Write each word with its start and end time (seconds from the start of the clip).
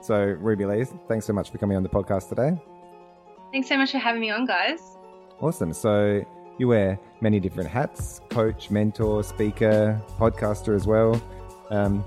So, 0.00 0.36
Ruby 0.40 0.64
Lee, 0.64 0.84
thanks 1.08 1.26
so 1.26 1.32
much 1.32 1.50
for 1.50 1.58
coming 1.58 1.76
on 1.76 1.82
the 1.82 1.88
podcast 1.88 2.28
today. 2.28 2.60
Thanks 3.52 3.68
so 3.68 3.76
much 3.76 3.92
for 3.92 3.98
having 3.98 4.20
me 4.20 4.30
on, 4.30 4.46
guys. 4.46 4.80
Awesome. 5.40 5.72
So, 5.72 6.24
you 6.58 6.68
wear 6.68 6.98
many 7.20 7.40
different 7.40 7.68
hats 7.68 8.20
coach, 8.30 8.70
mentor, 8.70 9.22
speaker, 9.24 10.00
podcaster 10.18 10.74
as 10.74 10.86
well. 10.86 11.20
Um, 11.70 12.04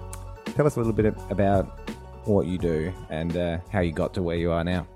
tell 0.55 0.67
us 0.67 0.75
a 0.75 0.79
little 0.79 0.93
bit 0.93 1.15
about 1.29 1.89
what 2.25 2.45
you 2.47 2.57
do 2.57 2.93
and 3.09 3.35
uh, 3.35 3.57
how 3.71 3.81
you 3.81 3.91
got 3.91 4.13
to 4.13 4.21
where 4.21 4.37
you 4.37 4.51
are 4.51 4.63
now. 4.63 4.87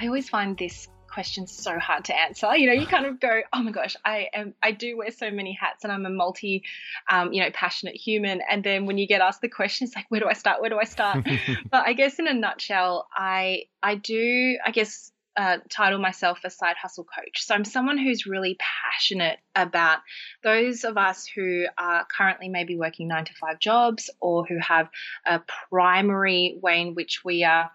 I 0.00 0.06
always 0.06 0.28
find 0.28 0.56
this 0.56 0.88
question 1.08 1.46
so 1.46 1.78
hard 1.78 2.04
to 2.06 2.16
answer. 2.16 2.56
You 2.56 2.66
know, 2.66 2.72
you 2.72 2.86
kind 2.86 3.06
of 3.06 3.20
go, 3.20 3.40
"Oh 3.52 3.62
my 3.62 3.70
gosh, 3.70 3.96
I 4.04 4.28
am. 4.32 4.54
I 4.62 4.72
do 4.72 4.96
wear 4.96 5.10
so 5.10 5.30
many 5.30 5.52
hats, 5.52 5.84
and 5.84 5.92
I'm 5.92 6.06
a 6.06 6.10
multi, 6.10 6.64
um, 7.10 7.32
you 7.32 7.42
know, 7.42 7.50
passionate 7.52 7.96
human." 7.96 8.40
And 8.48 8.62
then 8.62 8.86
when 8.86 8.98
you 8.98 9.06
get 9.06 9.20
asked 9.20 9.40
the 9.40 9.48
question, 9.48 9.86
it's 9.86 9.96
like, 9.96 10.06
"Where 10.10 10.20
do 10.20 10.28
I 10.28 10.34
start? 10.34 10.60
Where 10.60 10.70
do 10.70 10.78
I 10.78 10.84
start?" 10.84 11.26
but 11.70 11.86
I 11.86 11.92
guess 11.92 12.18
in 12.18 12.28
a 12.28 12.34
nutshell, 12.34 13.08
I 13.14 13.64
I 13.82 13.96
do. 13.96 14.58
I 14.64 14.70
guess 14.70 15.12
uh, 15.38 15.58
title 15.70 16.00
myself 16.00 16.40
a 16.42 16.50
side 16.50 16.76
hustle 16.76 17.04
coach. 17.04 17.44
So 17.44 17.54
I'm 17.54 17.64
someone 17.64 17.96
who's 17.96 18.26
really 18.26 18.58
passionate 18.58 19.38
about 19.54 20.00
those 20.42 20.82
of 20.82 20.98
us 20.98 21.26
who 21.26 21.66
are 21.78 22.04
currently 22.06 22.48
maybe 22.48 22.76
working 22.76 23.06
nine 23.06 23.24
to 23.24 23.32
five 23.34 23.60
jobs 23.60 24.10
or 24.20 24.44
who 24.44 24.58
have 24.58 24.88
a 25.24 25.40
primary 25.70 26.58
way 26.60 26.80
in 26.80 26.94
which 26.96 27.24
we 27.24 27.44
are 27.44 27.70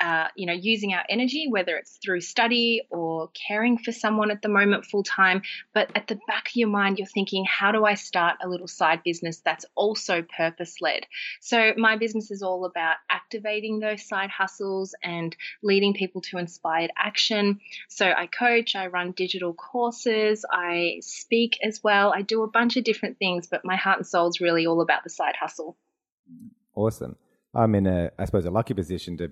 uh, 0.00 0.28
you 0.36 0.46
know, 0.46 0.52
using 0.52 0.94
our 0.94 1.04
energy, 1.08 1.48
whether 1.48 1.76
it's 1.76 1.98
through 2.02 2.20
study 2.20 2.82
or 2.90 3.30
caring 3.48 3.78
for 3.78 3.90
someone 3.90 4.30
at 4.30 4.42
the 4.42 4.48
moment 4.48 4.84
full 4.84 5.02
time. 5.02 5.42
But 5.74 5.90
at 5.96 6.06
the 6.06 6.18
back 6.28 6.48
of 6.48 6.56
your 6.56 6.68
mind, 6.68 6.98
you're 6.98 7.06
thinking, 7.06 7.44
how 7.44 7.72
do 7.72 7.84
I 7.84 7.94
start 7.94 8.36
a 8.42 8.48
little 8.48 8.68
side 8.68 9.02
business 9.02 9.40
that's 9.40 9.64
also 9.74 10.22
purpose 10.22 10.80
led? 10.80 11.06
So 11.40 11.72
my 11.76 11.96
business 11.96 12.30
is 12.30 12.42
all 12.42 12.64
about 12.64 12.96
activating 13.10 13.80
those 13.80 14.06
side 14.06 14.30
hustles 14.30 14.94
and 15.02 15.34
leading 15.62 15.94
people 15.94 16.20
to 16.22 16.38
inspired 16.38 16.92
action. 16.96 17.58
So 17.88 18.06
I 18.06 18.26
coach, 18.26 18.76
I 18.76 18.86
run 18.86 19.12
digital 19.12 19.52
courses, 19.52 20.44
I 20.50 20.98
speak 21.00 21.58
as 21.62 21.82
well. 21.82 22.12
I 22.14 22.22
do 22.22 22.44
a 22.44 22.48
bunch 22.48 22.76
of 22.76 22.84
different 22.84 23.18
things, 23.18 23.48
but 23.48 23.64
my 23.64 23.76
heart 23.76 23.98
and 23.98 24.06
soul 24.06 24.28
is 24.28 24.40
really 24.40 24.66
all 24.66 24.80
about 24.80 25.02
the 25.02 25.10
side 25.10 25.34
hustle. 25.40 25.76
Awesome. 26.76 27.16
I'm 27.54 27.74
in 27.74 27.86
a, 27.86 28.12
I 28.18 28.24
suppose, 28.24 28.44
a 28.44 28.50
lucky 28.50 28.74
position 28.74 29.16
to 29.16 29.30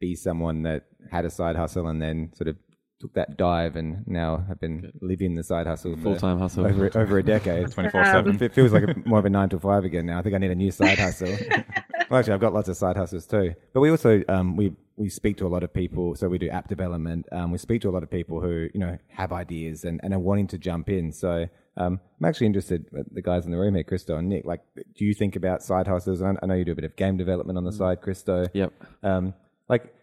be 0.00 0.14
someone 0.14 0.62
that 0.62 0.84
had 1.10 1.24
a 1.24 1.30
side 1.30 1.56
hustle 1.56 1.88
and 1.88 2.00
then 2.00 2.30
sort 2.34 2.48
of 2.48 2.56
took 3.00 3.12
that 3.14 3.36
dive 3.36 3.76
and 3.76 4.06
now 4.06 4.44
have 4.48 4.58
been 4.58 4.90
living 5.02 5.34
the 5.34 5.42
side 5.42 5.66
hustle 5.66 5.96
full 5.98 6.16
time 6.16 6.38
hustle 6.38 6.66
over, 6.66 6.90
over 6.96 7.18
a 7.18 7.22
decade. 7.22 7.70
24 7.72 8.04
7. 8.04 8.42
It 8.42 8.54
feels 8.54 8.72
like 8.72 8.84
a, 8.84 8.94
more 9.04 9.18
of 9.18 9.24
a 9.24 9.30
nine 9.30 9.48
to 9.50 9.60
five 9.60 9.84
again 9.84 10.06
now. 10.06 10.18
I 10.18 10.22
think 10.22 10.34
I 10.34 10.38
need 10.38 10.50
a 10.50 10.54
new 10.54 10.70
side 10.70 10.98
hustle. 10.98 11.28
well, 12.10 12.18
actually, 12.18 12.32
I've 12.32 12.40
got 12.40 12.54
lots 12.54 12.68
of 12.68 12.76
side 12.76 12.96
hustles 12.96 13.26
too. 13.26 13.54
But 13.74 13.80
we 13.80 13.90
also, 13.90 14.22
um, 14.28 14.56
we, 14.56 14.72
we 14.96 15.10
speak 15.10 15.36
to 15.38 15.46
a 15.46 15.48
lot 15.48 15.62
of 15.62 15.74
people. 15.74 16.14
So 16.14 16.28
we 16.28 16.38
do 16.38 16.48
app 16.48 16.68
development. 16.68 17.26
Um, 17.32 17.50
we 17.50 17.58
speak 17.58 17.82
to 17.82 17.90
a 17.90 17.92
lot 17.92 18.02
of 18.02 18.10
people 18.10 18.40
who, 18.40 18.68
you 18.72 18.80
know, 18.80 18.96
have 19.08 19.32
ideas 19.32 19.84
and, 19.84 20.00
and 20.02 20.14
are 20.14 20.18
wanting 20.18 20.46
to 20.48 20.58
jump 20.58 20.88
in. 20.88 21.12
So, 21.12 21.46
um, 21.78 22.00
I'm 22.18 22.26
actually 22.26 22.46
interested, 22.46 22.86
uh, 22.98 23.02
the 23.10 23.20
guys 23.20 23.44
in 23.44 23.50
the 23.50 23.58
room 23.58 23.74
here, 23.74 23.84
Christo 23.84 24.16
and 24.16 24.30
Nick, 24.30 24.46
like, 24.46 24.62
do 24.96 25.04
you 25.04 25.12
think 25.12 25.36
about 25.36 25.62
side 25.62 25.86
hustles? 25.86 26.22
I 26.22 26.32
know 26.42 26.54
you 26.54 26.64
do 26.64 26.72
a 26.72 26.74
bit 26.74 26.86
of 26.86 26.96
game 26.96 27.18
development 27.18 27.58
on 27.58 27.64
the 27.64 27.70
mm. 27.70 27.76
side, 27.76 28.00
Christo. 28.00 28.46
Yep. 28.54 28.72
Um, 29.02 29.34
like, 29.68 29.94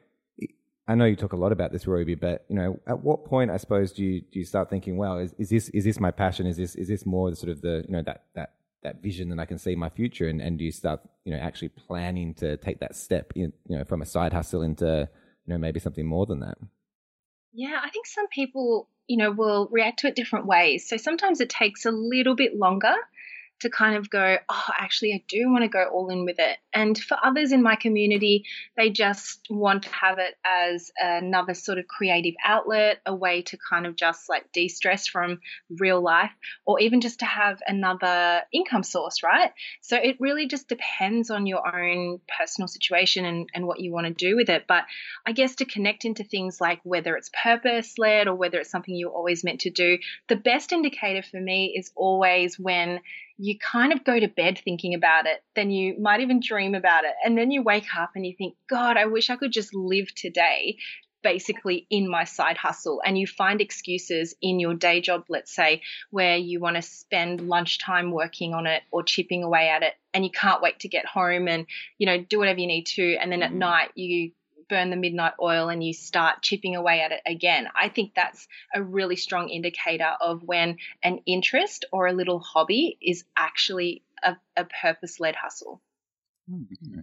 I 0.88 0.96
know 0.96 1.06
you 1.06 1.16
talk 1.16 1.34
a 1.34 1.38
lot 1.38 1.54
about 1.54 1.72
this, 1.72 1.88
Ruby, 1.88 2.16
but 2.16 2.46
you 2.50 2.56
know, 2.56 2.80
at 2.88 3.02
what 3.02 3.24
point, 3.26 3.52
I 3.52 3.58
suppose, 3.58 3.94
do 3.94 4.04
you 4.04 4.22
do 4.22 4.40
you 4.40 4.46
start 4.46 4.70
thinking, 4.70 4.98
well, 4.98 5.18
is, 5.18 5.34
is 5.38 5.50
this 5.50 5.70
is 5.70 5.86
this 5.86 6.00
my 6.00 6.12
passion? 6.12 6.46
Is 6.46 6.58
this 6.58 6.76
is 6.76 6.90
this 6.90 7.06
more 7.06 7.30
the 7.30 7.36
sort 7.38 7.52
of 7.52 7.62
the 7.62 7.86
you 7.88 7.94
know 7.94 8.02
that 8.02 8.26
that 8.36 8.56
that 8.84 9.02
vision 9.02 9.30
that 9.30 9.40
I 9.40 9.46
can 9.46 9.58
see 9.58 9.76
my 9.76 9.88
future, 9.90 10.28
and 10.28 10.42
and 10.42 10.58
do 10.60 10.66
you 10.66 10.72
start 10.72 11.00
you 11.24 11.34
know 11.34 11.40
actually 11.40 11.70
planning 11.70 12.34
to 12.36 12.58
take 12.58 12.80
that 12.82 12.98
step, 12.98 13.32
in, 13.36 13.54
you 13.68 13.78
know, 13.78 13.86
from 13.86 14.02
a 14.02 14.06
side 14.06 14.34
hustle 14.34 14.62
into 14.62 15.08
you 15.46 15.54
know 15.54 15.58
maybe 15.58 15.80
something 15.80 16.06
more 16.06 16.26
than 16.26 16.42
that? 16.42 16.58
Yeah, 17.54 17.80
I 17.82 17.90
think 17.90 18.06
some 18.06 18.28
people 18.28 18.90
you 19.08 19.16
know 19.16 19.32
will 19.32 19.70
react 19.72 20.00
to 20.00 20.08
it 20.08 20.18
different 20.18 20.48
ways. 20.48 20.90
So 20.90 20.98
sometimes 20.98 21.40
it 21.40 21.50
takes 21.50 21.86
a 21.86 21.92
little 21.92 22.36
bit 22.36 22.58
longer 22.58 22.96
to 23.64 23.70
kind 23.70 23.96
of 23.96 24.10
go, 24.10 24.38
oh, 24.48 24.64
actually, 24.78 25.14
I 25.14 25.24
do 25.28 25.50
want 25.50 25.64
to 25.64 25.68
go 25.68 25.84
all 25.92 26.10
in 26.10 26.24
with 26.24 26.38
it. 26.40 26.58
And 26.74 26.98
for 26.98 27.18
others 27.22 27.52
in 27.52 27.64
my 27.64 27.76
community, 27.76 28.46
they 28.78 28.90
just 28.90 29.48
want 29.50 29.84
to 29.84 29.90
have 29.90 30.20
it 30.20 30.36
as 30.46 30.92
another 30.98 31.54
sort 31.54 31.78
of 31.80 31.88
creative 31.88 32.36
outlet, 32.46 33.02
a 33.06 33.16
way 33.16 33.42
to 33.44 33.58
kind 33.70 33.86
of 33.86 33.96
just 33.96 34.30
like 34.30 34.52
de 34.54 34.68
stress 34.68 35.08
from 35.08 35.40
real 35.70 36.02
life, 36.02 36.32
or 36.66 36.80
even 36.80 37.02
just 37.02 37.20
to 37.20 37.26
have 37.26 37.60
another 37.68 38.42
income 38.54 38.84
source, 38.84 39.24
right? 39.24 39.52
So 39.82 39.98
it 39.98 40.18
really 40.20 40.48
just 40.48 40.70
depends 40.70 41.30
on 41.30 41.46
your 41.46 41.64
own 41.66 42.20
personal 42.40 42.68
situation 42.68 43.26
and, 43.26 43.50
and 43.54 43.66
what 43.66 43.80
you 43.80 43.92
want 43.92 44.08
to 44.08 44.14
do 44.14 44.36
with 44.36 44.50
it. 44.50 44.66
But 44.68 44.84
I 45.26 45.32
guess 45.32 45.56
to 45.56 45.66
connect 45.66 46.06
into 46.06 46.24
things 46.24 46.62
like 46.62 46.80
whether 46.84 47.16
it's 47.16 47.32
purpose 47.44 47.98
led 47.98 48.28
or 48.28 48.36
whether 48.36 48.60
it's 48.60 48.70
something 48.70 48.96
you're 48.96 49.10
always 49.10 49.44
meant 49.44 49.62
to 49.62 49.70
do, 49.70 49.98
the 50.28 50.36
best 50.36 50.72
indicator 50.72 51.24
for 51.24 51.40
me 51.40 51.74
is 51.78 51.92
always 51.96 52.60
when 52.60 53.00
you 53.44 53.60
kind 53.60 53.92
of 53.92 54.06
go 54.06 54.18
to 54.18 54.28
bed 54.30 54.58
thinking 54.64 54.94
about 54.94 55.26
it. 55.26 55.44
Then 55.54 55.70
you 55.70 56.00
might 56.00 56.22
even 56.22 56.40
dream 56.40 56.76
about 56.76 57.04
it. 57.04 57.14
And 57.26 57.38
then 57.38 57.52
you 57.52 57.62
wake 57.62 57.94
up 57.96 58.12
and 58.16 58.26
you 58.26 58.34
think, 58.38 58.56
God, 58.70 58.96
I 58.96 59.08
wish 59.08 59.30
I 59.30 59.36
could 59.36 59.52
just 59.52 59.76
live 59.76 60.14
today 60.16 60.78
basically 61.24 61.86
in 61.90 62.10
my 62.10 62.24
side 62.26 62.58
hustle 62.58 63.02
and 63.06 63.18
you 63.18 63.26
find 63.26 63.62
excuses 63.62 64.36
in 64.42 64.60
your 64.60 64.74
day 64.74 65.00
job 65.00 65.24
let's 65.30 65.56
say 65.56 65.82
where 66.12 66.36
you 66.36 66.60
want 66.60 66.76
to 66.76 66.82
spend 66.82 67.40
lunchtime 67.40 68.12
working 68.12 68.54
on 68.54 68.68
it 68.68 68.84
or 68.92 69.04
chipping 69.04 69.42
away 69.42 69.70
at 69.70 69.84
it 69.84 69.94
and 70.14 70.26
you 70.26 70.30
can't 70.30 70.62
wait 70.62 70.78
to 70.82 70.90
get 70.90 71.06
home 71.06 71.48
and 71.48 71.66
you 71.98 72.06
know 72.06 72.22
do 72.22 72.40
whatever 72.40 72.60
you 72.60 72.68
need 72.68 72.86
to 72.86 73.16
and 73.16 73.32
then 73.32 73.42
at 73.42 73.52
mm-hmm. 73.52 73.60
night 73.60 73.90
you 73.96 74.32
burn 74.70 74.90
the 74.90 74.96
midnight 74.96 75.34
oil 75.42 75.70
and 75.70 75.84
you 75.84 75.94
start 75.94 76.42
chipping 76.42 76.76
away 76.76 77.02
at 77.02 77.12
it 77.12 77.22
again. 77.26 77.68
I 77.76 77.90
think 77.90 78.14
that's 78.16 78.48
a 78.74 78.82
really 78.82 79.16
strong 79.16 79.50
indicator 79.50 80.12
of 80.22 80.44
when 80.44 80.78
an 81.04 81.20
interest 81.26 81.86
or 81.92 82.08
a 82.08 82.14
little 82.14 82.40
hobby 82.40 82.98
is 83.02 83.24
actually 83.36 84.04
a, 84.24 84.36
a 84.56 84.66
purpose 84.66 85.20
led 85.20 85.36
hustle. 85.36 85.82
Mm-hmm. 86.50 87.00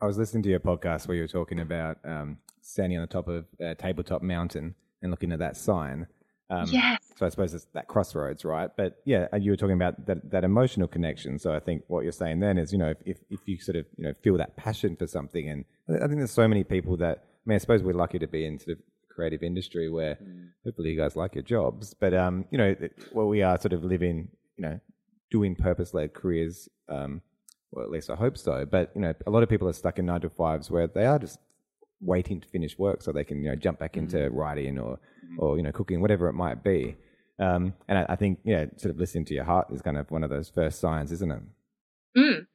I 0.00 0.06
was 0.06 0.18
listening 0.18 0.42
to 0.42 0.50
your 0.50 0.60
podcast 0.60 1.08
where 1.08 1.16
you 1.16 1.22
were 1.22 1.28
talking 1.28 1.60
about 1.60 1.98
um, 2.04 2.38
standing 2.60 2.98
on 2.98 3.02
the 3.02 3.12
top 3.12 3.28
of 3.28 3.46
a 3.60 3.74
tabletop 3.74 4.22
mountain 4.22 4.74
and 5.00 5.10
looking 5.10 5.32
at 5.32 5.38
that 5.38 5.56
sign. 5.56 6.06
Um, 6.50 6.66
yes. 6.70 7.00
So 7.16 7.26
I 7.26 7.28
suppose 7.30 7.54
it's 7.54 7.66
that 7.72 7.88
crossroads, 7.88 8.44
right? 8.44 8.70
But 8.76 8.98
yeah, 9.04 9.28
you 9.36 9.50
were 9.50 9.56
talking 9.56 9.76
about 9.76 10.06
that, 10.06 10.30
that 10.30 10.44
emotional 10.44 10.86
connection. 10.86 11.38
So 11.38 11.54
I 11.54 11.60
think 11.60 11.84
what 11.88 12.02
you're 12.02 12.12
saying 12.12 12.40
then 12.40 12.58
is, 12.58 12.72
you 12.72 12.78
know, 12.78 12.94
if, 13.04 13.18
if 13.30 13.40
you 13.46 13.58
sort 13.58 13.76
of, 13.76 13.86
you 13.96 14.04
know, 14.04 14.14
feel 14.22 14.36
that 14.36 14.56
passion 14.56 14.96
for 14.96 15.06
something, 15.06 15.48
and 15.48 15.64
I 15.88 16.06
think 16.06 16.18
there's 16.18 16.30
so 16.30 16.46
many 16.46 16.62
people 16.62 16.96
that, 16.98 17.18
I 17.18 17.48
mean, 17.48 17.54
I 17.54 17.58
suppose 17.58 17.82
we're 17.82 17.94
lucky 17.94 18.18
to 18.18 18.26
be 18.26 18.44
in 18.44 18.58
sort 18.58 18.76
of 18.76 18.82
creative 19.08 19.42
industry 19.42 19.88
where 19.88 20.16
mm. 20.16 20.48
hopefully 20.64 20.90
you 20.90 20.98
guys 20.98 21.16
like 21.16 21.34
your 21.34 21.44
jobs, 21.44 21.94
but, 21.94 22.12
um, 22.12 22.44
you 22.50 22.58
know, 22.58 22.74
well, 23.12 23.28
we 23.28 23.42
are 23.42 23.58
sort 23.58 23.72
of 23.72 23.84
living, 23.84 24.28
you 24.56 24.62
know, 24.62 24.80
doing 25.30 25.54
purpose-led 25.54 26.14
careers, 26.14 26.68
um, 26.88 27.22
well, 27.70 27.84
at 27.84 27.90
least 27.90 28.10
I 28.10 28.16
hope 28.16 28.36
so. 28.36 28.64
But, 28.64 28.92
you 28.94 29.00
know, 29.00 29.14
a 29.26 29.30
lot 29.30 29.42
of 29.42 29.48
people 29.48 29.68
are 29.68 29.72
stuck 29.72 29.98
in 29.98 30.06
nine 30.06 30.20
to 30.20 30.30
fives 30.30 30.70
where 30.70 30.86
they 30.86 31.06
are 31.06 31.18
just 31.18 31.38
waiting 32.04 32.40
to 32.40 32.48
finish 32.48 32.78
work 32.78 33.02
so 33.02 33.12
they 33.12 33.24
can, 33.24 33.42
you 33.42 33.50
know, 33.50 33.56
jump 33.56 33.78
back 33.78 33.96
into 33.96 34.16
mm. 34.16 34.30
writing 34.32 34.78
or, 34.78 34.98
or, 35.38 35.56
you 35.56 35.62
know, 35.62 35.72
cooking, 35.72 36.00
whatever 36.00 36.28
it 36.28 36.34
might 36.34 36.62
be. 36.62 36.96
Um, 37.38 37.74
and 37.88 37.98
I, 37.98 38.06
I, 38.10 38.16
think, 38.16 38.40
yeah, 38.44 38.66
sort 38.76 38.94
of 38.94 38.98
listening 38.98 39.24
to 39.26 39.34
your 39.34 39.44
heart 39.44 39.68
is 39.72 39.82
kind 39.82 39.96
of 39.96 40.10
one 40.10 40.22
of 40.22 40.30
those 40.30 40.48
first 40.48 40.80
signs, 40.80 41.10
isn't 41.12 41.32
it? 41.32 41.42
Mm. 42.16 42.46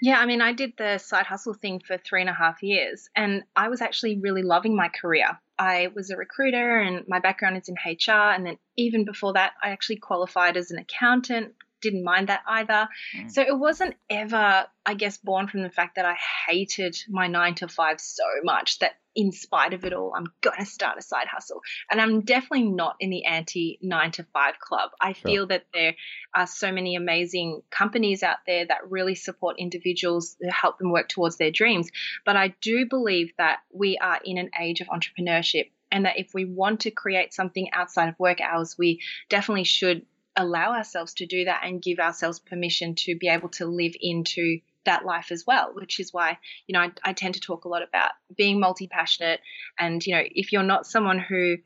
Yeah, 0.00 0.20
I 0.20 0.26
mean, 0.26 0.40
I 0.40 0.52
did 0.52 0.74
the 0.78 0.98
side 0.98 1.26
hustle 1.26 1.54
thing 1.54 1.80
for 1.84 1.98
three 1.98 2.20
and 2.20 2.30
a 2.30 2.34
half 2.34 2.62
years, 2.62 3.08
and 3.16 3.42
I 3.56 3.68
was 3.68 3.80
actually 3.80 4.18
really 4.20 4.42
loving 4.42 4.76
my 4.76 4.88
career. 4.88 5.38
I 5.58 5.88
was 5.94 6.10
a 6.10 6.16
recruiter, 6.16 6.78
and 6.78 7.04
my 7.08 7.18
background 7.18 7.56
is 7.56 7.68
in 7.68 7.74
HR. 7.74 8.30
And 8.30 8.46
then, 8.46 8.58
even 8.76 9.04
before 9.04 9.32
that, 9.32 9.54
I 9.62 9.70
actually 9.70 9.96
qualified 9.96 10.56
as 10.56 10.70
an 10.70 10.78
accountant, 10.78 11.54
didn't 11.80 12.04
mind 12.04 12.28
that 12.28 12.42
either. 12.46 12.88
Mm. 13.16 13.30
So 13.30 13.42
it 13.42 13.58
wasn't 13.58 13.94
ever, 14.10 14.66
I 14.84 14.94
guess, 14.94 15.16
born 15.16 15.48
from 15.48 15.62
the 15.62 15.70
fact 15.70 15.96
that 15.96 16.04
I 16.04 16.16
hated 16.48 16.96
my 17.08 17.26
nine 17.26 17.54
to 17.56 17.68
five 17.68 18.00
so 18.00 18.24
much 18.42 18.78
that 18.80 18.92
in 19.14 19.32
spite 19.32 19.74
of 19.74 19.84
it 19.84 19.92
all, 19.92 20.12
I'm 20.16 20.26
going 20.42 20.60
to 20.60 20.64
start 20.64 20.96
a 20.96 21.02
side 21.02 21.26
hustle. 21.26 21.60
And 21.90 22.00
I'm 22.00 22.20
definitely 22.20 22.70
not 22.70 22.94
in 23.00 23.10
the 23.10 23.24
anti 23.24 23.78
nine 23.82 24.12
to 24.12 24.22
five 24.32 24.60
club. 24.60 24.90
I 25.00 25.12
sure. 25.12 25.30
feel 25.30 25.46
that 25.48 25.66
there 25.74 25.94
are 26.36 26.46
so 26.46 26.70
many 26.70 26.94
amazing 26.94 27.62
companies 27.68 28.22
out 28.22 28.38
there 28.46 28.64
that 28.66 28.90
really 28.90 29.16
support 29.16 29.56
individuals 29.58 30.36
to 30.40 30.50
help 30.50 30.78
them 30.78 30.92
work 30.92 31.08
towards 31.08 31.36
their 31.36 31.50
dreams. 31.50 31.90
But 32.24 32.36
I 32.36 32.54
do 32.60 32.86
believe 32.86 33.32
that 33.38 33.58
we 33.72 33.98
are 33.98 34.20
in 34.24 34.38
an 34.38 34.50
age 34.60 34.80
of 34.80 34.86
entrepreneurship 34.86 35.70
and 35.90 36.04
that 36.04 36.18
if 36.18 36.32
we 36.32 36.44
want 36.44 36.80
to 36.80 36.90
create 36.90 37.34
something 37.34 37.70
outside 37.72 38.08
of 38.08 38.18
work 38.18 38.40
hours, 38.40 38.76
we 38.78 39.00
definitely 39.28 39.64
should 39.64 40.06
allow 40.38 40.72
ourselves 40.72 41.14
to 41.14 41.26
do 41.26 41.44
that 41.44 41.62
and 41.64 41.82
give 41.82 41.98
ourselves 41.98 42.38
permission 42.38 42.94
to 42.94 43.16
be 43.16 43.28
able 43.28 43.48
to 43.50 43.66
live 43.66 43.92
into 44.00 44.60
that 44.84 45.04
life 45.04 45.30
as 45.32 45.44
well, 45.46 45.72
which 45.74 46.00
is 46.00 46.12
why, 46.12 46.38
you 46.66 46.72
know, 46.72 46.80
I, 46.80 46.92
I 47.04 47.12
tend 47.12 47.34
to 47.34 47.40
talk 47.40 47.64
a 47.64 47.68
lot 47.68 47.82
about 47.82 48.12
being 48.36 48.60
multi 48.60 48.86
passionate. 48.86 49.40
And, 49.78 50.04
you 50.06 50.14
know, 50.14 50.22
if 50.24 50.52
you're 50.52 50.62
not 50.62 50.86
someone 50.86 51.18
who, 51.18 51.56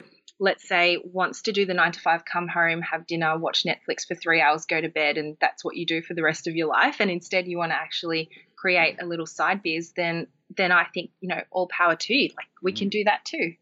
let's 0.41 0.67
say, 0.67 0.99
wants 1.05 1.43
to 1.43 1.53
do 1.53 1.67
the 1.67 1.75
nine 1.75 1.93
to 1.93 2.01
five, 2.01 2.25
come 2.25 2.49
home, 2.49 2.81
have 2.83 3.07
dinner, 3.07 3.39
watch 3.39 3.65
Netflix 3.65 4.07
for 4.09 4.15
three 4.15 4.41
hours, 4.41 4.65
go 4.65 4.81
to 4.81 4.89
bed, 4.89 5.19
and 5.19 5.37
that's 5.41 5.65
what 5.65 5.77
you 5.77 5.87
do 5.87 6.03
for 6.03 6.15
the 6.15 6.23
rest 6.23 6.49
of 6.49 6.57
your 6.57 6.69
life, 6.69 6.97
and 7.01 7.11
instead 7.11 7.47
you 7.47 7.59
want 7.59 7.71
to 7.71 7.77
actually 7.77 8.31
create 8.57 8.97
a 9.01 9.07
little 9.07 9.27
side 9.27 9.63
biz, 9.63 9.93
then 9.93 10.27
then 10.55 10.73
I 10.73 10.85
think, 10.85 11.11
you 11.21 11.29
know, 11.29 11.41
all 11.51 11.69
power 11.69 11.97
to 11.97 12.15
you. 12.15 12.31
Like 12.37 12.49
we 12.61 12.73
can 12.73 12.89
mm. 12.89 12.93
do 12.93 13.05
that 13.05 13.25
too. 13.25 13.55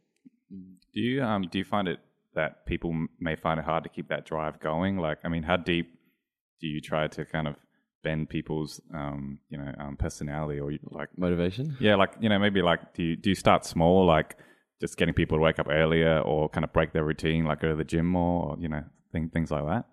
Do 0.93 1.01
you 1.01 1.23
um 1.23 1.43
do 1.43 1.59
you 1.59 1.65
find 1.65 1.87
it 1.87 2.01
that 2.41 2.65
people 2.65 3.07
may 3.19 3.37
find 3.37 3.61
it 3.61 3.67
hard 3.67 3.85
to 3.85 3.91
keep 3.91 4.09
that 4.09 4.25
drive 4.25 4.61
going? 4.61 4.97
Like, 4.97 5.19
I 5.25 5.29
mean, 5.29 5.43
how 5.43 5.57
deep 5.57 5.87
do 6.61 6.67
you 6.67 6.81
try 6.81 7.07
to 7.09 7.25
kind 7.27 7.47
of 7.47 7.55
bend 8.03 8.31
people's 8.31 8.81
um, 8.95 9.39
you 9.51 9.59
know 9.59 9.71
um, 9.79 9.97
personality 9.97 10.59
or 10.59 10.73
like 10.91 11.11
motivation? 11.19 11.77
Yeah, 11.81 11.97
like 11.97 12.13
you 12.21 12.31
know 12.31 12.39
maybe 12.39 12.63
like 12.63 12.95
do 12.95 13.03
you 13.03 13.17
do 13.17 13.31
you 13.31 13.35
start 13.35 13.67
small 13.67 14.07
like 14.07 14.39
just 14.81 14.97
getting 14.97 15.13
people 15.13 15.37
to 15.37 15.43
wake 15.43 15.59
up 15.59 15.69
earlier 15.69 16.21
or 16.21 16.49
kind 16.49 16.65
of 16.65 16.73
break 16.73 16.95
their 16.95 17.05
routine 17.05 17.45
like 17.45 17.61
go 17.61 17.69
to 17.69 17.77
the 17.77 17.85
gym 17.85 18.07
more 18.07 18.51
or 18.51 18.57
you 18.59 18.69
know 18.69 18.83
thing, 19.13 19.29
things 19.29 19.51
like 19.51 19.67
that? 19.67 19.85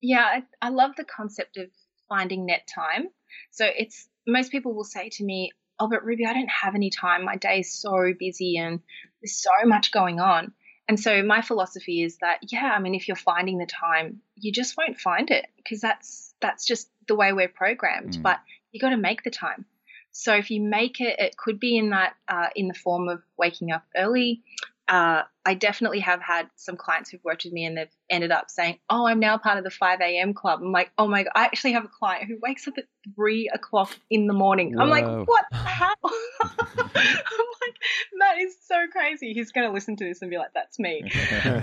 Yeah, 0.00 0.24
I, 0.24 0.42
I 0.62 0.68
love 0.68 0.92
the 0.96 1.04
concept 1.04 1.56
of 1.56 1.66
finding 2.08 2.46
net 2.46 2.68
time. 2.72 3.08
So 3.50 3.66
it's 3.66 4.08
most 4.26 4.52
people 4.52 4.72
will 4.72 4.84
say 4.84 5.08
to 5.08 5.24
me, 5.24 5.50
"Oh, 5.80 5.88
but 5.88 6.04
Ruby, 6.04 6.26
I 6.26 6.32
don't 6.32 6.56
have 6.62 6.76
any 6.76 6.90
time. 6.90 7.24
My 7.24 7.36
day 7.36 7.60
is 7.60 7.72
so 7.72 8.12
busy 8.16 8.56
and 8.56 8.80
there's 9.20 9.42
so 9.42 9.50
much 9.64 9.90
going 9.90 10.20
on." 10.20 10.52
And 10.88 10.98
so 11.00 11.22
my 11.22 11.42
philosophy 11.42 12.02
is 12.02 12.18
that 12.18 12.52
yeah, 12.52 12.72
I 12.74 12.78
mean 12.78 12.94
if 12.94 13.08
you're 13.08 13.16
finding 13.16 13.58
the 13.58 13.66
time, 13.66 14.20
you 14.36 14.52
just 14.52 14.76
won't 14.76 14.98
find 14.98 15.30
it 15.30 15.46
because 15.56 15.80
that's 15.80 16.34
that's 16.40 16.64
just 16.64 16.88
the 17.08 17.14
way 17.14 17.32
we're 17.32 17.48
programmed. 17.48 18.18
Mm. 18.18 18.22
But 18.22 18.40
you 18.72 18.80
got 18.80 18.90
to 18.90 18.96
make 18.96 19.22
the 19.22 19.30
time. 19.30 19.64
So 20.12 20.34
if 20.34 20.50
you 20.50 20.62
make 20.62 21.00
it, 21.00 21.18
it 21.18 21.36
could 21.36 21.60
be 21.60 21.76
in 21.76 21.90
that 21.90 22.14
uh, 22.28 22.48
in 22.54 22.68
the 22.68 22.74
form 22.74 23.08
of 23.08 23.22
waking 23.36 23.70
up 23.72 23.84
early, 23.96 24.42
uh, 24.88 25.22
I 25.44 25.54
definitely 25.54 26.00
have 26.00 26.20
had 26.20 26.48
some 26.54 26.76
clients 26.76 27.10
who've 27.10 27.22
worked 27.24 27.44
with 27.44 27.52
me 27.52 27.64
and 27.64 27.76
they've 27.76 27.90
ended 28.08 28.30
up 28.30 28.50
saying, 28.50 28.78
"Oh, 28.88 29.06
I'm 29.06 29.18
now 29.18 29.36
part 29.36 29.58
of 29.58 29.64
the 29.64 29.70
5 29.70 30.00
a.m. 30.00 30.32
club." 30.32 30.60
I'm 30.62 30.70
like, 30.70 30.92
"Oh 30.96 31.08
my 31.08 31.24
god!" 31.24 31.32
I 31.34 31.44
actually 31.44 31.72
have 31.72 31.84
a 31.84 31.88
client 31.88 32.26
who 32.26 32.38
wakes 32.40 32.68
up 32.68 32.74
at 32.78 32.84
three 33.14 33.50
o'clock 33.52 33.96
in 34.10 34.26
the 34.26 34.32
morning. 34.32 34.74
Whoa. 34.74 34.84
I'm 34.84 34.90
like, 34.90 35.04
"What 35.26 35.44
the 35.50 35.56
hell?" 35.56 35.94
I'm 36.40 37.46
like, 37.60 37.76
"That 38.20 38.38
is 38.38 38.56
so 38.64 38.76
crazy." 38.92 39.32
He's 39.32 39.50
going 39.50 39.66
to 39.66 39.72
listen 39.72 39.96
to 39.96 40.04
this 40.04 40.22
and 40.22 40.30
be 40.30 40.38
like, 40.38 40.52
"That's 40.54 40.78
me." 40.78 41.02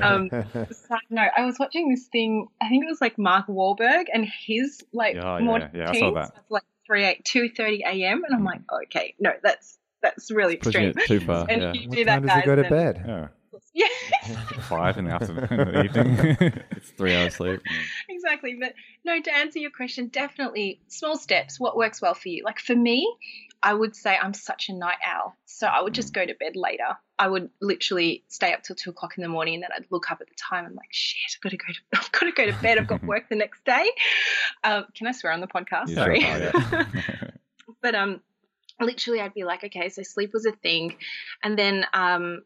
um, 0.02 0.30
no, 1.10 1.26
I 1.38 1.46
was 1.46 1.58
watching 1.60 1.90
this 1.90 2.08
thing. 2.08 2.48
I 2.62 2.68
think 2.68 2.84
it 2.84 2.90
was 2.90 3.00
like 3.02 3.18
Mark 3.18 3.48
Wahlberg 3.48 4.06
and 4.14 4.26
his 4.26 4.84
like 4.92 5.16
oh, 5.16 5.40
morning 5.40 5.70
yeah, 5.74 5.84
yeah, 5.84 5.90
I 5.92 6.00
saw 6.00 6.14
that. 6.16 6.32
like 6.50 6.64
three 6.86 7.06
eight 7.06 7.24
two 7.24 7.50
thirty 7.50 7.84
a.m. 7.86 8.24
and 8.26 8.36
I'm 8.36 8.44
like, 8.44 8.62
"Okay, 8.86 9.16
no, 9.20 9.32
that's 9.42 9.78
that's 10.04 10.30
really 10.30 10.56
extreme. 10.56 10.94
too 11.08 11.20
far. 11.22 11.48
and 11.50 11.62
yeah. 11.62 11.74
you 11.74 11.90
what 11.90 11.96
do 11.96 12.06
time 12.06 12.22
that, 12.26 12.28
does 12.28 12.36
guys, 12.36 12.44
he 12.44 12.46
go 12.46 12.56
to 12.62 12.70
bed? 12.70 13.04
Yeah. 13.08 13.28
Yeah. 13.74 13.88
Five 14.62 14.98
in 14.98 15.06
the 15.06 15.12
afternoon, 15.12 15.48
in 15.50 15.58
the 15.58 15.84
evening. 15.84 16.64
it's 16.72 16.92
three 16.92 17.16
hours 17.16 17.36
sleep. 17.36 17.62
exactly. 18.08 18.56
But 18.60 18.74
no, 19.04 19.20
to 19.20 19.36
answer 19.36 19.60
your 19.60 19.72
question, 19.72 20.08
definitely 20.08 20.80
small 20.88 21.18
steps. 21.18 21.60
What 21.60 21.76
works 21.76 22.02
well 22.02 22.14
for 22.14 22.30
you? 22.30 22.44
Like 22.44 22.60
for 22.60 22.76
me, 22.76 23.12
I 23.64 23.74
would 23.74 23.96
say 23.96 24.18
I'm 24.22 24.34
such 24.34 24.70
a 24.70 24.74
night 24.74 24.98
owl. 25.06 25.36
So 25.46 25.68
I 25.68 25.82
would 25.82 25.94
just 25.94 26.14
go 26.14 26.26
to 26.26 26.34
bed 26.36 26.56
later. 26.56 26.98
I 27.18 27.28
would 27.28 27.50
literally 27.62 28.24
stay 28.28 28.54
up 28.54 28.62
till 28.64 28.76
two 28.76 28.90
o'clock 28.90 29.18
in 29.18 29.24
the 29.24 29.30
morning 29.30 29.56
and 29.56 29.64
then 29.64 29.70
I'd 29.76 29.86
look 29.90 30.12
up 30.12 30.20
at 30.22 30.28
the 30.28 30.36
time. 30.36 30.66
I'm 30.66 30.76
like, 30.76 30.92
shit, 30.92 31.22
I've 31.36 31.42
got 31.42 31.50
to 31.50 31.58
go 31.58 31.66
to, 31.74 31.80
I've 32.00 32.12
got 32.12 32.26
to 32.26 32.32
go 32.32 32.46
to 32.46 32.62
bed. 32.62 32.78
I've 32.78 32.88
got 32.88 33.04
work 33.04 33.30
the 33.30 33.36
next 33.36 33.64
day. 33.66 33.90
Um, 34.64 34.86
can 34.96 35.08
I 35.08 35.14
swear 35.14 35.34
on 35.34 35.42
the 35.42 35.48
podcast? 35.48 35.88
Yeah, 35.88 35.96
Sorry. 35.96 36.22
sure. 36.22 36.52
Oh, 36.54 36.60
yeah. 36.72 37.24
but 37.82 37.96
um, 37.96 38.22
literally 38.80 39.22
I'd 39.22 39.34
be 39.34 39.44
like, 39.44 39.64
okay, 39.64 39.90
so 39.90 40.04
sleep 40.04 40.32
was 40.34 40.46
a 40.46 40.52
thing. 40.52 40.96
And 41.44 41.58
then, 41.58 41.86
um, 41.94 42.44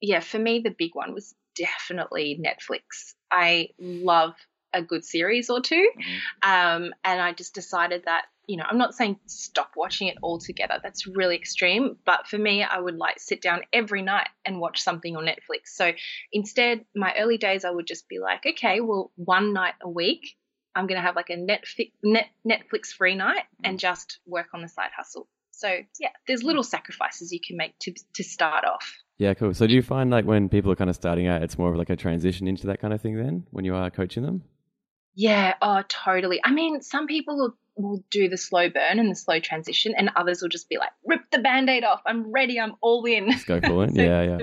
yeah, 0.00 0.20
for 0.20 0.38
me, 0.38 0.60
the 0.60 0.74
big 0.76 0.94
one 0.94 1.14
was 1.14 1.34
definitely 1.56 2.40
Netflix. 2.42 3.14
I 3.30 3.68
love 3.78 4.34
a 4.72 4.82
good 4.82 5.04
series 5.04 5.50
or 5.50 5.60
2 5.60 5.74
mm-hmm. 5.74 6.48
um, 6.48 6.94
and 7.04 7.20
I 7.20 7.32
just 7.32 7.54
decided 7.54 8.04
that, 8.04 8.26
you 8.46 8.56
know, 8.56 8.64
I'm 8.68 8.78
not 8.78 8.94
saying 8.94 9.18
stop 9.26 9.72
watching 9.76 10.08
it 10.08 10.16
altogether. 10.22 10.78
That's 10.82 11.06
really 11.06 11.36
extreme. 11.36 11.96
But 12.04 12.26
for 12.26 12.38
me, 12.38 12.62
I 12.62 12.78
would 12.78 12.96
like 12.96 13.18
sit 13.18 13.42
down 13.42 13.62
every 13.72 14.02
night 14.02 14.28
and 14.44 14.60
watch 14.60 14.80
something 14.80 15.16
on 15.16 15.24
Netflix. 15.24 15.68
So 15.74 15.92
instead, 16.32 16.84
my 16.94 17.14
early 17.18 17.38
days, 17.38 17.64
I 17.64 17.70
would 17.70 17.86
just 17.86 18.08
be 18.08 18.18
like, 18.18 18.46
okay, 18.46 18.80
well, 18.80 19.12
one 19.16 19.52
night 19.52 19.74
a 19.82 19.88
week, 19.88 20.36
I'm 20.74 20.86
going 20.86 21.00
to 21.00 21.06
have 21.06 21.16
like 21.16 21.30
a 21.30 21.36
Netflix, 21.36 21.92
net, 22.02 22.28
Netflix 22.48 22.88
free 22.88 23.14
night 23.14 23.44
and 23.62 23.76
mm-hmm. 23.76 23.80
just 23.80 24.18
work 24.26 24.48
on 24.54 24.62
the 24.62 24.68
side 24.68 24.90
hustle. 24.96 25.28
So 25.60 25.68
yeah, 25.98 26.08
there's 26.26 26.42
little 26.42 26.62
sacrifices 26.62 27.32
you 27.32 27.40
can 27.46 27.58
make 27.58 27.78
to 27.80 27.92
to 28.14 28.24
start 28.24 28.64
off. 28.64 28.96
Yeah, 29.18 29.34
cool. 29.34 29.52
So 29.52 29.66
do 29.66 29.74
you 29.74 29.82
find 29.82 30.10
like 30.10 30.24
when 30.24 30.48
people 30.48 30.72
are 30.72 30.76
kind 30.76 30.88
of 30.88 30.96
starting 30.96 31.26
out, 31.26 31.42
it's 31.42 31.58
more 31.58 31.70
of 31.70 31.76
like 31.76 31.90
a 31.90 31.96
transition 31.96 32.48
into 32.48 32.66
that 32.68 32.80
kind 32.80 32.94
of 32.94 33.02
thing 33.02 33.16
then 33.16 33.46
when 33.50 33.66
you 33.66 33.74
are 33.74 33.90
coaching 33.90 34.22
them? 34.22 34.42
Yeah, 35.14 35.54
oh, 35.60 35.82
totally. 35.86 36.40
I 36.42 36.52
mean, 36.52 36.80
some 36.80 37.06
people 37.06 37.36
will, 37.36 37.56
will 37.76 38.04
do 38.10 38.30
the 38.30 38.38
slow 38.38 38.70
burn 38.70 38.98
and 38.98 39.10
the 39.10 39.16
slow 39.16 39.38
transition, 39.38 39.92
and 39.94 40.10
others 40.16 40.40
will 40.40 40.48
just 40.48 40.70
be 40.70 40.78
like, 40.78 40.92
rip 41.04 41.20
the 41.30 41.40
band 41.40 41.68
aid 41.68 41.84
off. 41.84 42.00
I'm 42.06 42.32
ready. 42.32 42.58
I'm 42.58 42.76
all 42.80 43.04
in. 43.04 43.26
Let's 43.28 43.44
go 43.44 43.60
for 43.60 43.84
it. 43.84 43.94
so, 43.94 44.00
yeah, 44.00 44.22
yeah. 44.22 44.38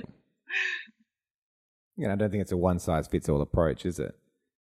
Yeah, 1.97 2.13
I 2.13 2.15
don't 2.15 2.29
think 2.29 2.41
it's 2.41 2.51
a 2.51 2.57
one 2.57 2.77
size 2.77 3.07
fits 3.07 3.27
all 3.27 3.41
approach, 3.41 3.87
is 3.87 3.97
it? 3.97 4.13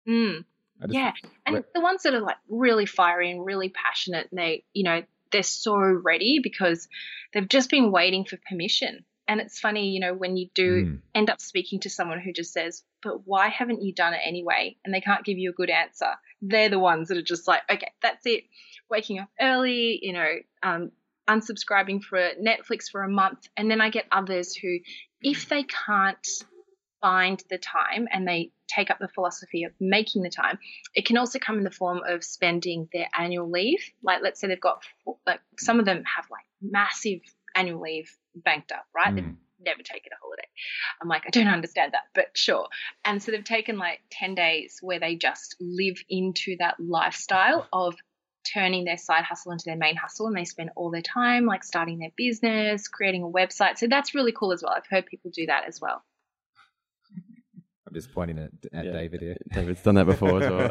Mm. 0.08 0.44
Yeah. 0.88 1.12
And 1.44 1.62
the 1.74 1.80
ones 1.82 2.02
that 2.04 2.14
are 2.14 2.20
like 2.20 2.36
really 2.48 2.86
fiery 2.86 3.30
and 3.30 3.44
really 3.44 3.68
passionate, 3.68 4.28
and 4.30 4.38
they, 4.38 4.64
you 4.72 4.84
know, 4.84 5.02
they're 5.32 5.42
so 5.42 5.76
ready 5.76 6.40
because 6.42 6.88
they've 7.32 7.48
just 7.48 7.70
been 7.70 7.90
waiting 7.90 8.24
for 8.24 8.38
permission. 8.48 9.04
And 9.28 9.40
it's 9.40 9.58
funny, 9.58 9.90
you 9.90 10.00
know, 10.00 10.14
when 10.14 10.36
you 10.36 10.48
do 10.54 10.84
mm. 10.84 10.98
end 11.14 11.30
up 11.30 11.40
speaking 11.40 11.80
to 11.80 11.90
someone 11.90 12.20
who 12.20 12.32
just 12.32 12.52
says, 12.52 12.84
but 13.02 13.26
why 13.26 13.48
haven't 13.48 13.82
you 13.82 13.92
done 13.92 14.14
it 14.14 14.20
anyway? 14.24 14.76
And 14.84 14.94
they 14.94 15.00
can't 15.00 15.24
give 15.24 15.36
you 15.36 15.50
a 15.50 15.54
good 15.54 15.70
answer. 15.70 16.12
They're 16.42 16.68
the 16.68 16.78
ones 16.78 17.08
that 17.08 17.18
are 17.18 17.22
just 17.22 17.48
like, 17.48 17.62
okay, 17.70 17.90
that's 18.02 18.24
it. 18.24 18.44
Waking 18.88 19.18
up 19.18 19.28
early, 19.40 19.98
you 20.00 20.12
know, 20.12 20.32
um, 20.62 20.92
unsubscribing 21.28 22.02
for 22.02 22.18
Netflix 22.40 22.88
for 22.90 23.02
a 23.02 23.10
month. 23.10 23.48
And 23.56 23.68
then 23.68 23.80
I 23.80 23.90
get 23.90 24.06
others 24.12 24.54
who, 24.54 24.78
if 25.20 25.48
they 25.48 25.64
can't 25.64 26.26
find 27.00 27.42
the 27.50 27.58
time 27.58 28.06
and 28.12 28.26
they 28.26 28.52
take 28.68 28.90
up 28.90 28.98
the 28.98 29.08
philosophy 29.08 29.64
of 29.64 29.72
making 29.80 30.22
the 30.22 30.30
time. 30.30 30.58
It 30.94 31.06
can 31.06 31.16
also 31.16 31.38
come 31.38 31.58
in 31.58 31.64
the 31.64 31.70
form 31.70 32.00
of 32.06 32.24
spending 32.24 32.88
their 32.92 33.08
annual 33.16 33.50
leave. 33.50 33.90
Like, 34.02 34.22
let's 34.22 34.40
say 34.40 34.48
they've 34.48 34.60
got, 34.60 34.82
like, 35.26 35.40
some 35.58 35.78
of 35.78 35.84
them 35.84 36.02
have 36.04 36.26
like 36.30 36.44
massive 36.60 37.20
annual 37.54 37.80
leave 37.80 38.16
banked 38.34 38.72
up, 38.72 38.86
right? 38.94 39.12
Mm. 39.12 39.16
They've 39.16 39.34
never 39.64 39.82
taken 39.82 40.12
a 40.12 40.20
holiday. 40.20 40.48
I'm 41.00 41.08
like, 41.08 41.24
I 41.26 41.30
don't 41.30 41.48
understand 41.48 41.92
that, 41.92 42.04
but 42.14 42.26
sure. 42.34 42.68
And 43.04 43.22
so 43.22 43.32
they've 43.32 43.42
taken 43.42 43.78
like 43.78 44.00
10 44.10 44.34
days 44.34 44.78
where 44.82 45.00
they 45.00 45.16
just 45.16 45.56
live 45.60 45.96
into 46.08 46.56
that 46.58 46.76
lifestyle 46.78 47.66
of 47.72 47.96
turning 48.52 48.84
their 48.84 48.98
side 48.98 49.24
hustle 49.24 49.52
into 49.52 49.64
their 49.66 49.76
main 49.76 49.96
hustle 49.96 50.28
and 50.28 50.36
they 50.36 50.44
spend 50.44 50.70
all 50.76 50.90
their 50.90 51.02
time 51.02 51.46
like 51.46 51.64
starting 51.64 51.98
their 51.98 52.12
business, 52.16 52.86
creating 52.88 53.24
a 53.24 53.28
website. 53.28 53.78
So 53.78 53.86
that's 53.88 54.14
really 54.14 54.32
cool 54.32 54.52
as 54.52 54.62
well. 54.62 54.72
I've 54.76 54.86
heard 54.88 55.06
people 55.06 55.30
do 55.34 55.46
that 55.46 55.64
as 55.66 55.80
well. 55.80 56.04
I'm 57.96 58.02
just 58.02 58.12
pointing 58.12 58.38
at, 58.38 58.50
at 58.74 58.84
yeah, 58.84 58.92
David 58.92 59.20
here. 59.22 59.36
David's 59.54 59.82
done 59.82 59.94
that 59.94 60.04
before 60.04 60.42
as 60.42 60.50
well. 60.50 60.68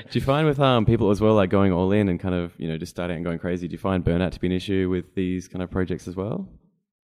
do 0.10 0.18
you 0.18 0.20
find 0.20 0.46
with 0.46 0.60
um, 0.60 0.86
people 0.86 1.10
as 1.10 1.20
well, 1.20 1.34
like 1.34 1.50
going 1.50 1.72
all 1.72 1.90
in 1.90 2.08
and 2.08 2.20
kind 2.20 2.36
of, 2.36 2.52
you 2.56 2.68
know, 2.68 2.78
just 2.78 2.90
starting 2.90 3.16
and 3.16 3.24
going 3.24 3.40
crazy, 3.40 3.66
do 3.66 3.72
you 3.72 3.78
find 3.78 4.04
burnout 4.04 4.30
to 4.32 4.40
be 4.40 4.46
an 4.46 4.52
issue 4.52 4.88
with 4.88 5.16
these 5.16 5.48
kind 5.48 5.64
of 5.64 5.70
projects 5.70 6.06
as 6.06 6.14
well? 6.14 6.48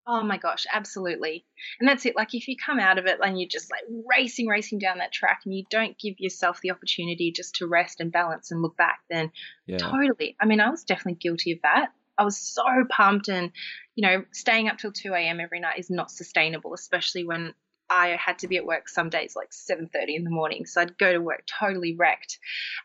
Oh 0.07 0.23
my 0.23 0.39
gosh, 0.39 0.65
absolutely. 0.73 1.45
And 1.81 1.89
that's 1.89 2.07
it. 2.07 2.17
Like 2.17 2.33
if 2.33 2.49
you 2.49 2.57
come 2.57 2.79
out 2.79 2.97
of 2.97 3.05
it 3.05 3.19
and 3.23 3.39
you're 3.39 3.49
just 3.49 3.71
like 3.71 3.83
racing, 4.09 4.47
racing 4.47 4.79
down 4.79 4.99
that 4.99 5.13
track 5.13 5.41
and 5.45 5.55
you 5.55 5.65
don't 5.69 5.99
give 5.99 6.15
yourself 6.19 6.61
the 6.63 6.71
opportunity 6.71 7.33
just 7.33 7.57
to 7.57 7.67
rest 7.67 8.01
and 8.01 8.11
balance 8.11 8.53
and 8.53 8.63
look 8.63 8.77
back, 8.79 9.01
then 9.11 9.33
yeah. 9.67 9.77
totally. 9.77 10.35
I 10.41 10.47
mean, 10.47 10.61
I 10.61 10.71
was 10.71 10.85
definitely 10.85 11.19
guilty 11.21 11.53
of 11.53 11.59
that. 11.63 11.89
I 12.17 12.25
was 12.25 12.39
so 12.39 12.63
pumped 12.89 13.29
and, 13.29 13.53
you 13.95 14.09
know, 14.09 14.25
staying 14.33 14.69
up 14.69 14.79
till 14.79 14.93
2 14.93 15.13
a.m. 15.13 15.41
every 15.41 15.61
night 15.61 15.79
is 15.79 15.91
not 15.91 16.11
sustainable, 16.11 16.73
especially 16.73 17.25
when 17.25 17.53
I 17.89 18.17
had 18.17 18.41
to 18.41 18.49
be 18.49 18.57
at 18.57 18.67
work 18.67 18.89
some 18.89 19.11
days 19.11 19.35
like 19.37 19.51
7:30 19.51 20.17
in 20.17 20.25
the 20.25 20.31
morning, 20.31 20.67
so 20.67 20.81
I'd 20.81 20.99
go 20.99 21.13
to 21.13 21.21
work 21.21 21.45
totally 21.47 21.95
wrecked. 21.95 22.39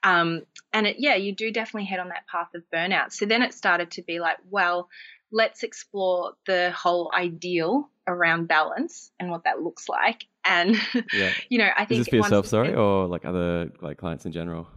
Um, 0.04 0.44
and 0.74 0.88
it, 0.88 0.98
yeah, 1.00 1.16
you 1.16 1.36
do 1.36 1.52
definitely 1.52 1.86
head 1.86 2.00
on 2.00 2.10
that 2.10 2.28
path 2.28 2.50
of 2.56 2.64
burnout. 2.74 3.12
So 3.12 3.26
then 3.26 3.42
it 3.42 3.54
started 3.54 3.92
to 3.92 4.04
be 4.04 4.20
like, 4.20 4.38
well, 4.50 4.90
let's 5.32 5.64
explore 5.64 6.34
the 6.46 6.72
whole 6.72 7.12
ideal 7.16 7.90
around 8.08 8.48
balance 8.48 9.12
and 9.20 9.30
what 9.30 9.46
that 9.46 9.62
looks 9.62 9.88
like. 9.88 10.26
And 10.46 10.76
yeah. 11.14 11.32
you 11.50 11.58
know, 11.58 11.70
I 11.76 11.86
think 11.86 12.02
is 12.02 12.06
this 12.06 12.10
for 12.10 12.18
yourself, 12.18 12.48
sorry, 12.48 12.74
or 12.74 13.08
like 13.08 13.26
other 13.26 13.72
like 13.82 13.98
clients 13.98 14.26
in 14.26 14.32
general? 14.32 14.68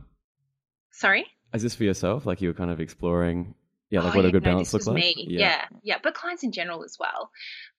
Sorry. 0.93 1.27
Is 1.53 1.63
this 1.63 1.75
for 1.75 1.85
yourself? 1.85 2.27
Like 2.27 2.41
you 2.41 2.49
were 2.49 2.55
kind 2.55 2.71
of 2.71 2.81
exploring 2.81 3.55
yeah, 3.95 4.03
like 4.03 4.15
oh, 4.15 4.17
what 4.17 4.25
a 4.25 4.33
good 4.33 4.43
balance 4.43 4.73
looks 4.73 4.87
like. 4.87 4.97
Me. 4.97 5.15
Yeah. 5.17 5.41
yeah, 5.41 5.65
yeah, 5.85 5.99
but 6.03 6.15
clients 6.15 6.43
in 6.43 6.51
general 6.51 6.83
as 6.83 6.97
well. 6.99 7.31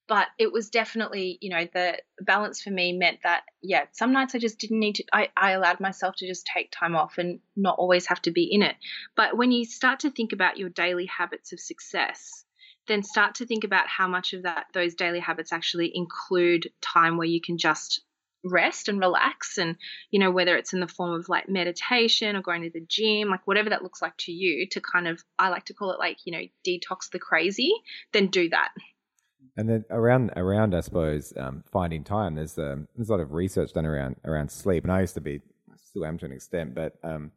But 0.08 0.28
it 0.38 0.50
was 0.50 0.70
definitely, 0.70 1.36
you 1.42 1.50
know, 1.50 1.66
the 1.74 1.98
balance 2.20 2.62
for 2.62 2.70
me 2.70 2.92
meant 2.92 3.18
that, 3.24 3.42
yeah, 3.60 3.84
some 3.92 4.12
nights 4.12 4.34
I 4.34 4.38
just 4.38 4.58
didn't 4.58 4.78
need 4.78 4.94
to. 4.94 5.04
I, 5.12 5.28
I 5.36 5.50
allowed 5.50 5.80
myself 5.80 6.14
to 6.18 6.26
just 6.26 6.46
take 6.46 6.70
time 6.70 6.96
off 6.96 7.18
and 7.18 7.40
not 7.54 7.76
always 7.78 8.06
have 8.06 8.22
to 8.22 8.30
be 8.30 8.48
in 8.50 8.62
it. 8.62 8.76
But 9.14 9.36
when 9.36 9.52
you 9.52 9.66
start 9.66 10.00
to 10.00 10.10
think 10.10 10.32
about 10.32 10.56
your 10.56 10.70
daily 10.70 11.06
habits 11.06 11.52
of 11.52 11.60
success, 11.60 12.44
then 12.88 13.02
start 13.02 13.34
to 13.36 13.46
think 13.46 13.64
about 13.64 13.88
how 13.88 14.08
much 14.08 14.32
of 14.32 14.44
that 14.44 14.66
those 14.72 14.94
daily 14.94 15.20
habits 15.20 15.52
actually 15.52 15.90
include 15.92 16.70
time 16.80 17.18
where 17.18 17.26
you 17.26 17.40
can 17.44 17.58
just 17.58 18.00
rest 18.50 18.88
and 18.88 19.00
relax 19.00 19.58
and 19.58 19.76
you 20.10 20.18
know 20.18 20.30
whether 20.30 20.56
it's 20.56 20.72
in 20.72 20.80
the 20.80 20.88
form 20.88 21.18
of 21.18 21.28
like 21.28 21.48
meditation 21.48 22.36
or 22.36 22.42
going 22.42 22.62
to 22.62 22.70
the 22.70 22.84
gym 22.88 23.28
like 23.28 23.46
whatever 23.46 23.70
that 23.70 23.82
looks 23.82 24.02
like 24.02 24.16
to 24.18 24.32
you 24.32 24.66
to 24.70 24.80
kind 24.80 25.08
of 25.08 25.22
i 25.38 25.48
like 25.48 25.64
to 25.64 25.74
call 25.74 25.92
it 25.92 25.98
like 25.98 26.18
you 26.24 26.32
know 26.32 26.42
detox 26.66 27.10
the 27.12 27.18
crazy 27.18 27.72
then 28.12 28.28
do 28.28 28.48
that. 28.48 28.70
And 29.56 29.68
then 29.68 29.84
around 29.90 30.32
around 30.36 30.74
i 30.74 30.80
suppose 30.80 31.32
um, 31.36 31.64
finding 31.72 32.04
time 32.04 32.34
there's 32.34 32.58
um, 32.58 32.88
there's 32.94 33.08
a 33.08 33.12
lot 33.12 33.20
of 33.20 33.32
research 33.32 33.72
done 33.72 33.86
around 33.86 34.16
around 34.24 34.50
sleep 34.50 34.84
and 34.84 34.92
i 34.92 35.00
used 35.00 35.14
to 35.14 35.20
be 35.20 35.40
still 35.76 36.04
am 36.04 36.18
to 36.18 36.26
an 36.26 36.32
extent 36.32 36.74
but 36.74 36.94
um, 37.02 37.32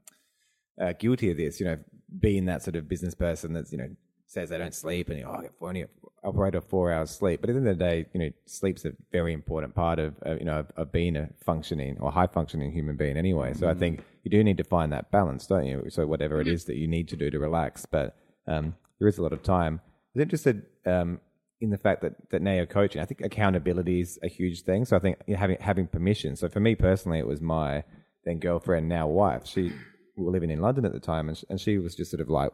uh, 0.82 0.94
guilty 1.00 1.32
of 1.32 1.38
this 1.38 1.60
you 1.60 1.66
know 1.66 1.78
being 2.20 2.46
that 2.46 2.64
sort 2.64 2.76
of 2.76 2.90
business 2.90 3.16
person 3.16 3.54
that's 3.54 3.72
you 3.72 3.78
know 3.78 3.90
says 4.30 4.50
they 4.50 4.60
don't 4.60 4.76
sleep 4.76 5.10
and 5.10 5.18
you 5.18 5.26
know, 5.26 5.32
oh, 5.32 5.40
I 5.40 5.42
get 5.42 5.52
only 5.60 5.86
operate 6.24 6.54
a 6.54 6.62
four 6.62 6.92
hours 6.92 7.10
sleep. 7.10 7.42
But 7.42 7.50
at 7.50 7.54
the 7.54 7.60
end 7.62 7.68
of 7.68 7.80
the 7.80 7.84
day, 7.84 8.06
you 8.14 8.20
know, 8.20 8.30
sleep's 8.46 8.86
a 8.86 8.92
very 9.12 9.34
important 9.34 9.74
part 9.74 9.98
of 9.98 10.14
uh, 10.26 10.36
you 10.36 10.46
know 10.46 10.60
of, 10.60 10.72
of, 10.78 10.92
being 10.92 11.16
a 11.16 11.30
functioning 11.44 11.98
or 12.00 12.12
high 12.12 12.28
functioning 12.28 12.72
human 12.72 12.96
being 12.96 13.18
anyway. 13.18 13.54
So 13.54 13.62
mm-hmm. 13.62 13.76
I 13.76 13.80
think 13.80 14.04
you 14.24 14.30
do 14.30 14.44
need 14.44 14.58
to 14.58 14.64
find 14.64 14.94
that 14.94 15.10
balance, 15.12 15.48
don't 15.48 15.66
you? 15.66 15.86
So 15.90 16.06
whatever 16.06 16.40
it 16.40 16.48
mm-hmm. 16.48 16.68
that 16.68 16.78
you 16.78 16.88
need 16.88 17.08
to 17.10 17.16
do 17.16 17.32
to 17.32 17.40
relax, 17.40 17.88
but 17.88 18.16
um, 18.48 18.76
there 19.00 19.08
is 19.08 19.18
a 19.18 19.24
lot 19.24 19.34
of 19.34 19.42
time. 19.42 19.82
I 19.84 20.10
was 20.14 20.22
interested 20.22 20.64
um, 20.86 21.20
in 21.60 21.72
the 21.72 21.78
fact 21.78 22.04
that 22.04 22.14
that 22.30 22.44
now 22.44 22.54
you're 22.54 22.68
coaching. 22.68 23.02
I 23.02 23.06
think 23.06 23.22
accountability 23.22 24.00
is 24.02 24.20
a 24.22 24.28
huge 24.28 24.62
thing. 24.62 24.86
So 24.86 24.96
I 24.96 25.00
think 25.00 25.28
having 25.28 25.58
having 25.60 25.88
permission. 25.88 26.36
So 26.36 26.50
for 26.50 26.60
me 26.60 26.76
personally, 26.76 27.18
it 27.18 27.28
was 27.28 27.42
my 27.42 27.84
then 28.26 28.38
girlfriend, 28.38 28.90
now 28.90 29.08
wife. 29.08 29.48
She 29.48 29.72
we 30.16 30.24
were 30.24 30.32
living 30.32 30.52
in 30.52 30.62
London 30.62 30.86
at 30.86 30.94
the 30.94 31.00
time, 31.00 31.30
and 31.30 31.38
she, 31.38 31.46
and 31.50 31.60
she 31.60 31.80
was 31.80 31.96
just 31.96 32.12
sort 32.12 32.22
of 32.22 32.30
like 32.30 32.52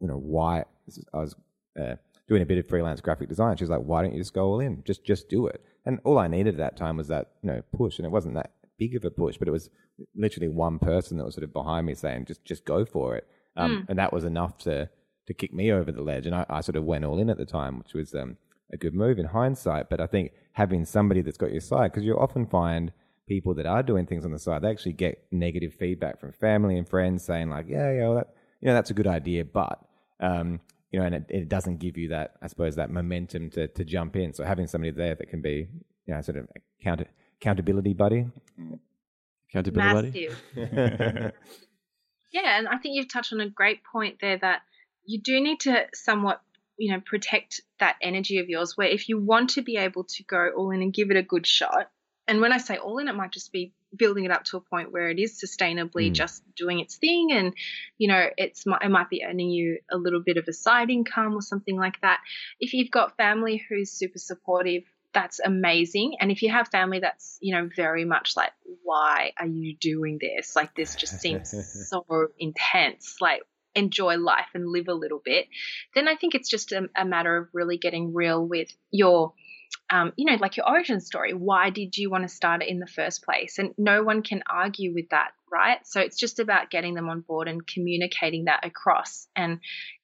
you 0.00 0.08
know, 0.08 0.16
why 0.16 0.64
I 1.12 1.18
was 1.18 1.34
uh, 1.78 1.96
doing 2.28 2.42
a 2.42 2.46
bit 2.46 2.58
of 2.58 2.68
freelance 2.68 3.00
graphic 3.00 3.28
design. 3.28 3.56
She 3.56 3.64
was 3.64 3.70
like, 3.70 3.80
why 3.80 4.02
don't 4.02 4.12
you 4.12 4.20
just 4.20 4.34
go 4.34 4.46
all 4.46 4.60
in? 4.60 4.82
Just 4.84 5.04
just 5.04 5.28
do 5.28 5.46
it. 5.46 5.62
And 5.84 6.00
all 6.04 6.18
I 6.18 6.28
needed 6.28 6.54
at 6.54 6.58
that 6.58 6.76
time 6.76 6.96
was 6.96 7.08
that 7.08 7.32
you 7.42 7.50
know 7.50 7.62
push, 7.76 7.98
and 7.98 8.06
it 8.06 8.10
wasn't 8.10 8.34
that 8.34 8.52
big 8.78 8.94
of 8.94 9.04
a 9.04 9.10
push, 9.10 9.36
but 9.36 9.48
it 9.48 9.52
was 9.52 9.70
literally 10.14 10.48
one 10.48 10.78
person 10.78 11.18
that 11.18 11.24
was 11.24 11.34
sort 11.34 11.44
of 11.44 11.52
behind 11.52 11.86
me 11.86 11.94
saying, 11.94 12.26
just 12.26 12.44
just 12.44 12.64
go 12.64 12.84
for 12.84 13.16
it. 13.16 13.26
Um, 13.56 13.78
mm. 13.78 13.86
And 13.88 13.98
that 13.98 14.12
was 14.12 14.24
enough 14.24 14.58
to 14.58 14.88
to 15.26 15.34
kick 15.34 15.52
me 15.52 15.72
over 15.72 15.92
the 15.92 16.02
ledge. 16.02 16.26
And 16.26 16.34
I, 16.34 16.46
I 16.48 16.60
sort 16.60 16.76
of 16.76 16.84
went 16.84 17.04
all 17.04 17.18
in 17.18 17.28
at 17.30 17.36
the 17.36 17.44
time, 17.44 17.78
which 17.78 17.94
was 17.94 18.14
um, 18.14 18.36
a 18.72 18.76
good 18.76 18.94
move 18.94 19.18
in 19.18 19.26
hindsight. 19.26 19.90
But 19.90 20.00
I 20.00 20.06
think 20.06 20.32
having 20.52 20.84
somebody 20.84 21.20
that's 21.20 21.36
got 21.36 21.52
your 21.52 21.60
side, 21.60 21.92
because 21.92 22.04
you 22.04 22.18
often 22.18 22.46
find 22.46 22.92
people 23.26 23.54
that 23.54 23.66
are 23.66 23.82
doing 23.82 24.06
things 24.06 24.24
on 24.24 24.32
the 24.32 24.38
side, 24.38 24.62
they 24.62 24.70
actually 24.70 24.94
get 24.94 25.22
negative 25.30 25.74
feedback 25.74 26.18
from 26.18 26.32
family 26.32 26.78
and 26.78 26.88
friends 26.88 27.24
saying 27.24 27.50
like, 27.50 27.66
yeah, 27.68 27.92
yeah, 27.92 28.08
well, 28.08 28.14
that, 28.14 28.28
you 28.60 28.68
know, 28.68 28.74
that's 28.74 28.90
a 28.90 28.94
good 28.94 29.06
idea, 29.06 29.44
but 29.44 29.78
um, 30.20 30.60
you 30.90 30.98
know, 30.98 31.06
and 31.06 31.14
it, 31.14 31.26
it, 31.28 31.48
doesn't 31.48 31.78
give 31.78 31.98
you 31.98 32.08
that, 32.08 32.32
I 32.40 32.46
suppose, 32.46 32.76
that 32.76 32.90
momentum 32.90 33.50
to, 33.50 33.68
to 33.68 33.84
jump 33.84 34.16
in. 34.16 34.32
So 34.32 34.44
having 34.44 34.66
somebody 34.66 34.90
there 34.90 35.14
that 35.14 35.28
can 35.28 35.42
be, 35.42 35.68
you 36.06 36.14
know, 36.14 36.20
sort 36.22 36.38
of 36.38 36.48
account- 36.80 37.06
accountability 37.40 37.94
buddy. 37.94 38.26
Accountability 39.50 40.28
buddy. 40.54 41.32
yeah, 42.32 42.58
and 42.58 42.68
I 42.68 42.78
think 42.78 42.96
you've 42.96 43.12
touched 43.12 43.32
on 43.32 43.40
a 43.40 43.50
great 43.50 43.80
point 43.84 44.18
there 44.20 44.38
that 44.38 44.62
you 45.04 45.20
do 45.20 45.40
need 45.40 45.60
to 45.60 45.86
somewhat, 45.94 46.40
you 46.78 46.92
know, 46.92 47.00
protect 47.04 47.60
that 47.80 47.96
energy 48.00 48.38
of 48.38 48.48
yours. 48.48 48.76
Where 48.76 48.88
if 48.88 49.08
you 49.08 49.20
want 49.20 49.50
to 49.50 49.62
be 49.62 49.76
able 49.76 50.04
to 50.04 50.24
go 50.24 50.50
all 50.56 50.70
in 50.70 50.82
and 50.82 50.92
give 50.92 51.10
it 51.10 51.16
a 51.16 51.22
good 51.22 51.46
shot, 51.46 51.90
and 52.26 52.40
when 52.40 52.52
I 52.52 52.58
say 52.58 52.76
all 52.76 52.98
in, 52.98 53.08
it 53.08 53.14
might 53.14 53.32
just 53.32 53.52
be 53.52 53.72
building 53.96 54.24
it 54.24 54.30
up 54.30 54.44
to 54.44 54.56
a 54.56 54.60
point 54.60 54.92
where 54.92 55.08
it 55.08 55.18
is 55.18 55.40
sustainably 55.42 56.10
mm. 56.10 56.12
just 56.12 56.42
doing 56.54 56.80
its 56.80 56.96
thing 56.96 57.32
and 57.32 57.54
you 57.96 58.08
know 58.08 58.28
it's 58.36 58.64
it 58.66 58.90
might 58.90 59.08
be 59.08 59.24
earning 59.24 59.50
you 59.50 59.78
a 59.90 59.96
little 59.96 60.20
bit 60.20 60.36
of 60.36 60.44
a 60.48 60.52
side 60.52 60.90
income 60.90 61.34
or 61.34 61.42
something 61.42 61.76
like 61.76 62.00
that. 62.02 62.20
If 62.60 62.74
you've 62.74 62.90
got 62.90 63.16
family 63.16 63.64
who's 63.68 63.90
super 63.90 64.18
supportive 64.18 64.82
that's 65.14 65.40
amazing. 65.40 66.16
And 66.20 66.30
if 66.30 66.42
you 66.42 66.50
have 66.50 66.68
family 66.68 67.00
that's 67.00 67.38
you 67.40 67.54
know 67.54 67.68
very 67.74 68.04
much 68.04 68.34
like 68.36 68.52
why 68.82 69.32
are 69.38 69.46
you 69.46 69.76
doing 69.76 70.18
this? 70.20 70.54
Like 70.54 70.74
this 70.74 70.94
just 70.94 71.20
seems 71.20 71.50
so 71.88 72.04
intense. 72.38 73.16
Like 73.20 73.42
enjoy 73.74 74.16
life 74.16 74.48
and 74.54 74.68
live 74.68 74.88
a 74.88 74.94
little 74.94 75.20
bit. 75.24 75.46
Then 75.94 76.08
i 76.08 76.16
think 76.16 76.34
it's 76.34 76.48
just 76.48 76.72
a, 76.72 76.88
a 76.96 77.04
matter 77.04 77.36
of 77.36 77.48
really 77.52 77.78
getting 77.78 78.12
real 78.12 78.44
with 78.46 78.68
your 78.90 79.32
um, 79.90 80.12
you 80.16 80.26
know, 80.26 80.36
like 80.40 80.56
your 80.56 80.68
origin 80.68 81.00
story. 81.00 81.32
Why 81.32 81.70
did 81.70 81.96
you 81.96 82.10
want 82.10 82.24
to 82.24 82.28
start 82.28 82.62
it 82.62 82.68
in 82.68 82.78
the 82.78 82.86
first 82.86 83.24
place? 83.24 83.58
And 83.58 83.74
no 83.78 84.02
one 84.02 84.22
can 84.22 84.42
argue 84.48 84.92
with 84.92 85.08
that, 85.10 85.30
right? 85.50 85.78
So 85.86 86.00
it's 86.00 86.18
just 86.18 86.40
about 86.40 86.70
getting 86.70 86.94
them 86.94 87.08
on 87.08 87.20
board 87.20 87.48
and 87.48 87.66
communicating 87.66 88.44
that 88.44 88.64
across 88.66 89.28
and 89.34 89.60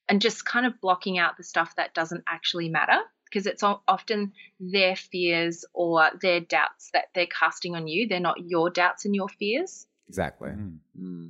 and 0.09 0.21
just 0.21 0.45
kind 0.45 0.67
of 0.67 0.81
blocking 0.81 1.19
out 1.19 1.37
the 1.37 1.43
stuff 1.43 1.77
that 1.77 1.95
doesn't 1.95 2.25
actually 2.29 2.69
matter 2.69 2.99
because 3.25 3.47
it's 3.47 3.63
often 3.63 4.33
their 4.61 4.95
fears 4.95 5.65
or 5.73 6.11
their 6.21 6.41
doubts 6.41 6.91
that 6.93 7.07
they're 7.15 7.27
casting 7.27 7.75
on 7.75 7.89
you. 7.89 8.07
They're 8.07 8.21
not 8.21 8.37
your 8.39 8.71
doubts 8.71 9.07
and 9.07 9.15
your 9.15 9.29
fears. 9.29 9.87
Exactly. 10.09 10.51
Mm-hmm. 10.51 11.29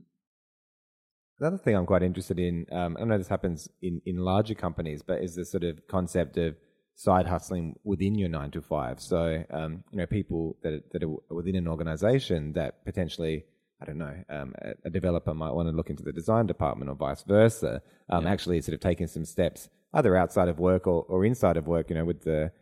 Another 1.41 1.59
thing 1.59 1.77
I'm 1.77 1.87
quite 1.87 2.03
interested 2.03 2.39
in, 2.39 2.67
um, 2.73 2.97
I 3.01 3.05
know 3.05 3.17
this 3.17 3.29
happens 3.29 3.69
in, 3.81 4.03
in 4.05 4.19
larger 4.19 4.55
companies, 4.55 5.03
but 5.03 5.23
is 5.23 5.35
the 5.35 5.45
sort 5.45 5.65
of 5.65 5.87
concept 5.89 6.37
of 6.37 6.57
side 6.95 7.27
hustling 7.27 7.77
within 7.85 8.17
your 8.17 8.29
nine 8.29 8.51
to 8.53 8.63
five. 8.63 9.01
So, 9.01 9.45
um, 9.51 9.85
you 9.91 9.99
know, 9.99 10.07
people 10.07 10.57
that 10.63 10.73
are, 10.73 10.81
that 10.93 11.03
are 11.03 11.35
within 11.35 11.57
an 11.57 11.69
organization 11.69 12.53
that 12.53 12.85
potentially, 12.85 13.45
I 13.81 13.85
don't 13.85 13.99
know, 13.99 14.15
um, 14.29 14.55
a, 14.63 14.73
a, 14.85 14.91
developer 14.91 15.35
might 15.35 15.53
want 15.53 15.69
to 15.69 15.73
look 15.75 15.91
into 15.91 16.05
the 16.05 16.13
design 16.13 16.47
department 16.47 16.91
or 16.91 16.95
vice 16.95 17.23
versa. 17.23 17.83
Um, 18.09 18.25
yeah. 18.25 18.31
Actually, 18.31 18.61
sort 18.61 18.75
of 18.75 18.81
taking 18.81 19.09
some 19.09 19.25
steps 19.25 19.69
either 19.93 20.17
outside 20.17 20.49
of 20.49 20.59
work 20.59 20.87
or, 20.87 21.05
or 21.09 21.25
inside 21.25 21.57
of 21.57 21.67
work. 21.67 21.91
You 21.91 21.97
know, 21.97 22.05
with 22.05 22.23
the 22.23 22.53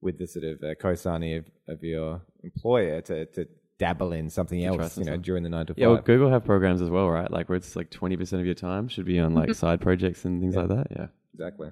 with 0.00 0.18
the 0.18 0.26
sort 0.26 0.44
of 0.44 0.62
uh, 0.62 0.74
co-signing 0.76 1.38
of, 1.38 1.44
of 1.68 1.84
your 1.84 2.22
employer 2.42 3.02
to, 3.02 3.26
to 3.26 3.46
dabble 3.78 4.12
in 4.12 4.30
something 4.30 4.64
else, 4.64 4.96
you 4.96 5.04
know, 5.04 5.16
during 5.16 5.42
the 5.42 5.48
nine 5.48 5.66
to 5.66 5.74
five. 5.74 5.78
Yeah, 5.78 5.88
well, 5.88 6.02
Google 6.02 6.30
have 6.30 6.44
programs 6.44 6.80
as 6.80 6.90
well, 6.90 7.08
right? 7.08 7.30
Like 7.30 7.48
where 7.48 7.56
it's 7.56 7.74
like 7.74 7.90
twenty 7.90 8.16
percent 8.16 8.40
of 8.40 8.46
your 8.46 8.54
time 8.54 8.88
should 8.88 9.06
be 9.06 9.18
on 9.18 9.34
like 9.34 9.54
side 9.54 9.80
projects 9.80 10.24
and 10.24 10.40
things 10.40 10.54
yeah. 10.54 10.60
like 10.60 10.68
that. 10.68 10.86
Yeah, 10.90 11.06
exactly. 11.34 11.70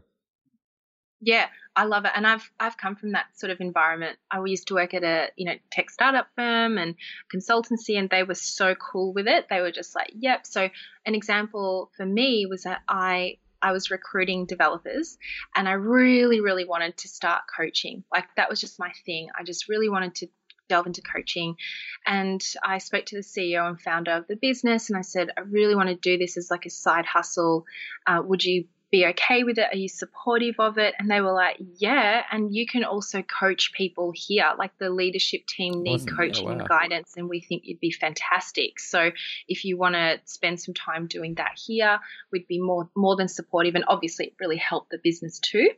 Yeah, 1.21 1.47
I 1.75 1.85
love 1.85 2.05
it, 2.05 2.13
and 2.15 2.27
I've 2.27 2.49
I've 2.61 2.77
come 2.77 2.95
from 2.95 3.13
that 3.13 3.27
sort 3.35 3.51
of 3.51 3.61
environment. 3.61 4.19
I 4.31 4.43
used 4.45 4.69
to 4.69 4.75
work 4.75 4.95
at 4.95 5.03
a 5.03 5.31
you 5.37 5.47
know 5.47 5.55
tech 5.71 5.91
startup 5.91 6.29
firm 6.37 6.79
and 6.79 6.95
consultancy, 7.35 7.99
and 7.99 8.09
they 8.09 8.23
were 8.23 8.35
so 8.35 8.75
cool 8.75 9.13
with 9.13 9.27
it. 9.27 9.47
They 9.51 9.61
were 9.61 9.73
just 9.73 9.95
like, 9.95 10.13
"Yep." 10.15 10.47
So 10.47 10.69
an 11.07 11.15
example 11.15 11.91
for 11.97 12.07
me 12.07 12.47
was 12.47 12.63
that 12.63 12.83
I 12.89 13.39
I 13.61 13.73
was 13.73 13.91
recruiting 13.91 14.47
developers, 14.47 15.19
and 15.57 15.69
I 15.69 15.73
really 15.73 16.41
really 16.41 16.65
wanted 16.65 16.97
to 16.99 17.09
start 17.09 17.43
coaching. 17.57 18.05
Like 18.13 18.27
that 18.37 18.49
was 18.49 18.61
just 18.61 18.79
my 18.79 18.93
thing. 19.05 19.29
I 19.39 19.43
just 19.43 19.69
really 19.69 19.89
wanted 19.89 20.15
to 20.17 20.29
delve 20.69 20.87
into 20.87 21.03
coaching. 21.03 21.57
And 22.07 22.45
I 22.63 22.79
spoke 22.79 23.07
to 23.07 23.17
the 23.17 23.23
CEO 23.23 23.67
and 23.67 23.81
founder 23.81 24.13
of 24.13 24.27
the 24.29 24.37
business, 24.37 24.89
and 24.89 24.99
I 24.99 25.03
said, 25.03 25.31
I 25.37 25.41
really 25.41 25.75
want 25.75 25.89
to 25.89 25.97
do 25.97 26.19
this 26.19 26.37
as 26.37 26.51
like 26.51 26.67
a 26.67 26.71
side 26.71 27.07
hustle. 27.07 27.65
Uh, 28.07 28.23
would 28.25 28.45
you 28.45 28.67
be 28.91 29.07
okay 29.07 29.45
with 29.45 29.59
it? 29.59 29.67
Are 29.71 29.77
you 29.77 29.89
supportive 29.89 30.55
of 30.59 30.79
it? 30.79 30.95
And 30.99 31.11
they 31.11 31.21
were 31.21 31.33
like, 31.33 31.57
yeah. 31.77 32.23
And 32.31 32.55
you 32.55 32.67
can 32.67 32.85
also 32.85 33.23
coach 33.23 33.73
people 33.73 34.13
here. 34.15 34.51
Like 34.59 34.73
the 34.79 34.91
leadership 34.91 35.47
team 35.47 35.83
need 35.83 36.03
awesome. 36.03 36.17
coaching 36.17 36.49
oh, 36.49 36.53
wow. 36.53 36.59
and 36.59 36.69
guidance, 36.69 37.15
and 37.17 37.29
we 37.29 37.41
think 37.41 37.63
you'd 37.65 37.81
be 37.81 37.91
fantastic. 37.91 38.81
So 38.81 39.11
if 39.47 39.65
you 39.65 39.77
want 39.77 39.95
to 39.95 40.21
spend 40.25 40.61
some 40.61 40.75
time 40.75 41.07
doing 41.07 41.35
that 41.35 41.53
here, 41.57 41.99
we'd 42.33 42.49
be 42.49 42.61
more 42.61 42.89
more 42.95 43.17
than 43.17 43.29
supportive. 43.29 43.75
And 43.75 43.85
obviously, 43.89 44.27
it 44.27 44.35
really 44.41 44.57
helped 44.57 44.91
the 44.91 44.99
business 45.03 45.39
too. 45.39 45.71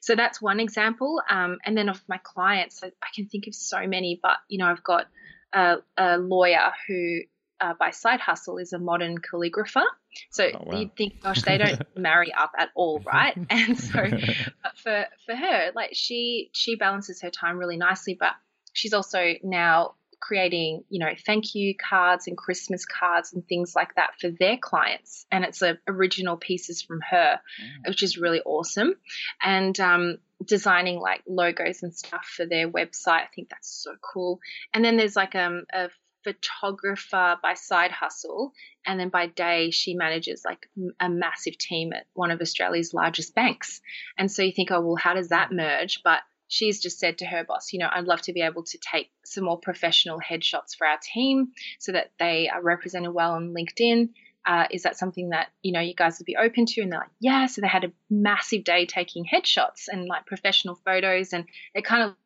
So 0.00 0.14
that's 0.14 0.40
one 0.40 0.60
example. 0.60 1.20
Um, 1.28 1.58
and 1.64 1.76
then 1.76 1.88
of 1.88 2.00
my 2.08 2.20
clients, 2.22 2.82
I, 2.82 2.88
I 3.02 3.08
can 3.14 3.26
think 3.26 3.46
of 3.46 3.54
so 3.54 3.86
many, 3.86 4.20
but 4.22 4.36
you 4.48 4.58
know, 4.58 4.66
I've 4.66 4.84
got 4.84 5.06
a, 5.52 5.76
a 5.96 6.18
lawyer 6.18 6.72
who 6.86 7.20
uh, 7.60 7.74
by 7.78 7.90
side 7.90 8.20
hustle 8.20 8.58
is 8.58 8.72
a 8.72 8.78
modern 8.78 9.18
calligrapher. 9.18 9.84
So 10.30 10.48
oh, 10.52 10.62
wow. 10.64 10.78
you'd 10.78 10.96
think, 10.96 11.20
gosh, 11.20 11.42
they 11.42 11.58
don't 11.58 11.82
marry 11.96 12.32
up 12.32 12.52
at 12.58 12.70
all, 12.74 13.00
right? 13.00 13.36
And 13.50 13.78
so, 13.78 13.92
but 14.62 14.78
for 14.78 15.06
for 15.26 15.34
her, 15.34 15.72
like 15.74 15.90
she 15.92 16.50
she 16.52 16.76
balances 16.76 17.20
her 17.22 17.30
time 17.30 17.58
really 17.58 17.76
nicely, 17.76 18.16
but 18.18 18.32
she's 18.72 18.94
also 18.94 19.34
now 19.42 19.94
creating, 20.20 20.84
you 20.88 21.00
know, 21.00 21.12
thank 21.26 21.54
you 21.54 21.74
cards 21.76 22.28
and 22.28 22.38
Christmas 22.38 22.86
cards 22.86 23.32
and 23.32 23.46
things 23.46 23.74
like 23.74 23.94
that 23.96 24.12
for 24.20 24.30
their 24.30 24.56
clients. 24.56 25.26
And 25.32 25.44
it's 25.44 25.60
a, 25.62 25.78
original 25.88 26.36
pieces 26.36 26.80
from 26.80 27.00
her, 27.10 27.40
mm. 27.60 27.88
which 27.88 28.04
is 28.04 28.16
really 28.16 28.40
awesome. 28.40 28.94
And 29.42 29.78
um, 29.80 30.18
designing 30.44 31.00
like 31.00 31.22
logos 31.26 31.82
and 31.82 31.94
stuff 31.94 32.24
for 32.24 32.46
their 32.46 32.70
website. 32.70 33.22
I 33.22 33.28
think 33.34 33.48
that's 33.48 33.68
so 33.68 33.92
cool. 34.00 34.40
And 34.72 34.84
then 34.84 34.96
there's 34.96 35.16
like 35.16 35.34
um, 35.34 35.64
a 35.72 35.90
photographer 36.24 37.36
by 37.42 37.54
side 37.54 37.90
hustle 37.90 38.52
and 38.86 38.98
then 38.98 39.08
by 39.08 39.26
day 39.26 39.70
she 39.70 39.94
manages 39.94 40.42
like 40.44 40.68
a 41.00 41.08
massive 41.08 41.58
team 41.58 41.92
at 41.92 42.06
one 42.14 42.30
of 42.30 42.40
Australia's 42.40 42.94
largest 42.94 43.34
banks. 43.34 43.80
And 44.16 44.30
so 44.30 44.42
you 44.42 44.52
think, 44.52 44.70
oh 44.70 44.80
well, 44.80 44.96
how 44.96 45.14
does 45.14 45.28
that 45.28 45.52
merge? 45.52 46.02
But 46.02 46.20
she's 46.48 46.80
just 46.80 46.98
said 46.98 47.18
to 47.18 47.26
her 47.26 47.44
boss, 47.44 47.72
you 47.72 47.78
know, 47.78 47.88
I'd 47.90 48.04
love 48.04 48.20
to 48.22 48.32
be 48.32 48.42
able 48.42 48.64
to 48.64 48.78
take 48.78 49.10
some 49.24 49.44
more 49.44 49.58
professional 49.58 50.20
headshots 50.20 50.76
for 50.76 50.86
our 50.86 50.98
team 51.02 51.52
so 51.78 51.92
that 51.92 52.12
they 52.18 52.48
are 52.48 52.62
represented 52.62 53.12
well 53.12 53.32
on 53.32 53.54
LinkedIn. 53.54 54.10
Uh, 54.44 54.66
is 54.70 54.82
that 54.82 54.98
something 54.98 55.30
that 55.30 55.48
you 55.62 55.72
know 55.72 55.80
you 55.80 55.94
guys 55.94 56.18
would 56.18 56.26
be 56.26 56.36
open 56.36 56.66
to? 56.66 56.82
And 56.82 56.92
they're 56.92 56.98
like, 56.98 57.10
yeah. 57.20 57.46
So 57.46 57.60
they 57.60 57.68
had 57.68 57.84
a 57.84 57.92
massive 58.10 58.64
day 58.64 58.86
taking 58.86 59.24
headshots 59.24 59.86
and 59.88 60.06
like 60.06 60.26
professional 60.26 60.74
photos, 60.84 61.32
and 61.32 61.44
it 61.74 61.84
kind 61.84 62.02
of 62.02 62.16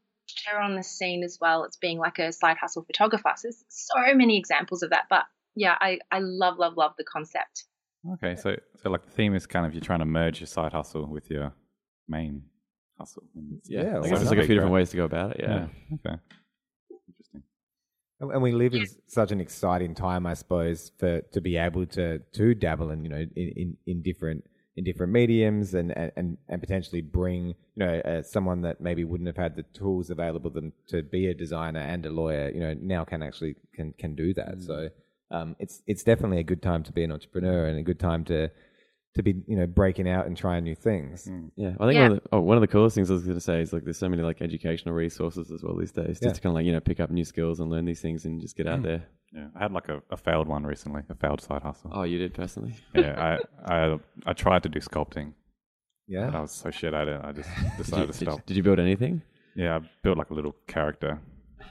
her 0.47 0.61
on 0.61 0.77
the 0.77 0.83
scene 0.83 1.23
as 1.25 1.39
well 1.41 1.65
as 1.65 1.77
being 1.77 1.99
like 1.99 2.19
a 2.19 2.33
side 2.33 2.57
hustle 2.59 2.85
photographer. 2.85 3.33
So 3.37 3.49
there's 3.49 3.65
so 3.69 4.15
many 4.15 4.39
examples 4.39 4.83
of 4.83 4.91
that. 4.91 5.05
But 5.09 5.25
yeah, 5.55 5.77
I, 5.81 5.99
I 6.11 6.21
love, 6.21 6.59
love, 6.59 6.77
love 6.77 6.93
the 6.99 7.05
concept. 7.05 7.65
Okay, 8.15 8.37
so 8.37 8.57
so 8.83 8.91
like 8.91 9.05
the 9.05 9.11
theme 9.11 9.35
is 9.35 9.47
kind 9.47 9.67
of 9.67 9.75
you're 9.75 9.81
trying 9.81 9.99
to 9.99 10.05
merge 10.05 10.41
your 10.41 10.47
side 10.47 10.73
hustle 10.73 11.07
with 11.07 11.29
your 11.31 11.53
main 12.09 12.43
hustle. 12.99 13.25
Yeah, 13.65 13.83
Yeah, 13.83 13.89
I 13.89 13.93
well, 13.95 14.03
guess 14.03 14.11
there's 14.19 14.31
like 14.31 14.39
a 14.39 14.47
few 14.47 14.55
different 14.55 14.75
ways 14.75 14.91
to 14.91 14.97
go 14.97 15.05
about 15.05 15.33
it. 15.33 15.41
Yeah. 15.41 15.67
Okay. 15.95 16.17
Interesting. 17.09 17.43
And 18.21 18.31
and 18.31 18.43
we 18.43 18.53
live 18.53 18.75
in 18.75 18.87
such 19.09 19.33
an 19.33 19.41
exciting 19.41 19.95
time, 19.95 20.27
I 20.27 20.35
suppose, 20.35 20.93
for 20.99 21.21
to 21.21 21.41
be 21.41 21.57
able 21.57 21.87
to 21.87 22.21
to 22.21 22.55
dabble 22.55 22.91
in 22.91 23.03
you 23.05 23.11
know 23.11 23.17
in, 23.17 23.29
in, 23.35 23.77
in 23.87 24.03
different 24.03 24.45
in 24.77 24.85
different 24.85 25.13
mediums 25.13 25.75
and 25.75 25.91
and, 26.17 26.37
and 26.49 26.61
potentially 26.61 27.01
bring 27.01 27.49
you 27.49 27.55
know 27.77 28.01
uh, 28.01 28.23
someone 28.23 28.63
that 28.63 28.81
maybe 28.81 29.05
wouldn't 29.05 29.27
have 29.27 29.37
had 29.37 29.57
the 29.57 29.63
tools 29.75 30.11
available 30.11 30.51
them 30.51 30.73
to 30.87 31.03
be 31.03 31.29
a 31.29 31.35
designer 31.35 31.81
and 31.81 32.05
a 32.07 32.11
lawyer 32.11 32.51
you 32.51 32.61
know 32.61 32.75
now 32.81 33.05
can 33.05 33.23
actually 33.23 33.57
can 33.75 33.93
can 33.99 34.15
do 34.15 34.35
that. 34.35 34.63
So 34.63 34.89
um, 35.31 35.57
it's 35.59 35.83
it's 35.87 36.05
definitely 36.05 36.39
a 36.39 36.45
good 36.45 36.63
time 36.63 36.83
to 36.85 36.93
be 36.93 37.03
an 37.03 37.13
entrepreneur 37.13 37.67
and 37.67 37.79
a 37.79 37.83
good 37.83 37.99
time 37.99 38.25
to 38.27 38.51
to 39.17 39.23
be 39.23 39.35
you 39.47 39.57
know 39.57 39.67
breaking 39.67 40.09
out 40.09 40.27
and 40.27 40.37
trying 40.37 40.65
new 40.65 40.75
things. 40.75 41.27
Mm. 41.27 41.51
Yeah, 41.57 41.73
I 41.81 41.87
think 41.87 41.95
Yeah. 41.95 42.03
one, 42.03 42.13
of 42.13 42.23
the, 42.23 42.29
oh, 42.33 42.41
one 42.41 42.57
of 42.57 42.61
the 42.61 42.67
coolest 42.69 42.95
things 42.95 43.11
I 43.11 43.15
was 43.15 43.25
going 43.25 43.37
to 43.37 43.41
say 43.41 43.61
is 43.61 43.73
like 43.73 43.85
there's 43.85 43.99
so 43.99 44.09
many 44.09 44.23
like 44.23 44.41
educational 44.41 44.95
resources 44.95 45.51
as 45.51 45.63
well 45.63 45.77
these 45.77 45.93
days, 45.93 46.21
just 46.21 46.23
Yeah. 46.23 46.33
to 46.33 46.41
kind 46.41 46.51
of 46.53 46.55
like 46.55 46.67
you 46.67 46.73
know 46.73 46.81
pick 46.81 47.01
up 47.01 47.11
new 47.11 47.25
skills 47.25 47.61
and 47.61 47.71
learn 47.71 47.85
these 47.85 48.01
things 48.01 48.25
and 48.25 48.41
just 48.41 48.57
get 48.57 48.67
out 48.67 48.81
mm. 48.81 48.85
there. 48.85 49.07
Yeah, 49.33 49.49
I 49.57 49.59
had 49.65 49.73
like 49.73 49.89
a, 49.89 50.03
a 50.11 50.17
failed 50.17 50.47
one 50.49 50.65
recently, 50.65 51.03
a 51.09 51.15
failed 51.15 51.41
side 51.41 51.63
hustle. 51.63 51.91
Oh, 51.93 52.05
you 52.05 52.19
did 52.19 52.33
personally? 52.35 52.75
Yeah, 52.95 53.39
I, 53.67 53.75
I 53.75 53.99
I 54.27 54.33
tried 54.33 54.63
to 54.63 54.69
do 54.69 54.79
sculpting, 54.81 55.33
Yeah. 56.07 56.27
but 56.27 56.35
I 56.37 56.41
was 56.43 56.53
so 56.53 56.71
shit 56.71 56.95
at 56.95 57.09
it. 57.09 57.21
I 57.23 57.33
just 57.33 57.49
Did 57.57 57.65
you, 57.65 57.77
decided 57.79 58.13
to 58.13 58.19
did, 58.19 58.31
stop. 58.31 58.47
did 58.47 58.57
you 58.57 58.63
build 58.63 58.79
anything? 58.79 59.23
Yeah, 59.55 59.77
I 59.77 59.81
built 60.03 60.19
like 60.19 60.31
a 60.31 60.35
little 60.35 60.55
character. 60.67 61.21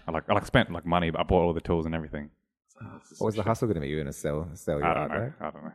I 0.07 0.11
like 0.11 0.23
I 0.29 0.33
like 0.33 0.45
spent 0.45 0.71
like 0.71 0.85
money, 0.85 1.09
but 1.11 1.21
I 1.21 1.23
bought 1.23 1.43
all 1.43 1.53
the 1.53 1.61
tools 1.61 1.85
and 1.85 1.95
everything. 1.95 2.29
What 3.17 3.27
was 3.27 3.35
the 3.35 3.43
hustle 3.43 3.67
going 3.67 3.75
to 3.75 3.81
be? 3.81 3.87
You're 3.87 4.01
going 4.01 4.11
to 4.13 4.19
sell 4.19 4.49
sell 4.53 4.79
your 4.79 4.85
I 4.87 4.93
don't 4.93 5.11
art, 5.11 5.11
know. 5.11 5.17
right? 5.17 5.33
I 5.41 5.51
don't 5.51 5.63
know. 5.63 5.71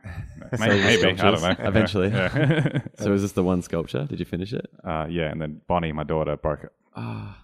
Sell 0.57 0.67
Maybe, 0.67 0.83
maybe 1.03 1.19
I 1.21 1.31
don't 1.31 1.41
know. 1.41 1.55
eventually. 1.67 2.09
Yeah. 2.11 2.79
So 2.99 3.13
is 3.13 3.21
this 3.23 3.31
the 3.31 3.43
one 3.43 3.61
sculpture? 3.63 4.05
Did 4.05 4.19
you 4.19 4.25
finish 4.25 4.53
it? 4.53 4.69
uh, 4.83 5.07
yeah, 5.09 5.31
and 5.31 5.41
then 5.41 5.61
Bonnie, 5.67 5.91
my 5.91 6.03
daughter, 6.03 6.37
broke 6.37 6.63
it. 6.65 6.71
Ah, 6.95 7.41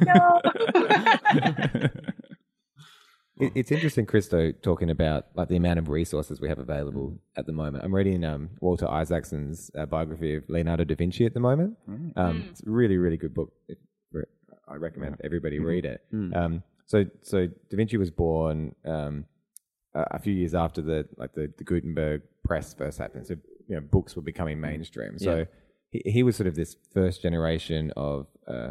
No. 0.00 0.40
It, 3.40 3.52
it's 3.54 3.70
interesting, 3.70 4.04
Christo, 4.04 4.50
talking 4.50 4.90
about 4.90 5.26
like 5.36 5.46
the 5.48 5.54
amount 5.56 5.78
of 5.78 5.88
resources 5.88 6.40
we 6.40 6.48
have 6.48 6.58
available 6.58 7.18
at 7.36 7.46
the 7.46 7.52
moment. 7.52 7.84
I'm 7.84 7.94
reading 7.94 8.24
um, 8.24 8.50
Walter 8.60 8.88
Isaacson's 8.88 9.70
uh, 9.78 9.86
biography 9.86 10.34
of 10.34 10.44
Leonardo 10.48 10.82
da 10.82 10.96
Vinci 10.96 11.24
at 11.24 11.34
the 11.34 11.40
moment. 11.40 11.76
Um, 12.16 12.48
It's 12.50 12.62
a 12.66 12.70
really, 12.70 12.96
really 12.96 13.16
good 13.16 13.34
book. 13.34 13.52
It, 13.68 13.78
I 14.70 14.74
recommend 14.74 15.20
everybody 15.24 15.60
read 15.60 15.84
it. 15.84 16.02
Um, 16.12 16.62
so, 16.90 17.04
so 17.22 17.46
Da 17.46 17.76
Vinci 17.76 17.96
was 18.04 18.10
born 18.10 18.74
um, 18.84 19.24
a, 19.94 20.02
a 20.16 20.18
few 20.18 20.34
years 20.40 20.54
after 20.54 20.80
the 20.82 20.98
like 21.20 21.32
the, 21.38 21.44
the 21.58 21.64
Gutenberg 21.64 22.22
press 22.48 22.74
first 22.74 22.98
happened. 22.98 23.26
So, 23.26 23.34
you 23.68 23.74
know, 23.76 23.82
books 23.96 24.16
were 24.16 24.22
becoming 24.32 24.58
mainstream. 24.60 25.18
So, 25.18 25.34
Yeah. 25.38 25.44
he, 25.90 26.00
he 26.16 26.22
was 26.22 26.34
sort 26.36 26.46
of 26.46 26.54
this 26.62 26.76
first 26.94 27.16
generation 27.22 27.92
of 27.96 28.26
uh, 28.46 28.70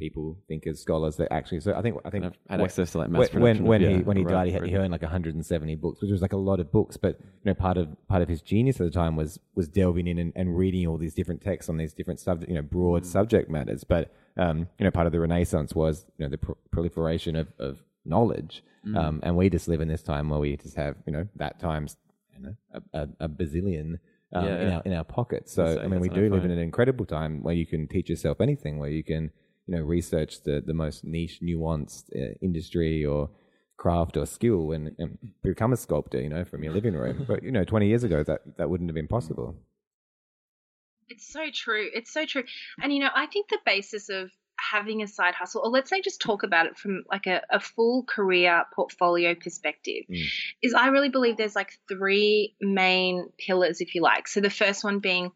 you 0.00 0.36
think 0.48 0.66
as 0.66 0.80
scholars 0.80 1.16
that 1.16 1.32
actually. 1.32 1.60
So, 1.60 1.74
I 1.74 1.82
think 1.82 1.96
I 2.04 2.10
think 2.10 2.24
had 2.24 2.36
what- 2.60 2.60
access 2.64 2.92
to 2.92 2.98
like 2.98 3.10
mass 3.10 3.32
when 3.32 3.42
when, 3.42 3.64
when 3.64 3.80
he 3.80 3.96
when 4.02 4.16
he 4.16 4.24
died, 4.24 4.46
he, 4.48 4.52
had, 4.52 4.62
he 4.66 4.76
owned 4.76 4.92
like 4.92 5.02
170 5.02 5.74
books, 5.76 6.00
which 6.02 6.10
was 6.10 6.22
like 6.22 6.32
a 6.32 6.36
lot 6.36 6.60
of 6.60 6.70
books. 6.72 6.96
But 6.96 7.18
you 7.20 7.26
know, 7.44 7.54
part 7.54 7.76
of 7.76 7.88
part 8.08 8.22
of 8.22 8.28
his 8.28 8.40
genius 8.42 8.80
at 8.80 8.84
the 8.86 8.90
time 8.90 9.16
was 9.16 9.38
was 9.54 9.68
delving 9.68 10.06
in 10.06 10.18
and, 10.18 10.32
and 10.36 10.56
reading 10.56 10.86
all 10.86 10.98
these 10.98 11.14
different 11.14 11.40
texts 11.42 11.68
on 11.68 11.76
these 11.76 11.92
different 11.92 12.20
subject, 12.20 12.48
you 12.50 12.56
know, 12.56 12.62
broad 12.62 13.04
subject 13.06 13.50
matters. 13.50 13.84
But 13.84 14.12
um, 14.36 14.68
you 14.78 14.84
know, 14.84 14.90
part 14.90 15.06
of 15.06 15.12
the 15.12 15.20
Renaissance 15.20 15.74
was 15.74 16.06
you 16.18 16.24
know 16.24 16.30
the 16.30 16.38
pro- 16.38 16.56
proliferation 16.70 17.36
of, 17.36 17.48
of 17.58 17.82
knowledge, 18.04 18.62
um, 18.96 19.20
and 19.22 19.36
we 19.36 19.50
just 19.50 19.68
live 19.68 19.80
in 19.80 19.88
this 19.88 20.02
time 20.02 20.28
where 20.30 20.40
we 20.40 20.56
just 20.56 20.76
have 20.76 20.96
you 21.06 21.12
know 21.12 21.26
that 21.36 21.60
times 21.60 21.96
you 22.36 22.42
know 22.44 22.54
a, 22.72 22.98
a, 23.00 23.08
a 23.20 23.28
bazillion. 23.28 23.98
Um, 24.32 24.44
Yeah, 24.46 24.60
in 24.60 24.68
yeah. 24.68 24.76
our 24.76 24.82
in 24.84 24.92
our 24.92 25.02
pockets, 25.04 25.52
so 25.52 25.80
I 25.82 25.88
mean, 25.88 25.98
we 25.98 26.08
do 26.08 26.30
live 26.30 26.44
in 26.44 26.52
an 26.52 26.58
incredible 26.60 27.04
time 27.04 27.42
where 27.42 27.52
you 27.52 27.66
can 27.66 27.88
teach 27.88 28.08
yourself 28.08 28.40
anything, 28.40 28.78
where 28.78 28.88
you 28.88 29.02
can 29.02 29.32
you 29.70 29.76
know 29.76 29.82
research 29.82 30.42
the 30.42 30.60
the 30.66 30.74
most 30.74 31.04
niche, 31.04 31.40
nuanced 31.40 32.04
uh, 32.14 32.34
industry 32.42 33.04
or 33.04 33.30
craft 33.76 34.16
or 34.16 34.26
skill 34.26 34.72
and, 34.72 34.94
and 34.98 35.16
become 35.42 35.72
a 35.72 35.76
sculptor, 35.76 36.20
you 36.20 36.28
know, 36.28 36.44
from 36.44 36.62
your 36.64 36.72
living 36.74 36.94
room. 36.94 37.24
But 37.28 37.42
you 37.44 37.52
know, 37.52 37.64
twenty 37.64 37.86
years 37.86 38.02
ago, 38.02 38.24
that 38.24 38.40
that 38.58 38.68
wouldn't 38.68 38.90
have 38.90 38.96
been 38.96 39.08
possible. 39.08 39.54
It's 41.08 41.32
so 41.32 41.46
true. 41.52 41.88
It's 41.94 42.12
so 42.12 42.26
true. 42.26 42.44
And 42.82 42.92
you 42.92 43.00
know, 43.00 43.10
I 43.14 43.26
think 43.26 43.48
the 43.48 43.58
basis 43.64 44.08
of 44.08 44.30
having 44.72 45.02
a 45.02 45.06
side 45.08 45.34
hustle, 45.34 45.62
or 45.64 45.70
let's 45.70 45.88
say 45.88 46.00
just 46.02 46.20
talk 46.20 46.42
about 46.42 46.66
it 46.66 46.76
from 46.76 47.04
like 47.10 47.26
a, 47.26 47.42
a 47.50 47.60
full 47.60 48.04
career 48.04 48.64
portfolio 48.74 49.34
perspective, 49.34 50.04
Mm. 50.10 50.26
is 50.62 50.74
I 50.74 50.88
really 50.88 51.08
believe 51.08 51.36
there's 51.36 51.56
like 51.56 51.72
three 51.88 52.56
main 52.60 53.30
pillars, 53.38 53.80
if 53.80 53.94
you 53.94 54.02
like. 54.02 54.28
So 54.28 54.40
the 54.40 54.50
first 54.50 54.84
one 54.84 54.98
being 54.98 55.30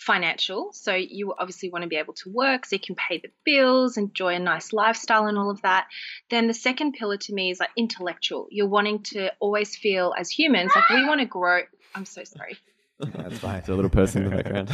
financial. 0.00 0.72
So 0.72 0.94
you 0.94 1.34
obviously 1.38 1.70
want 1.70 1.82
to 1.82 1.88
be 1.88 1.96
able 1.96 2.14
to 2.14 2.30
work 2.30 2.64
so 2.64 2.76
you 2.76 2.80
can 2.80 2.94
pay 2.94 3.18
the 3.18 3.30
bills, 3.44 3.98
enjoy 3.98 4.34
a 4.34 4.38
nice 4.38 4.72
lifestyle 4.72 5.26
and 5.26 5.36
all 5.36 5.50
of 5.50 5.60
that. 5.62 5.88
Then 6.30 6.46
the 6.46 6.54
second 6.54 6.92
pillar 6.92 7.18
to 7.18 7.34
me 7.34 7.50
is 7.50 7.60
like 7.60 7.70
intellectual. 7.76 8.48
You're 8.50 8.66
wanting 8.68 9.02
to 9.14 9.30
always 9.40 9.76
feel 9.76 10.14
as 10.16 10.30
humans, 10.30 10.72
like 10.74 10.88
we 10.88 11.06
want 11.06 11.20
to 11.20 11.26
grow. 11.26 11.60
I'm 11.94 12.06
so 12.06 12.24
sorry. 12.24 12.56
That's 12.98 13.38
fine. 13.38 13.58
It's 13.58 13.68
a 13.68 13.74
little 13.74 13.90
person 13.90 14.24
in 14.24 14.30
the 14.30 14.36
background. 14.36 14.70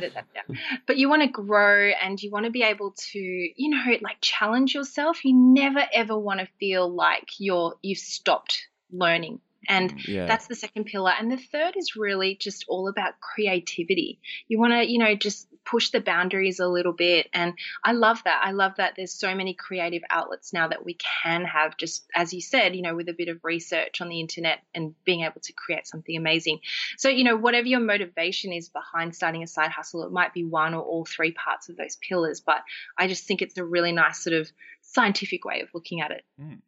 Yeah. 0.00 0.12
But 0.86 0.98
you 0.98 1.08
want 1.08 1.22
to 1.22 1.28
grow 1.28 1.90
and 1.90 2.20
you 2.20 2.30
want 2.30 2.44
to 2.46 2.50
be 2.50 2.62
able 2.62 2.94
to, 3.12 3.18
you 3.18 3.70
know, 3.70 3.84
like 4.02 4.18
challenge 4.20 4.74
yourself. 4.74 5.24
You 5.24 5.34
never 5.34 5.82
ever 5.92 6.18
want 6.18 6.40
to 6.40 6.48
feel 6.58 6.88
like 6.92 7.28
you're 7.38 7.74
you've 7.82 7.98
stopped 7.98 8.66
learning. 8.90 9.40
And 9.68 10.06
yeah. 10.06 10.26
that's 10.26 10.46
the 10.46 10.54
second 10.54 10.84
pillar. 10.84 11.12
And 11.18 11.30
the 11.30 11.36
third 11.36 11.76
is 11.76 11.96
really 11.96 12.34
just 12.34 12.64
all 12.68 12.88
about 12.88 13.20
creativity. 13.20 14.18
You 14.48 14.58
want 14.58 14.72
to, 14.72 14.90
you 14.90 14.98
know, 14.98 15.14
just 15.14 15.48
push 15.64 15.90
the 15.90 16.00
boundaries 16.00 16.58
a 16.58 16.66
little 16.66 16.92
bit. 16.92 17.28
And 17.32 17.54
I 17.84 17.92
love 17.92 18.22
that. 18.24 18.42
I 18.44 18.52
love 18.52 18.72
that 18.76 18.94
there's 18.96 19.12
so 19.12 19.34
many 19.34 19.54
creative 19.54 20.02
outlets 20.10 20.52
now 20.52 20.68
that 20.68 20.84
we 20.84 20.96
can 21.22 21.44
have 21.44 21.76
just, 21.76 22.04
as 22.14 22.32
you 22.32 22.40
said, 22.40 22.74
you 22.74 22.82
know, 22.82 22.94
with 22.94 23.08
a 23.08 23.14
bit 23.14 23.28
of 23.28 23.38
research 23.44 24.00
on 24.00 24.08
the 24.08 24.20
internet 24.20 24.60
and 24.74 24.94
being 25.04 25.22
able 25.22 25.40
to 25.42 25.52
create 25.52 25.86
something 25.86 26.16
amazing. 26.16 26.60
So, 26.98 27.08
you 27.08 27.24
know, 27.24 27.36
whatever 27.36 27.66
your 27.66 27.80
motivation 27.80 28.52
is 28.52 28.68
behind 28.68 29.14
starting 29.14 29.42
a 29.42 29.46
side 29.46 29.70
hustle, 29.70 30.04
it 30.04 30.12
might 30.12 30.34
be 30.34 30.44
one 30.44 30.74
or 30.74 30.82
all 30.82 31.04
three 31.04 31.32
parts 31.32 31.68
of 31.68 31.76
those 31.76 31.96
pillars. 31.96 32.40
But 32.40 32.62
I 32.98 33.06
just 33.06 33.24
think 33.24 33.42
it's 33.42 33.58
a 33.58 33.64
really 33.64 33.92
nice 33.92 34.22
sort 34.22 34.34
of 34.34 34.50
scientific 34.80 35.44
way 35.44 35.60
of 35.60 35.68
looking 35.74 36.00
at 36.00 36.10
it. 36.10 36.24
Mm. 36.40 36.58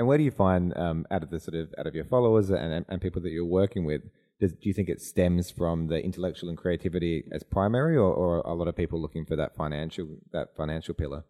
And 0.00 0.06
where 0.06 0.16
do 0.16 0.24
you 0.24 0.30
find 0.30 0.74
um, 0.78 1.06
out 1.10 1.22
of 1.22 1.28
the 1.28 1.38
sort 1.38 1.54
of 1.54 1.74
out 1.78 1.86
of 1.86 1.94
your 1.94 2.06
followers 2.06 2.48
and, 2.48 2.72
and, 2.72 2.86
and 2.88 3.02
people 3.02 3.20
that 3.20 3.28
you're 3.28 3.44
working 3.44 3.84
with? 3.84 4.00
Does, 4.40 4.52
do 4.52 4.70
you 4.70 4.72
think 4.72 4.88
it 4.88 5.02
stems 5.02 5.50
from 5.50 5.88
the 5.88 6.02
intellectual 6.02 6.48
and 6.48 6.56
creativity 6.56 7.24
as 7.32 7.42
primary, 7.42 7.98
or, 7.98 8.10
or 8.10 8.38
a 8.38 8.54
lot 8.54 8.66
of 8.66 8.74
people 8.74 8.98
looking 8.98 9.26
for 9.26 9.36
that 9.36 9.54
financial 9.54 10.08
that 10.32 10.56
financial 10.56 10.94
pillar? 10.94 11.24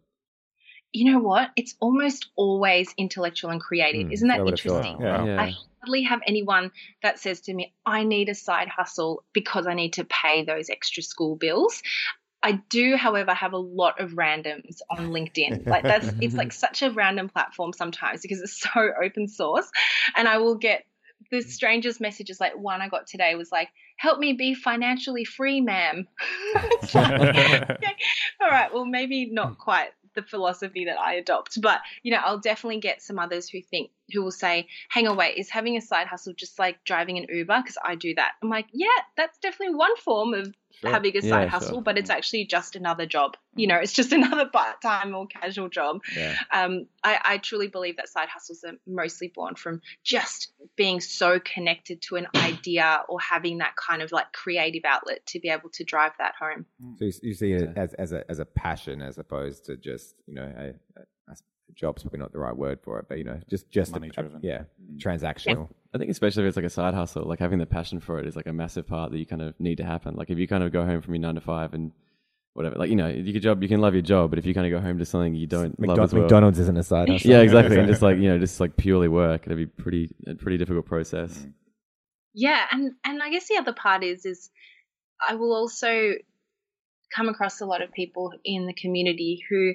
You 0.92 1.12
know 1.12 1.18
what? 1.18 1.50
It's 1.56 1.74
almost 1.80 2.28
always 2.36 2.94
intellectual 2.96 3.50
and 3.50 3.60
creative. 3.60 4.06
Hmm, 4.06 4.12
Isn't 4.12 4.28
that 4.28 4.38
I 4.38 4.42
would 4.44 4.52
have 4.52 4.60
thought. 4.60 4.86
interesting? 4.86 5.04
Yeah. 5.04 5.24
yeah. 5.24 5.42
I 5.42 5.54
hardly 5.80 6.02
have 6.04 6.20
anyone 6.24 6.70
that 7.02 7.18
says 7.18 7.40
to 7.42 7.54
me, 7.54 7.74
I 7.84 8.04
need 8.04 8.28
a 8.28 8.36
side 8.36 8.68
hustle 8.68 9.24
because 9.32 9.66
I 9.66 9.74
need 9.74 9.94
to 9.94 10.04
pay 10.04 10.44
those 10.44 10.70
extra 10.70 11.02
school 11.02 11.34
bills. 11.34 11.82
I 12.42 12.52
do, 12.70 12.96
however, 12.96 13.34
have 13.34 13.52
a 13.52 13.58
lot 13.58 14.00
of 14.00 14.12
randoms 14.12 14.80
on 14.90 15.10
LinkedIn. 15.10 15.66
Like 15.70 15.82
that's 15.82 16.08
it's 16.20 16.34
like 16.34 16.52
such 16.52 16.82
a 16.82 16.90
random 16.90 17.28
platform 17.28 17.72
sometimes 17.72 18.22
because 18.22 18.40
it's 18.40 18.60
so 18.74 18.90
open 19.02 19.28
source. 19.28 19.70
And 20.16 20.26
I 20.26 20.38
will 20.38 20.56
get 20.56 20.84
the 21.30 21.42
strangest 21.42 22.00
messages 22.00 22.40
like 22.40 22.56
one 22.56 22.80
I 22.80 22.88
got 22.88 23.06
today 23.06 23.34
was 23.34 23.52
like, 23.52 23.68
help 23.96 24.18
me 24.18 24.32
be 24.32 24.54
financially 24.54 25.24
free, 25.24 25.60
ma'am. 25.60 26.08
Like, 26.92 27.20
okay, 27.20 27.96
all 28.40 28.48
right, 28.48 28.72
well 28.74 28.84
maybe 28.84 29.30
not 29.30 29.58
quite 29.58 29.90
the 30.14 30.22
philosophy 30.22 30.86
that 30.86 30.98
I 30.98 31.14
adopt, 31.14 31.60
but 31.60 31.80
you 32.02 32.10
know, 32.10 32.20
I'll 32.24 32.40
definitely 32.40 32.80
get 32.80 33.02
some 33.02 33.18
others 33.18 33.48
who 33.48 33.60
think 33.62 33.90
who 34.12 34.22
will 34.22 34.30
say, 34.30 34.68
"Hang 34.88 35.08
on, 35.08 35.16
wait, 35.16 35.36
is 35.36 35.50
having 35.50 35.76
a 35.76 35.80
side 35.80 36.06
hustle 36.06 36.32
just 36.34 36.58
like 36.58 36.82
driving 36.84 37.18
an 37.18 37.26
Uber?" 37.28 37.60
Because 37.62 37.78
I 37.84 37.94
do 37.94 38.14
that. 38.14 38.32
I'm 38.42 38.48
like, 38.48 38.66
yeah, 38.72 38.88
that's 39.16 39.38
definitely 39.38 39.74
one 39.74 39.96
form 39.96 40.34
of 40.34 40.54
Sure. 40.80 40.92
having 40.92 41.16
a 41.16 41.20
Yeah, 41.20 41.30
side 41.30 41.42
sure. 41.42 41.48
hustle, 41.48 41.80
but 41.82 41.98
it's 41.98 42.10
actually 42.10 42.46
just 42.46 42.74
another 42.74 43.04
job. 43.04 43.36
You 43.54 43.66
know, 43.66 43.76
it's 43.76 43.92
just 43.92 44.12
another 44.20 44.46
part-time 44.46 45.14
or 45.14 45.26
casual 45.26 45.68
job. 45.68 46.00
Yeah. 46.16 46.36
Um, 46.52 46.86
I, 47.04 47.18
I 47.22 47.38
truly 47.38 47.68
believe 47.68 47.96
that 47.96 48.08
side 48.08 48.28
hustles 48.28 48.64
are 48.64 48.74
mostly 48.86 49.28
born 49.28 49.56
from 49.56 49.82
just 50.04 50.52
being 50.76 51.00
so 51.00 51.38
connected 51.40 52.00
to 52.02 52.16
an 52.16 52.28
idea 52.36 53.02
or 53.08 53.20
having 53.20 53.58
that 53.58 53.74
kind 53.76 54.00
of 54.00 54.12
like 54.12 54.32
creative 54.32 54.84
outlet 54.86 55.24
to 55.26 55.40
be 55.40 55.48
able 55.48 55.68
to 55.70 55.84
drive 55.84 56.12
that 56.18 56.34
home. 56.40 56.64
So 56.98 57.04
you, 57.04 57.12
you 57.22 57.34
see 57.34 57.52
it 57.52 57.72
as, 57.76 57.92
as 57.94 58.12
a 58.12 58.24
as 58.30 58.38
a 58.38 58.46
passion 58.46 59.02
as 59.02 59.18
opposed 59.18 59.66
to 59.66 59.76
just 59.76 60.14
you 60.26 60.34
know 60.34 60.52
a, 60.56 60.68
a, 60.98 61.02
a 61.32 61.36
job's 61.74 62.02
probably 62.02 62.20
not 62.20 62.32
the 62.32 62.38
right 62.38 62.56
word 62.56 62.80
for 62.82 62.98
it, 62.98 63.06
but 63.08 63.18
you 63.18 63.24
know 63.24 63.40
just 63.48 63.70
just 63.70 63.90
a- 63.90 63.94
Money 63.94 64.10
driven. 64.10 64.40
yeah, 64.42 64.62
mm. 64.82 64.98
transactional. 64.98 65.68
I 65.92 65.98
think 65.98 66.10
especially 66.10 66.44
if 66.44 66.48
it's 66.48 66.56
like 66.56 66.66
a 66.66 66.70
side 66.70 66.94
hustle, 66.94 67.24
like 67.24 67.40
having 67.40 67.58
the 67.58 67.66
passion 67.66 68.00
for 68.00 68.20
it 68.20 68.26
is 68.26 68.36
like 68.36 68.46
a 68.46 68.52
massive 68.52 68.86
part 68.86 69.10
that 69.10 69.18
you 69.18 69.26
kind 69.26 69.42
of 69.42 69.58
need 69.58 69.78
to 69.78 69.84
happen. 69.84 70.14
Like 70.14 70.30
if 70.30 70.38
you 70.38 70.46
kind 70.46 70.62
of 70.62 70.72
go 70.72 70.84
home 70.84 71.02
from 71.02 71.14
your 71.14 71.22
nine 71.22 71.34
to 71.34 71.40
five 71.40 71.74
and 71.74 71.92
whatever. 72.54 72.76
Like 72.76 72.90
you 72.90 72.96
know, 72.96 73.08
you 73.08 73.32
can 73.32 73.42
job, 73.42 73.62
you 73.62 73.68
can 73.68 73.80
love 73.80 73.94
your 73.94 74.02
job, 74.02 74.30
but 74.30 74.38
if 74.38 74.46
you 74.46 74.54
kind 74.54 74.66
of 74.66 74.70
go 74.70 74.84
home 74.84 74.98
to 74.98 75.04
something 75.04 75.34
you 75.34 75.46
don't 75.46 75.78
love 75.80 75.98
as 75.98 76.12
well, 76.12 76.22
McDonald's 76.22 76.58
isn't 76.58 76.76
a 76.76 76.82
side 76.82 77.08
hustle. 77.08 77.30
yeah, 77.30 77.40
exactly, 77.40 77.78
and 77.78 77.88
just 77.88 78.02
like 78.02 78.16
you 78.18 78.28
know, 78.28 78.38
just 78.38 78.60
like 78.60 78.76
purely 78.76 79.08
work, 79.08 79.42
it'd 79.46 79.56
be 79.56 79.66
pretty 79.66 80.10
a 80.26 80.34
pretty 80.34 80.58
difficult 80.58 80.86
process. 80.86 81.38
Mm. 81.38 81.52
Yeah, 82.34 82.64
and 82.70 82.92
and 83.04 83.22
I 83.22 83.30
guess 83.30 83.48
the 83.48 83.56
other 83.56 83.72
part 83.72 84.04
is 84.04 84.24
is 84.24 84.50
I 85.26 85.34
will 85.34 85.54
also 85.54 86.12
come 87.14 87.28
across 87.28 87.60
a 87.60 87.66
lot 87.66 87.82
of 87.82 87.92
people 87.92 88.32
in 88.44 88.66
the 88.66 88.74
community 88.74 89.42
who 89.48 89.74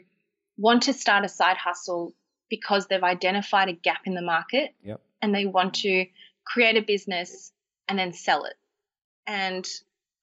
want 0.58 0.84
to 0.84 0.94
start 0.94 1.26
a 1.26 1.30
side 1.30 1.58
hustle 1.58 2.14
because 2.50 2.88
they've 2.88 3.04
identified 3.04 3.70
a 3.70 3.74
gap 3.74 4.02
in 4.06 4.14
the 4.14 4.22
market 4.22 4.74
Yep. 4.84 5.02
and 5.22 5.34
they 5.34 5.46
want 5.46 5.76
to 5.76 6.06
create 6.46 6.78
a 6.78 6.82
business 6.82 7.52
and 7.88 7.98
then 7.98 8.14
sell 8.14 8.46
it. 8.46 8.56
And 9.28 9.68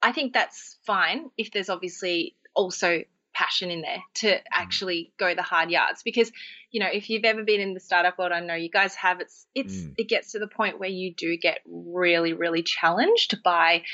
I 0.02 0.12
think 0.12 0.32
that's 0.32 0.76
fine 0.86 1.30
if 1.36 1.50
there's 1.52 1.68
obviously 1.68 2.36
also 2.54 3.02
passion 3.34 3.70
in 3.70 3.80
there 3.80 4.02
to 4.14 4.36
actually 4.52 5.10
go 5.18 5.34
the 5.34 5.40
hard 5.42 5.70
yards 5.70 6.02
because 6.02 6.30
you 6.70 6.78
know 6.80 6.88
if 6.92 7.08
you've 7.08 7.24
ever 7.24 7.42
been 7.44 7.62
in 7.62 7.72
the 7.72 7.80
startup 7.80 8.18
world 8.18 8.30
I 8.30 8.40
know 8.40 8.54
you 8.54 8.68
guys 8.68 8.94
have 8.96 9.20
it's 9.20 9.46
it's 9.54 9.72
Mm. 9.74 9.94
it 9.96 10.08
gets 10.08 10.32
to 10.32 10.38
the 10.38 10.46
point 10.46 10.78
where 10.78 10.90
you 10.90 11.14
do 11.14 11.38
get 11.38 11.60
really 11.66 12.34
really 12.34 12.62
challenged 12.62 13.42
by 13.42 13.84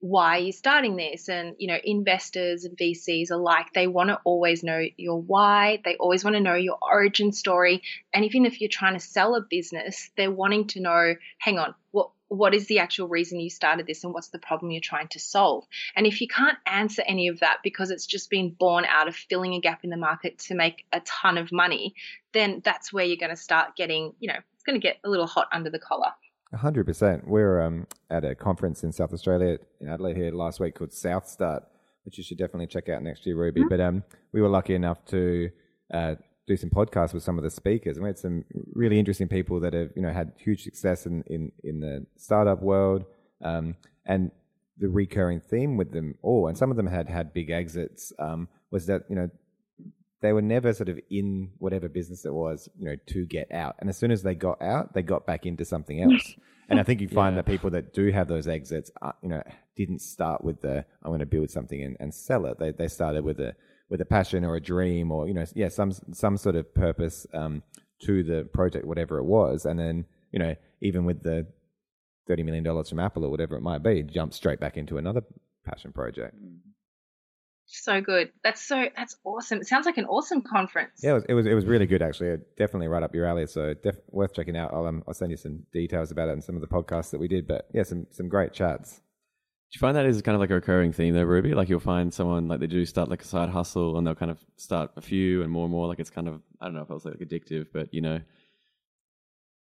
why 0.00 0.36
are 0.36 0.40
you're 0.40 0.52
starting 0.52 0.96
this? 0.96 1.28
And 1.28 1.56
you 1.58 1.68
know 1.68 1.78
investors 1.82 2.64
and 2.64 2.76
VCs 2.76 3.30
alike 3.30 3.66
they 3.74 3.86
want 3.86 4.10
to 4.10 4.20
always 4.24 4.62
know 4.62 4.84
your 4.96 5.20
why. 5.20 5.80
They 5.84 5.96
always 5.96 6.24
want 6.24 6.34
to 6.36 6.40
know 6.40 6.54
your 6.54 6.78
origin 6.80 7.32
story. 7.32 7.82
And 8.12 8.24
even 8.24 8.46
if 8.46 8.60
you're 8.60 8.70
trying 8.70 8.94
to 8.94 9.00
sell 9.00 9.34
a 9.34 9.40
business 9.40 10.10
they're 10.16 10.30
wanting 10.30 10.68
to 10.68 10.80
know 10.80 11.14
hang 11.38 11.58
on 11.58 11.74
what 11.90 12.10
what 12.30 12.54
is 12.54 12.66
the 12.66 12.80
actual 12.80 13.08
reason 13.08 13.40
you 13.40 13.48
started 13.48 13.86
this 13.86 14.04
and 14.04 14.12
what's 14.12 14.28
the 14.28 14.38
problem 14.38 14.70
you're 14.70 14.82
trying 14.82 15.08
to 15.08 15.18
solve? 15.18 15.64
And 15.96 16.06
if 16.06 16.20
you 16.20 16.28
can't 16.28 16.58
answer 16.66 17.02
any 17.06 17.28
of 17.28 17.40
that 17.40 17.60
because 17.64 17.90
it's 17.90 18.04
just 18.04 18.28
been 18.28 18.50
born 18.50 18.84
out 18.84 19.08
of 19.08 19.16
filling 19.16 19.54
a 19.54 19.60
gap 19.60 19.82
in 19.82 19.88
the 19.88 19.96
market 19.96 20.38
to 20.40 20.54
make 20.54 20.84
a 20.92 21.00
ton 21.00 21.38
of 21.38 21.50
money 21.52 21.94
then 22.32 22.60
that's 22.64 22.92
where 22.92 23.04
you're 23.04 23.16
going 23.16 23.34
to 23.34 23.36
start 23.36 23.76
getting 23.76 24.12
you 24.20 24.28
know 24.28 24.38
it's 24.54 24.62
going 24.62 24.78
to 24.78 24.86
get 24.86 24.98
a 25.04 25.08
little 25.08 25.26
hot 25.26 25.48
under 25.52 25.70
the 25.70 25.78
collar 25.78 26.12
hundred 26.54 26.86
percent. 26.86 27.26
We're 27.26 27.60
um, 27.60 27.86
at 28.10 28.24
a 28.24 28.34
conference 28.34 28.82
in 28.82 28.92
South 28.92 29.12
Australia 29.12 29.58
in 29.80 29.88
Adelaide 29.88 30.16
here 30.16 30.32
last 30.32 30.60
week 30.60 30.76
called 30.76 30.90
SouthStart, 30.90 31.60
which 32.04 32.16
you 32.16 32.24
should 32.24 32.38
definitely 32.38 32.66
check 32.68 32.88
out 32.88 33.02
next 33.02 33.26
year, 33.26 33.36
Ruby. 33.36 33.64
But 33.68 33.80
um, 33.80 34.02
we 34.32 34.40
were 34.40 34.48
lucky 34.48 34.74
enough 34.74 35.04
to 35.06 35.50
uh, 35.92 36.14
do 36.46 36.56
some 36.56 36.70
podcasts 36.70 37.12
with 37.12 37.22
some 37.22 37.36
of 37.36 37.44
the 37.44 37.50
speakers, 37.50 37.96
and 37.96 38.04
we 38.04 38.08
had 38.08 38.18
some 38.18 38.44
really 38.72 38.98
interesting 38.98 39.28
people 39.28 39.60
that 39.60 39.74
have 39.74 39.90
you 39.94 40.02
know 40.02 40.12
had 40.12 40.32
huge 40.38 40.62
success 40.62 41.06
in 41.06 41.22
in, 41.26 41.52
in 41.62 41.80
the 41.80 42.06
startup 42.16 42.62
world, 42.62 43.04
um, 43.44 43.76
and 44.06 44.30
the 44.78 44.88
recurring 44.88 45.40
theme 45.40 45.76
with 45.76 45.92
them 45.92 46.14
all, 46.22 46.48
and 46.48 46.56
some 46.56 46.70
of 46.70 46.76
them 46.76 46.86
had 46.86 47.08
had 47.08 47.34
big 47.34 47.50
exits, 47.50 48.12
um, 48.18 48.48
was 48.70 48.86
that 48.86 49.02
you 49.10 49.16
know 49.16 49.28
they 50.20 50.32
were 50.32 50.42
never 50.42 50.72
sort 50.72 50.88
of 50.88 50.98
in 51.10 51.50
whatever 51.58 51.88
business 51.88 52.24
it 52.24 52.32
was, 52.34 52.68
you 52.78 52.86
know, 52.86 52.96
to 53.06 53.24
get 53.26 53.52
out. 53.52 53.76
And 53.78 53.88
as 53.88 53.96
soon 53.96 54.10
as 54.10 54.22
they 54.22 54.34
got 54.34 54.60
out, 54.60 54.92
they 54.94 55.02
got 55.02 55.26
back 55.26 55.46
into 55.46 55.64
something 55.64 56.02
else. 56.02 56.34
and 56.68 56.80
I 56.80 56.82
think 56.82 57.00
you 57.00 57.08
find 57.08 57.34
Yeah. 57.36 57.42
that 57.42 57.46
people 57.50 57.70
that 57.70 57.94
do 57.94 58.10
have 58.10 58.26
those 58.28 58.48
exits, 58.48 58.90
uh, 59.00 59.12
you 59.22 59.28
know, 59.28 59.42
didn't 59.76 60.00
start 60.00 60.42
with 60.42 60.60
the 60.60 60.84
I'm 61.02 61.10
going 61.10 61.20
to 61.20 61.26
build 61.26 61.50
something 61.50 61.80
and, 61.82 61.96
and 62.00 62.12
sell 62.12 62.46
it. 62.46 62.58
They 62.58 62.72
they 62.72 62.88
started 62.88 63.24
with 63.24 63.38
a 63.38 63.54
with 63.88 64.00
a 64.00 64.04
passion 64.04 64.44
or 64.44 64.56
a 64.56 64.60
dream 64.60 65.12
or 65.12 65.28
you 65.28 65.34
know, 65.34 65.44
yeah, 65.54 65.68
some 65.68 65.92
some 66.12 66.36
sort 66.36 66.56
of 66.56 66.74
purpose 66.74 67.26
um, 67.32 67.62
to 68.02 68.22
the 68.24 68.48
project, 68.52 68.86
whatever 68.86 69.18
it 69.18 69.24
was. 69.24 69.64
And 69.64 69.78
then 69.78 70.04
you 70.32 70.40
know, 70.40 70.56
even 70.82 71.04
with 71.04 71.22
the 71.22 71.46
thirty 72.26 72.42
million 72.42 72.64
dollars 72.64 72.88
from 72.88 72.98
Apple 72.98 73.24
or 73.24 73.30
whatever 73.30 73.56
it 73.56 73.62
might 73.62 73.84
be, 73.84 74.02
jump 74.02 74.34
straight 74.34 74.58
back 74.58 74.76
into 74.76 74.98
another 74.98 75.22
passion 75.64 75.92
project. 75.92 76.34
So 77.70 78.00
good. 78.00 78.32
That's 78.42 78.66
so 78.66 78.86
that's 78.96 79.14
awesome. 79.24 79.58
It 79.60 79.66
sounds 79.66 79.84
like 79.84 79.98
an 79.98 80.06
awesome 80.06 80.40
conference. 80.40 81.00
Yeah, 81.02 81.10
it 81.10 81.14
was, 81.14 81.24
it 81.28 81.34
was 81.34 81.46
it 81.46 81.54
was 81.54 81.66
really 81.66 81.86
good 81.86 82.00
actually. 82.00 82.28
It 82.30 82.56
definitely 82.56 82.88
right 82.88 83.02
up 83.02 83.14
your 83.14 83.26
alley. 83.26 83.46
So 83.46 83.74
def- 83.74 84.00
worth 84.08 84.32
checking 84.32 84.56
out. 84.56 84.72
I'll 84.72 84.86
um, 84.86 85.04
I'll 85.06 85.12
send 85.12 85.30
you 85.30 85.36
some 85.36 85.64
details 85.70 86.10
about 86.10 86.28
it 86.28 86.32
and 86.32 86.42
some 86.42 86.54
of 86.54 86.62
the 86.62 86.66
podcasts 86.66 87.10
that 87.10 87.20
we 87.20 87.28
did. 87.28 87.46
But 87.46 87.68
yeah, 87.74 87.82
some 87.82 88.06
some 88.10 88.28
great 88.30 88.54
chats. 88.54 88.94
Do 88.94 89.76
you 89.76 89.80
find 89.80 89.98
that 89.98 90.06
is 90.06 90.22
kind 90.22 90.34
of 90.34 90.40
like 90.40 90.48
a 90.48 90.54
recurring 90.54 90.94
theme 90.94 91.12
though, 91.12 91.24
Ruby? 91.24 91.52
Like 91.52 91.68
you'll 91.68 91.78
find 91.78 92.12
someone 92.12 92.48
like 92.48 92.60
they 92.60 92.66
do 92.66 92.86
start 92.86 93.10
like 93.10 93.20
a 93.20 93.26
side 93.26 93.50
hustle 93.50 93.98
and 93.98 94.06
they'll 94.06 94.14
kind 94.14 94.30
of 94.30 94.38
start 94.56 94.92
a 94.96 95.02
few 95.02 95.42
and 95.42 95.52
more 95.52 95.64
and 95.64 95.72
more. 95.72 95.88
Like 95.88 95.98
it's 95.98 96.08
kind 96.08 96.26
of 96.26 96.40
I 96.62 96.64
don't 96.64 96.74
know 96.74 96.80
if 96.80 96.90
I 96.90 96.94
was 96.94 97.04
like 97.04 97.18
addictive, 97.18 97.66
but 97.74 97.92
you 97.92 98.00
know, 98.00 98.18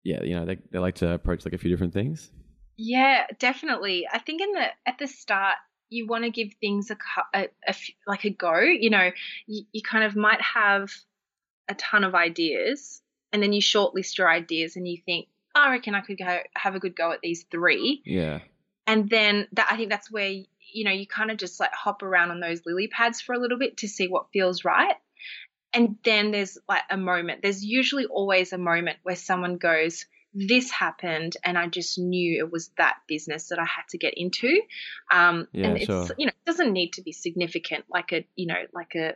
yeah, 0.03 0.21
you 0.23 0.35
know 0.35 0.45
they 0.45 0.57
they 0.73 0.79
like 0.79 0.95
to 0.95 1.13
approach 1.13 1.45
like 1.45 1.53
a 1.53 1.57
few 1.57 1.69
different 1.69 1.93
things. 1.93 2.31
Yeah, 2.75 3.27
definitely. 3.39 4.09
I 4.11 4.19
think 4.19 4.41
in 4.41 4.51
the 4.51 4.65
at 4.85 4.97
the 4.99 5.07
start 5.07 5.55
you 5.89 6.07
want 6.07 6.23
to 6.23 6.29
give 6.29 6.53
things 6.59 6.91
a, 6.91 6.97
a, 7.33 7.47
a 7.67 7.75
like 8.07 8.25
a 8.25 8.29
go. 8.29 8.59
You 8.59 8.89
know, 8.89 9.11
you, 9.47 9.63
you 9.71 9.81
kind 9.81 10.03
of 10.03 10.15
might 10.15 10.41
have 10.41 10.91
a 11.69 11.75
ton 11.75 12.03
of 12.03 12.15
ideas, 12.15 13.01
and 13.31 13.41
then 13.41 13.53
you 13.53 13.61
shortlist 13.61 14.17
your 14.17 14.29
ideas, 14.29 14.75
and 14.75 14.87
you 14.87 14.97
think, 15.05 15.27
oh, 15.55 15.61
I 15.61 15.71
reckon 15.71 15.95
I 15.95 16.01
could 16.01 16.17
go 16.17 16.39
have 16.55 16.75
a 16.75 16.79
good 16.79 16.95
go 16.95 17.11
at 17.11 17.21
these 17.21 17.43
three. 17.49 18.01
Yeah, 18.05 18.39
and 18.87 19.09
then 19.09 19.47
that 19.53 19.67
I 19.71 19.77
think 19.77 19.89
that's 19.89 20.11
where 20.11 20.29
you 20.29 20.83
know 20.83 20.91
you 20.91 21.07
kind 21.07 21.31
of 21.31 21.37
just 21.37 21.59
like 21.59 21.73
hop 21.73 22.03
around 22.03 22.31
on 22.31 22.39
those 22.39 22.61
lily 22.65 22.87
pads 22.87 23.21
for 23.21 23.33
a 23.33 23.39
little 23.39 23.57
bit 23.57 23.77
to 23.77 23.87
see 23.87 24.07
what 24.07 24.31
feels 24.31 24.65
right. 24.65 24.95
And 25.75 25.97
then 26.03 26.29
there's 26.29 26.59
like 26.69 26.83
a 26.91 26.97
moment. 26.97 27.41
There's 27.41 27.65
usually 27.65 28.05
always 28.05 28.53
a 28.53 28.59
moment 28.59 28.97
where 29.01 29.15
someone 29.15 29.57
goes, 29.57 30.05
"This 30.33 30.71
happened, 30.71 31.37
and 31.43 31.57
I 31.57 31.67
just 31.67 31.97
knew 31.99 32.39
it 32.39 32.51
was 32.51 32.71
that 32.77 32.95
business 33.07 33.49
that 33.49 33.59
I 33.59 33.65
had 33.65 33.83
to 33.89 33.97
get 33.97 34.13
into." 34.17 34.61
Um, 35.11 35.47
Yeah, 35.51 35.67
and 35.67 35.77
it's 35.77 35.85
sure. 35.85 36.07
you 36.17 36.25
know 36.25 36.31
it 36.31 36.45
doesn't 36.45 36.71
need 36.73 36.93
to 36.93 37.01
be 37.01 37.11
significant, 37.11 37.85
like 37.89 38.11
a 38.13 38.25
you 38.35 38.47
know 38.47 38.63
like 38.73 38.95
a 38.95 39.13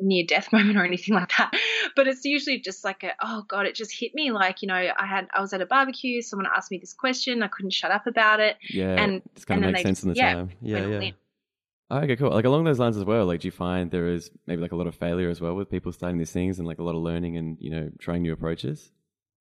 near 0.00 0.24
death 0.26 0.52
moment 0.54 0.78
or 0.78 0.84
anything 0.86 1.14
like 1.14 1.30
that 1.36 1.52
but 1.94 2.08
it's 2.08 2.24
usually 2.24 2.58
just 2.58 2.82
like 2.82 3.02
a 3.02 3.12
oh 3.22 3.44
god 3.46 3.66
it 3.66 3.74
just 3.74 3.92
hit 3.94 4.10
me 4.14 4.32
like 4.32 4.62
you 4.62 4.66
know 4.68 4.74
i 4.74 5.04
had 5.06 5.28
i 5.34 5.40
was 5.40 5.52
at 5.52 5.60
a 5.60 5.66
barbecue 5.66 6.22
someone 6.22 6.46
asked 6.56 6.70
me 6.70 6.78
this 6.78 6.94
question 6.94 7.42
i 7.42 7.46
couldn't 7.46 7.74
shut 7.74 7.90
up 7.90 8.06
about 8.06 8.40
it 8.40 8.56
yeah, 8.70 8.94
And- 9.02 9.20
it's 9.36 9.44
kind 9.44 9.58
and 9.62 9.66
of 9.68 9.72
makes 9.74 9.82
sense 9.82 9.98
just- 9.98 10.04
in 10.06 10.14
the 10.14 10.16
yeah, 10.16 10.32
time. 10.34 10.50
Yeah, 10.62 10.86
yeah. 10.86 11.10
Oh, 11.90 11.98
okay, 11.98 12.16
cool. 12.16 12.30
Like 12.30 12.46
along 12.46 12.64
those 12.64 12.78
lines 12.78 12.96
as 12.96 13.04
well. 13.04 13.26
Like, 13.26 13.40
do 13.40 13.48
you 13.48 13.52
find 13.52 13.90
there 13.90 14.08
is 14.08 14.30
maybe 14.46 14.62
like 14.62 14.72
a 14.72 14.76
lot 14.76 14.86
of 14.86 14.94
failure 14.94 15.28
as 15.28 15.42
well 15.42 15.54
with 15.54 15.68
people 15.68 15.92
starting 15.92 16.16
these 16.16 16.32
things 16.32 16.58
and 16.58 16.66
like 16.66 16.78
a 16.78 16.82
lot 16.82 16.94
of 16.94 17.02
learning 17.02 17.36
and 17.36 17.58
you 17.60 17.68
know 17.68 17.90
trying 17.98 18.22
new 18.22 18.32
approaches? 18.32 18.90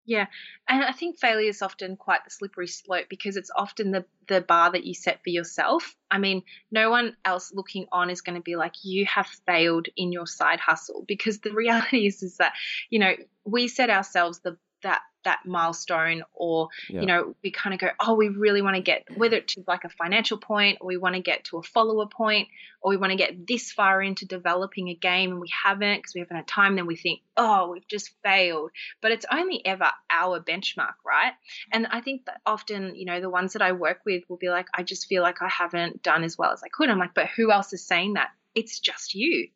Yeah, 0.08 0.26
and 0.66 0.82
I 0.82 0.92
think 0.92 1.18
failure 1.18 1.50
is 1.50 1.60
often 1.60 1.98
quite 1.98 2.24
the 2.24 2.30
slippery 2.30 2.66
slope 2.66 3.08
because 3.10 3.36
it's 3.36 3.50
often 3.54 3.90
the 3.90 4.06
the 4.26 4.40
bar 4.40 4.72
that 4.72 4.84
you 4.84 4.94
set 4.94 5.22
for 5.22 5.28
yourself. 5.28 5.94
I 6.10 6.16
mean, 6.16 6.44
no 6.70 6.88
one 6.88 7.14
else 7.26 7.52
looking 7.52 7.84
on 7.92 8.08
is 8.08 8.22
going 8.22 8.36
to 8.36 8.42
be 8.42 8.56
like 8.56 8.72
you 8.82 9.04
have 9.04 9.26
failed 9.46 9.88
in 9.98 10.10
your 10.10 10.26
side 10.26 10.60
hustle 10.60 11.04
because 11.06 11.40
the 11.40 11.50
reality 11.54 12.06
is 12.06 12.22
is 12.22 12.38
that 12.38 12.54
you 12.88 13.00
know 13.00 13.12
we 13.44 13.68
set 13.68 13.90
ourselves 13.90 14.40
the 14.40 14.56
that 14.82 15.02
that 15.28 15.40
milestone 15.44 16.22
or 16.32 16.68
Yeah. 16.88 17.00
you 17.02 17.06
know 17.06 17.34
we 17.42 17.50
kind 17.50 17.74
of 17.74 17.80
go 17.80 17.88
oh 18.00 18.14
we 18.14 18.28
really 18.28 18.62
want 18.62 18.76
to 18.76 18.82
get 18.82 19.04
whether 19.16 19.36
it's 19.36 19.56
like 19.66 19.84
a 19.84 19.88
financial 19.90 20.38
point 20.38 20.78
or 20.80 20.86
we 20.88 20.96
want 20.96 21.14
to 21.16 21.20
get 21.20 21.44
to 21.44 21.58
a 21.58 21.62
follower 21.62 22.06
point 22.06 22.48
or 22.80 22.90
we 22.90 22.96
want 22.96 23.10
to 23.10 23.16
get 23.24 23.46
this 23.46 23.70
far 23.70 24.00
into 24.02 24.24
developing 24.26 24.88
a 24.88 24.94
game 24.94 25.30
and 25.32 25.40
we 25.40 25.50
haven't 25.64 25.98
because 25.98 26.14
we 26.14 26.20
haven't 26.20 26.36
had 26.36 26.46
time 26.48 26.76
then 26.76 26.86
we 26.86 26.96
think 26.96 27.20
oh 27.36 27.70
we've 27.72 27.86
just 27.88 28.10
failed. 28.22 28.70
But 29.02 29.12
it's 29.12 29.26
only 29.30 29.64
ever 29.66 29.90
our 30.10 30.40
benchmark 30.40 30.94
right? 31.04 31.32
And 31.72 31.86
i 31.90 32.00
think 32.00 32.24
that 32.26 32.40
often 32.46 32.94
you 32.96 33.04
know 33.04 33.20
the 33.20 33.30
ones 33.30 33.52
that 33.52 33.62
i 33.62 33.72
work 33.72 34.00
with 34.06 34.22
will 34.28 34.38
be 34.38 34.48
like 34.48 34.68
i 34.74 34.82
just 34.82 35.06
feel 35.06 35.22
like 35.22 35.42
i 35.42 35.48
haven't 35.48 36.02
done 36.02 36.24
as 36.24 36.38
well 36.38 36.52
as 36.52 36.62
i 36.64 36.68
could. 36.68 36.88
I'm 36.88 36.98
like 36.98 37.14
but 37.14 37.28
who 37.36 37.52
else 37.52 37.72
is 37.72 37.84
saying 37.86 38.14
that? 38.14 38.30
It's 38.54 38.80
just 38.80 39.14
you 39.14 39.48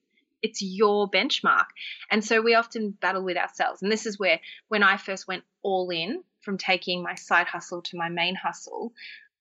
it's 0.42 0.62
your 0.62 1.10
benchmark 1.10 1.66
and 2.10 2.24
so 2.24 2.40
we 2.40 2.54
often 2.54 2.90
battle 2.90 3.24
with 3.24 3.36
ourselves 3.36 3.82
and 3.82 3.90
this 3.90 4.06
is 4.06 4.18
where 4.18 4.40
when 4.68 4.82
i 4.82 4.96
first 4.96 5.28
went 5.28 5.44
all 5.62 5.90
in 5.90 6.22
from 6.40 6.58
taking 6.58 7.02
my 7.02 7.14
side 7.14 7.46
hustle 7.46 7.82
to 7.82 7.96
my 7.96 8.08
main 8.08 8.34
hustle 8.34 8.92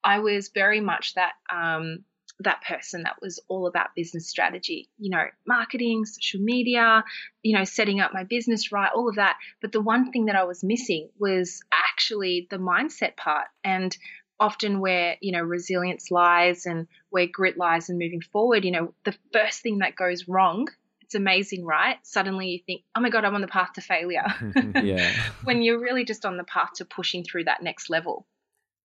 i 0.04 0.20
was 0.20 0.50
very 0.50 0.80
much 0.80 1.14
that 1.16 1.34
um 1.52 2.04
that 2.44 2.64
person 2.64 3.04
that 3.04 3.22
was 3.22 3.40
all 3.48 3.68
about 3.68 3.96
business 3.96 4.28
strategy, 4.28 4.90
you 4.98 5.10
know, 5.10 5.26
marketing, 5.46 6.06
social 6.06 6.40
media, 6.40 7.04
you 7.44 7.58
know, 7.58 7.64
setting 7.64 8.00
up 8.00 8.14
my 8.14 8.24
business 8.24 8.72
right, 8.72 8.92
all 8.96 9.10
of 9.10 9.16
that. 9.16 9.38
But 9.62 9.72
the 9.72 9.82
one 9.82 10.12
thing 10.12 10.26
that 10.26 10.36
I 10.36 10.44
was 10.44 10.64
missing 10.64 11.10
was 11.20 11.62
actually 11.72 12.48
the 12.50 12.58
mindset 12.58 13.16
part. 13.16 13.48
And 13.64 13.96
often 14.40 14.80
where, 14.80 15.18
you 15.22 15.32
know, 15.32 15.42
resilience 15.42 16.10
lies 16.10 16.66
and 16.66 16.88
where 17.12 17.28
grit 17.28 17.58
lies 17.58 17.90
and 17.90 18.00
moving 18.00 18.22
forward, 18.22 18.66
you 18.66 18.72
know, 18.72 18.94
the 19.04 19.16
first 19.32 19.62
thing 19.62 19.80
that 19.80 19.96
goes 19.96 20.28
wrong, 20.28 20.68
it's 21.12 21.16
amazing, 21.18 21.66
right? 21.66 21.98
Suddenly 22.04 22.48
you 22.48 22.60
think, 22.66 22.84
oh 22.96 23.02
my 23.02 23.10
God, 23.10 23.26
I'm 23.26 23.36
on 23.36 23.42
the 23.42 23.48
path 23.48 23.74
to 23.74 23.82
failure. 23.82 24.24
yeah, 24.82 25.12
when 25.44 25.62
you're 25.62 25.80
really 25.80 26.06
just 26.06 26.26
on 26.26 26.38
the 26.38 26.46
path 26.46 26.70
to 26.76 26.86
pushing 26.86 27.26
through 27.26 27.44
that 27.46 27.62
next 27.62 27.90
level. 27.90 28.28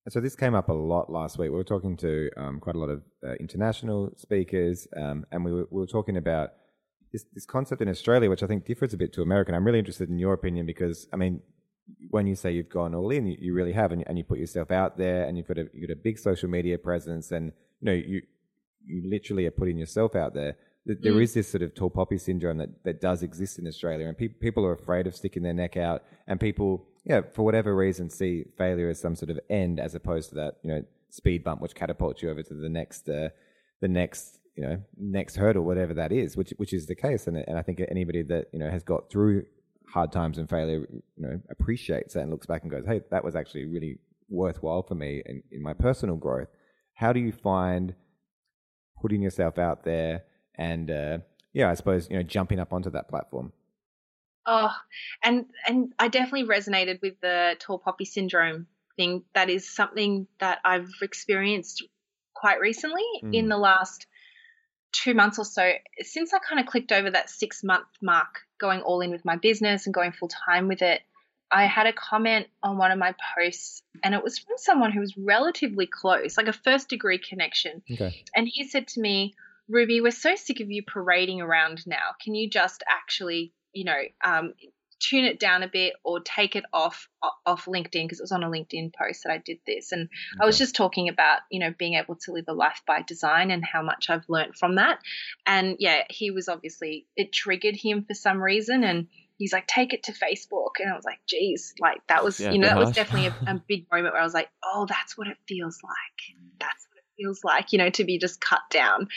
So 0.09 0.19
this 0.19 0.35
came 0.35 0.53
up 0.53 0.67
a 0.67 0.73
lot 0.73 1.09
last 1.09 1.37
week. 1.37 1.51
We 1.51 1.55
were 1.55 1.63
talking 1.63 1.95
to 1.97 2.29
um, 2.35 2.59
quite 2.59 2.75
a 2.75 2.79
lot 2.79 2.89
of 2.89 3.01
uh, 3.25 3.35
international 3.39 4.11
speakers, 4.17 4.87
um, 4.97 5.25
and 5.31 5.45
we 5.45 5.53
were, 5.53 5.67
we 5.71 5.79
were 5.79 5.87
talking 5.87 6.17
about 6.17 6.49
this, 7.13 7.23
this 7.33 7.45
concept 7.45 7.81
in 7.81 7.87
Australia, 7.87 8.29
which 8.29 8.43
I 8.43 8.47
think 8.47 8.65
differs 8.65 8.93
a 8.93 8.97
bit 8.97 9.13
to 9.13 9.21
American. 9.21 9.55
I'm 9.55 9.65
really 9.65 9.79
interested 9.79 10.09
in 10.09 10.19
your 10.19 10.33
opinion 10.33 10.65
because, 10.65 11.07
I 11.13 11.15
mean, 11.15 11.39
when 12.09 12.27
you 12.27 12.35
say 12.35 12.51
you've 12.51 12.67
gone 12.67 12.93
all 12.93 13.09
in, 13.09 13.25
you, 13.25 13.37
you 13.39 13.53
really 13.53 13.71
have, 13.71 13.93
and, 13.93 14.03
and 14.05 14.17
you 14.17 14.25
put 14.25 14.39
yourself 14.39 14.69
out 14.69 14.97
there, 14.97 15.23
and 15.23 15.37
you've 15.37 15.47
got 15.47 15.59
a 15.59 15.67
you've 15.73 15.87
got 15.87 15.93
a 15.93 16.01
big 16.03 16.19
social 16.19 16.49
media 16.49 16.77
presence, 16.77 17.31
and 17.31 17.53
you 17.79 17.85
know 17.85 17.93
you 17.93 18.21
you 18.85 19.09
literally 19.09 19.45
are 19.45 19.51
putting 19.51 19.77
yourself 19.77 20.13
out 20.13 20.33
there. 20.33 20.57
Th- 20.87 20.99
there 21.01 21.13
Mm. 21.13 21.21
is 21.23 21.33
this 21.33 21.47
sort 21.49 21.61
of 21.61 21.75
tall 21.75 21.89
poppy 21.89 22.17
syndrome 22.17 22.57
that, 22.57 22.83
that 22.83 23.01
does 23.01 23.21
exist 23.21 23.59
in 23.59 23.67
Australia, 23.67 24.07
and 24.07 24.17
pe- 24.17 24.27
people 24.29 24.65
are 24.65 24.73
afraid 24.73 25.05
of 25.07 25.15
sticking 25.15 25.43
their 25.43 25.53
neck 25.53 25.77
out, 25.77 26.03
and 26.27 26.39
people, 26.39 26.87
yeah, 27.05 27.21
for 27.33 27.43
whatever 27.43 27.75
reason, 27.75 28.09
see 28.09 28.45
failure 28.57 28.89
as 28.89 28.99
some 28.99 29.15
sort 29.15 29.29
of 29.29 29.39
end 29.49 29.79
as 29.79 29.93
opposed 29.95 30.29
to 30.29 30.35
that, 30.35 30.55
you 30.63 30.69
know, 30.71 30.83
speed 31.09 31.43
bump 31.43 31.61
which 31.61 31.75
catapults 31.75 32.21
you 32.21 32.29
over 32.29 32.43
to 32.43 32.53
the 32.53 32.69
next, 32.69 33.07
uh, 33.09 33.29
the 33.81 33.87
next, 33.87 34.39
you 34.55 34.63
know, 34.63 34.81
next 34.97 35.35
hurdle, 35.35 35.63
whatever 35.63 35.93
that 35.93 36.11
is, 36.11 36.35
which 36.35 36.51
which 36.57 36.73
is 36.73 36.87
the 36.87 36.95
case, 36.95 37.27
and 37.27 37.37
and 37.37 37.57
I 37.57 37.61
think 37.61 37.79
anybody 37.89 38.23
that 38.23 38.47
you 38.51 38.59
know 38.59 38.69
has 38.69 38.83
got 38.83 39.09
through 39.11 39.45
hard 39.87 40.11
times 40.11 40.37
and 40.37 40.49
failure, 40.49 40.79
you 40.91 41.01
know, 41.25 41.39
appreciates 41.49 42.13
that 42.15 42.21
and 42.21 42.31
looks 42.31 42.45
back 42.45 42.63
and 42.63 42.71
goes, 42.71 42.85
hey, 42.85 43.01
that 43.11 43.23
was 43.23 43.35
actually 43.35 43.65
really 43.65 43.99
worthwhile 44.29 44.83
for 44.83 44.95
me 44.95 45.21
in, 45.25 45.41
in 45.51 45.61
my 45.61 45.73
personal 45.73 46.17
growth. 46.17 46.49
How 46.95 47.13
do 47.13 47.19
you 47.21 47.31
find 47.31 47.95
putting 49.01 49.21
yourself 49.21 49.57
out 49.57 49.85
there 49.85 50.23
and 50.57 50.89
uh, 50.91 51.17
yeah, 51.53 51.69
I 51.69 51.73
suppose 51.75 52.09
you 52.09 52.17
know 52.17 52.23
jumping 52.23 52.59
up 52.59 52.73
onto 52.73 52.89
that 52.91 53.07
platform. 53.09 53.51
Oh, 54.45 54.73
and 55.23 55.45
and 55.67 55.93
I 55.99 56.07
definitely 56.07 56.47
resonated 56.47 57.01
with 57.01 57.19
the 57.21 57.55
tall 57.59 57.79
poppy 57.79 58.05
syndrome 58.05 58.67
thing. 58.95 59.23
That 59.35 59.49
is 59.49 59.69
something 59.69 60.27
that 60.39 60.59
I've 60.63 60.89
experienced 61.01 61.83
quite 62.33 62.59
recently 62.59 63.03
Mm. 63.23 63.33
in 63.33 63.49
the 63.49 63.57
last 63.57 64.05
two 64.91 65.13
months 65.13 65.37
or 65.37 65.45
so. 65.45 65.71
Since 66.01 66.33
I 66.33 66.39
kind 66.39 66.59
of 66.59 66.65
clicked 66.65 66.91
over 66.91 67.11
that 67.11 67.29
six 67.29 67.63
month 67.63 67.87
mark, 68.01 68.41
going 68.59 68.81
all 68.81 69.01
in 69.01 69.11
with 69.11 69.25
my 69.25 69.35
business 69.35 69.85
and 69.85 69.93
going 69.93 70.11
full 70.13 70.29
time 70.29 70.67
with 70.67 70.81
it, 70.81 71.01
I 71.51 71.65
had 71.65 71.87
a 71.87 71.93
comment 71.93 72.47
on 72.63 72.77
one 72.77 72.91
of 72.91 72.97
my 72.99 73.15
posts, 73.35 73.81
and 74.03 74.13
it 74.15 74.23
was 74.23 74.37
from 74.37 74.57
someone 74.57 74.91
who 74.91 74.99
was 74.99 75.15
relatively 75.17 75.87
close, 75.87 76.37
like 76.37 76.47
a 76.47 76.53
first 76.53 76.89
degree 76.89 77.17
connection. 77.17 77.81
Okay. 77.91 78.23
And 78.35 78.47
he 78.47 78.63
said 78.67 78.87
to 78.89 79.01
me, 79.01 79.35
Ruby, 79.69 80.01
we're 80.01 80.11
so 80.11 80.35
sick 80.35 80.59
of 80.59 80.71
you 80.71 80.83
parading 80.83 81.41
around 81.41 81.85
now. 81.85 82.15
Can 82.23 82.35
you 82.35 82.49
just 82.49 82.83
actually, 82.87 83.53
you 83.73 83.85
know, 83.85 84.01
um, 84.23 84.53
tune 84.99 85.25
it 85.25 85.39
down 85.39 85.63
a 85.63 85.67
bit 85.67 85.93
or 86.03 86.19
take 86.19 86.55
it 86.55 86.65
off 86.73 87.07
off 87.45 87.65
LinkedIn 87.65 88.03
because 88.03 88.19
it 88.19 88.23
was 88.23 88.31
on 88.31 88.43
a 88.43 88.49
LinkedIn 88.49 88.93
post 88.93 89.23
that 89.23 89.31
I 89.31 89.37
did 89.37 89.59
this, 89.65 89.91
and 89.91 90.09
I 90.39 90.45
was 90.45 90.57
just 90.57 90.75
talking 90.75 91.09
about, 91.09 91.39
you 91.51 91.59
know, 91.59 91.73
being 91.77 91.95
able 91.95 92.15
to 92.23 92.31
live 92.31 92.45
a 92.47 92.53
life 92.53 92.81
by 92.87 93.01
design 93.01 93.51
and 93.51 93.63
how 93.63 93.81
much 93.81 94.09
I've 94.09 94.25
learned 94.27 94.55
from 94.55 94.75
that. 94.75 94.99
And 95.45 95.77
yeah, 95.79 96.03
he 96.09 96.31
was 96.31 96.47
obviously 96.47 97.05
it 97.15 97.31
triggered 97.31 97.75
him 97.75 98.05
for 98.05 98.13
some 98.13 98.41
reason, 98.41 98.83
and 98.83 99.07
he's 99.37 99.53
like, 99.53 99.67
take 99.67 99.93
it 99.93 100.03
to 100.03 100.13
Facebook, 100.13 100.79
and 100.79 100.91
I 100.91 100.95
was 100.95 101.05
like, 101.05 101.19
geez, 101.27 101.73
like 101.79 102.01
that 102.07 102.23
was, 102.23 102.39
Yeah, 102.39 102.51
you 102.51 102.59
know, 102.59 102.67
that 102.67 102.77
was 102.77 102.91
definitely 102.91 103.27
a, 103.27 103.35
a 103.51 103.61
big 103.67 103.87
moment 103.91 104.13
where 104.13 104.21
I 104.21 104.25
was 104.25 104.33
like, 104.33 104.49
oh, 104.63 104.85
that's 104.87 105.17
what 105.17 105.27
it 105.27 105.37
feels 105.47 105.79
like. 105.83 106.37
That's 106.59 106.87
feels 107.17 107.43
like, 107.43 107.73
you 107.73 107.79
know, 107.79 107.89
to 107.89 108.03
be 108.03 108.17
just 108.17 108.39
cut 108.39 108.61
down. 108.69 109.09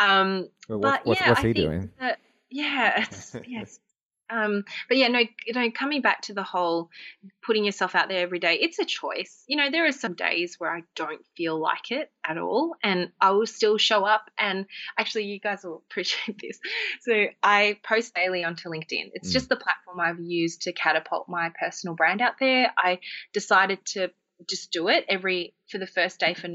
Um, 0.00 0.48
Well, 0.68 0.78
but 0.80 0.80
what, 0.80 1.06
what's 1.06 1.20
yeah, 1.20 1.28
what's 1.28 1.40
I 1.40 1.42
he 1.42 1.52
think 1.52 1.66
doing? 1.66 1.90
That, 2.00 2.18
yeah, 2.50 3.04
yes. 3.46 3.78
Um, 4.30 4.64
but 4.88 4.96
yeah, 4.96 5.08
no, 5.08 5.18
you 5.18 5.52
know, 5.52 5.70
coming 5.70 6.00
back 6.00 6.22
to 6.22 6.32
the 6.32 6.42
whole 6.42 6.88
putting 7.44 7.62
yourself 7.64 7.94
out 7.94 8.08
there 8.08 8.22
every 8.22 8.38
day, 8.38 8.54
it's 8.54 8.78
a 8.78 8.84
choice. 8.86 9.44
You 9.46 9.58
know, 9.58 9.70
there 9.70 9.86
are 9.86 9.92
some 9.92 10.14
days 10.14 10.58
where 10.58 10.74
I 10.74 10.82
don't 10.96 11.20
feel 11.36 11.58
like 11.58 11.90
it 11.90 12.10
at 12.26 12.38
all, 12.38 12.74
and 12.82 13.12
I 13.20 13.32
will 13.32 13.46
still 13.46 13.76
show 13.76 14.04
up. 14.06 14.30
And 14.38 14.64
actually, 14.98 15.24
you 15.26 15.38
guys 15.38 15.62
will 15.62 15.82
appreciate 15.90 16.40
this. 16.40 16.58
So 17.02 17.26
I 17.42 17.78
post 17.84 18.14
daily 18.14 18.44
onto 18.44 18.70
LinkedIn. 18.70 19.10
It's 19.12 19.28
Mm. 19.28 19.32
just 19.34 19.50
the 19.50 19.56
platform 19.56 20.00
I've 20.00 20.20
used 20.20 20.62
to 20.62 20.72
catapult 20.72 21.28
my 21.28 21.50
personal 21.60 21.94
brand 21.94 22.22
out 22.22 22.38
there. 22.40 22.72
I 22.78 23.00
decided 23.34 23.84
to 23.88 24.10
just 24.48 24.72
do 24.72 24.88
it 24.88 25.04
every 25.08 25.54
for 25.70 25.76
the 25.78 25.86
first 25.86 26.18
day 26.18 26.32
for. 26.34 26.48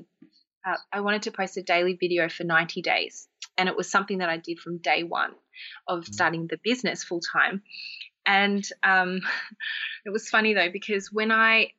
Uh, 0.65 0.75
I 0.91 1.01
wanted 1.01 1.23
to 1.23 1.31
post 1.31 1.57
a 1.57 1.63
daily 1.63 1.97
video 1.99 2.29
for 2.29 2.43
90 2.43 2.81
days, 2.81 3.27
and 3.57 3.69
it 3.69 3.75
was 3.75 3.89
something 3.89 4.19
that 4.19 4.29
I 4.29 4.37
did 4.37 4.59
from 4.59 4.77
day 4.77 5.03
one 5.03 5.31
of 5.87 6.05
starting 6.05 6.47
the 6.47 6.59
business 6.63 7.03
full 7.03 7.21
time. 7.21 7.63
And 8.25 8.67
um, 8.83 9.21
it 10.05 10.09
was 10.09 10.29
funny 10.29 10.53
though 10.53 10.69
because 10.71 11.11
when 11.11 11.31
I 11.31 11.71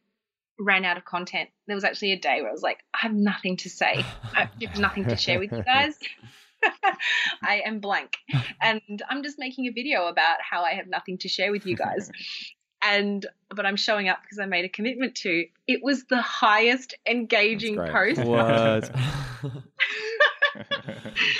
ran 0.58 0.84
out 0.84 0.96
of 0.96 1.04
content, 1.04 1.48
there 1.66 1.76
was 1.76 1.84
actually 1.84 2.12
a 2.12 2.18
day 2.18 2.40
where 2.40 2.50
I 2.50 2.52
was 2.52 2.62
like, 2.62 2.80
I 2.94 2.98
have 3.02 3.14
nothing 3.14 3.56
to 3.58 3.70
say. 3.70 4.04
I 4.34 4.48
have 4.66 4.78
nothing 4.78 5.04
to 5.06 5.16
share 5.16 5.38
with 5.38 5.52
you 5.52 5.62
guys. 5.62 5.98
I 7.42 7.62
am 7.64 7.80
blank, 7.80 8.18
and 8.60 8.82
I'm 9.08 9.22
just 9.22 9.38
making 9.38 9.66
a 9.66 9.70
video 9.70 10.08
about 10.08 10.38
how 10.42 10.62
I 10.62 10.72
have 10.72 10.86
nothing 10.86 11.16
to 11.18 11.28
share 11.28 11.52
with 11.52 11.64
you 11.64 11.74
guys. 11.74 12.10
And 12.82 13.26
but 13.54 13.66
I'm 13.66 13.76
showing 13.76 14.08
up 14.08 14.20
because 14.22 14.38
I 14.38 14.46
made 14.46 14.64
a 14.64 14.68
commitment 14.68 15.14
to. 15.16 15.44
It 15.66 15.82
was 15.82 16.04
the 16.04 16.22
highest 16.22 16.94
engaging 17.06 17.74
great. 17.76 17.92
post. 17.92 18.24
What? 18.24 18.90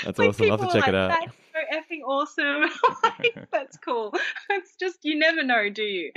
That's 0.03 0.19
Like, 0.19 0.29
awesome. 0.29 0.51
I'll 0.51 0.57
have 0.57 0.59
to 0.59 0.67
people 0.67 0.71
check 0.71 0.87
are 0.87 0.89
it 0.89 0.95
out. 0.95 1.09
That's 1.09 1.35
so 1.53 1.77
effing 1.77 2.01
awesome. 2.07 2.69
like, 3.03 3.49
that's 3.51 3.77
cool. 3.77 4.13
It's 4.49 4.75
just 4.75 4.99
you 5.03 5.17
never 5.17 5.43
know, 5.43 5.69
do 5.69 5.83
you? 5.83 6.11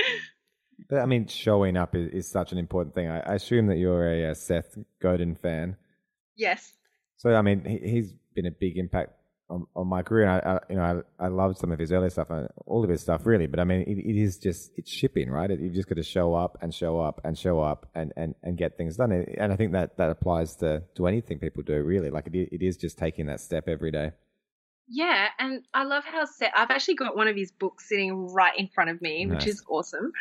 But 0.88 1.00
I 1.00 1.06
mean, 1.06 1.26
showing 1.26 1.76
up 1.76 1.94
is, 1.94 2.08
is 2.12 2.30
such 2.30 2.52
an 2.52 2.58
important 2.58 2.94
thing. 2.94 3.08
I, 3.08 3.20
I 3.20 3.34
assume 3.34 3.66
that 3.68 3.78
you're 3.78 4.08
a, 4.08 4.30
uh 4.30 4.34
Seth 4.34 4.76
Godin 5.00 5.34
fan. 5.34 5.76
Yes. 6.36 6.72
So 7.16 7.34
I 7.34 7.42
mean, 7.42 7.64
he, 7.64 7.78
he's 7.78 8.12
been 8.34 8.46
a 8.46 8.50
big 8.50 8.76
impact 8.76 9.12
on, 9.50 9.66
on 9.74 9.86
my 9.86 10.02
career. 10.02 10.28
And 10.28 10.32
I, 10.32 10.52
I 10.54 10.58
you 10.70 10.76
know, 10.76 11.02
I, 11.18 11.24
I 11.24 11.28
love 11.28 11.56
some 11.58 11.72
of 11.72 11.78
his 11.78 11.92
earlier 11.92 12.10
stuff, 12.10 12.30
and 12.30 12.48
all 12.66 12.82
of 12.82 12.90
his 12.90 13.00
stuff, 13.00 13.26
really. 13.26 13.46
But 13.46 13.60
I 13.60 13.64
mean, 13.64 13.82
it, 13.82 13.98
it 13.98 14.20
is 14.20 14.38
just 14.38 14.72
it's 14.76 14.90
shipping, 14.90 15.30
right? 15.30 15.50
It, 15.50 15.60
you've 15.60 15.74
just 15.74 15.88
got 15.88 15.96
to 15.96 16.02
show 16.02 16.34
up 16.34 16.58
and 16.62 16.74
show 16.74 17.00
up 17.00 17.20
and 17.24 17.38
show 17.38 17.60
up 17.60 17.86
and, 17.94 18.12
and, 18.16 18.34
and 18.42 18.56
get 18.56 18.76
things 18.76 18.96
done. 18.96 19.12
And 19.12 19.52
I 19.52 19.56
think 19.56 19.72
that 19.72 19.96
that 19.98 20.10
applies 20.10 20.56
to 20.56 20.82
to 20.96 21.06
anything 21.06 21.38
people 21.38 21.62
do, 21.62 21.82
really. 21.82 22.10
Like 22.10 22.26
it, 22.28 22.48
it 22.52 22.62
is 22.62 22.76
just 22.76 22.98
taking 22.98 23.26
that 23.26 23.40
step 23.40 23.68
every 23.68 23.90
day. 23.90 24.12
Yeah, 24.86 25.28
and 25.38 25.62
I 25.72 25.84
love 25.84 26.04
how 26.04 26.26
Seth. 26.26 26.52
I've 26.54 26.70
actually 26.70 26.96
got 26.96 27.16
one 27.16 27.26
of 27.26 27.36
his 27.36 27.50
books 27.50 27.88
sitting 27.88 28.28
right 28.34 28.52
in 28.58 28.68
front 28.68 28.90
of 28.90 29.00
me, 29.00 29.26
which 29.26 29.46
is 29.46 29.62
awesome. 29.66 30.12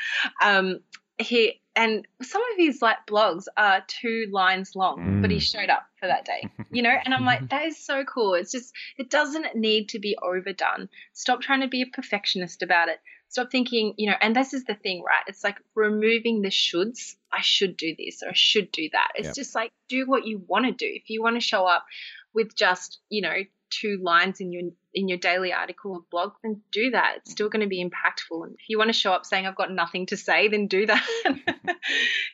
Um, 0.41 0.79
he 1.17 1.61
and 1.75 2.07
some 2.21 2.41
of 2.41 2.57
his 2.57 2.81
like 2.81 2.97
blogs 3.07 3.45
are 3.57 3.83
two 3.87 4.27
lines 4.31 4.75
long, 4.75 5.19
but 5.21 5.31
he 5.31 5.37
Mm. 5.37 5.41
showed 5.41 5.69
up 5.69 5.83
for 5.99 6.07
that 6.07 6.25
day, 6.25 6.47
you 6.71 6.81
know. 6.83 6.95
And 7.05 7.13
I'm 7.13 7.25
like, 7.25 7.49
that 7.49 7.65
is 7.65 7.77
so 7.83 8.03
cool. 8.03 8.33
It's 8.35 8.51
just 8.51 8.73
it 8.97 9.09
doesn't 9.09 9.55
need 9.55 9.89
to 9.89 9.99
be 9.99 10.17
overdone. 10.21 10.89
Stop 11.13 11.41
trying 11.41 11.61
to 11.61 11.67
be 11.67 11.81
a 11.81 11.87
perfectionist 11.87 12.61
about 12.61 12.89
it. 12.89 12.99
Stop 13.29 13.51
thinking, 13.51 13.95
you 13.97 14.09
know. 14.09 14.15
And 14.21 14.35
this 14.35 14.53
is 14.53 14.65
the 14.65 14.75
thing, 14.75 15.01
right? 15.03 15.23
It's 15.27 15.43
like 15.43 15.57
removing 15.75 16.41
the 16.41 16.49
shoulds. 16.49 17.15
I 17.31 17.41
should 17.41 17.77
do 17.77 17.95
this 17.97 18.21
or 18.23 18.29
I 18.29 18.33
should 18.35 18.71
do 18.71 18.89
that. 18.93 19.09
It's 19.15 19.29
Yep. 19.29 19.35
just 19.35 19.55
like 19.55 19.71
do 19.89 20.05
what 20.05 20.27
you 20.27 20.43
want 20.47 20.65
to 20.65 20.71
do. 20.71 20.85
If 20.91 21.09
you 21.09 21.23
want 21.23 21.35
to 21.35 21.41
show 21.41 21.65
up 21.65 21.85
with 22.33 22.55
just 22.55 22.99
you 23.09 23.21
know 23.21 23.37
two 23.79 23.99
lines 24.01 24.39
in 24.39 24.51
your 24.51 24.63
in 24.93 25.07
your 25.07 25.17
daily 25.17 25.51
article 25.53 25.93
or 25.93 26.01
blog, 26.11 26.33
then 26.43 26.61
do 26.71 26.91
that. 26.91 27.17
It's 27.17 27.31
still 27.31 27.49
going 27.49 27.61
to 27.61 27.67
be 27.67 27.83
impactful. 27.83 28.45
And 28.45 28.55
if 28.59 28.69
you 28.69 28.77
want 28.77 28.89
to 28.89 28.93
show 28.93 29.11
up 29.11 29.25
saying 29.25 29.45
I've 29.45 29.55
got 29.55 29.71
nothing 29.71 30.05
to 30.07 30.17
say, 30.17 30.47
then 30.47 30.67
do 30.67 30.85
that. 30.85 31.03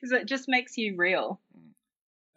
Because 0.02 0.22
it 0.22 0.28
just 0.28 0.46
makes 0.48 0.78
you 0.78 0.96
real. 0.98 1.42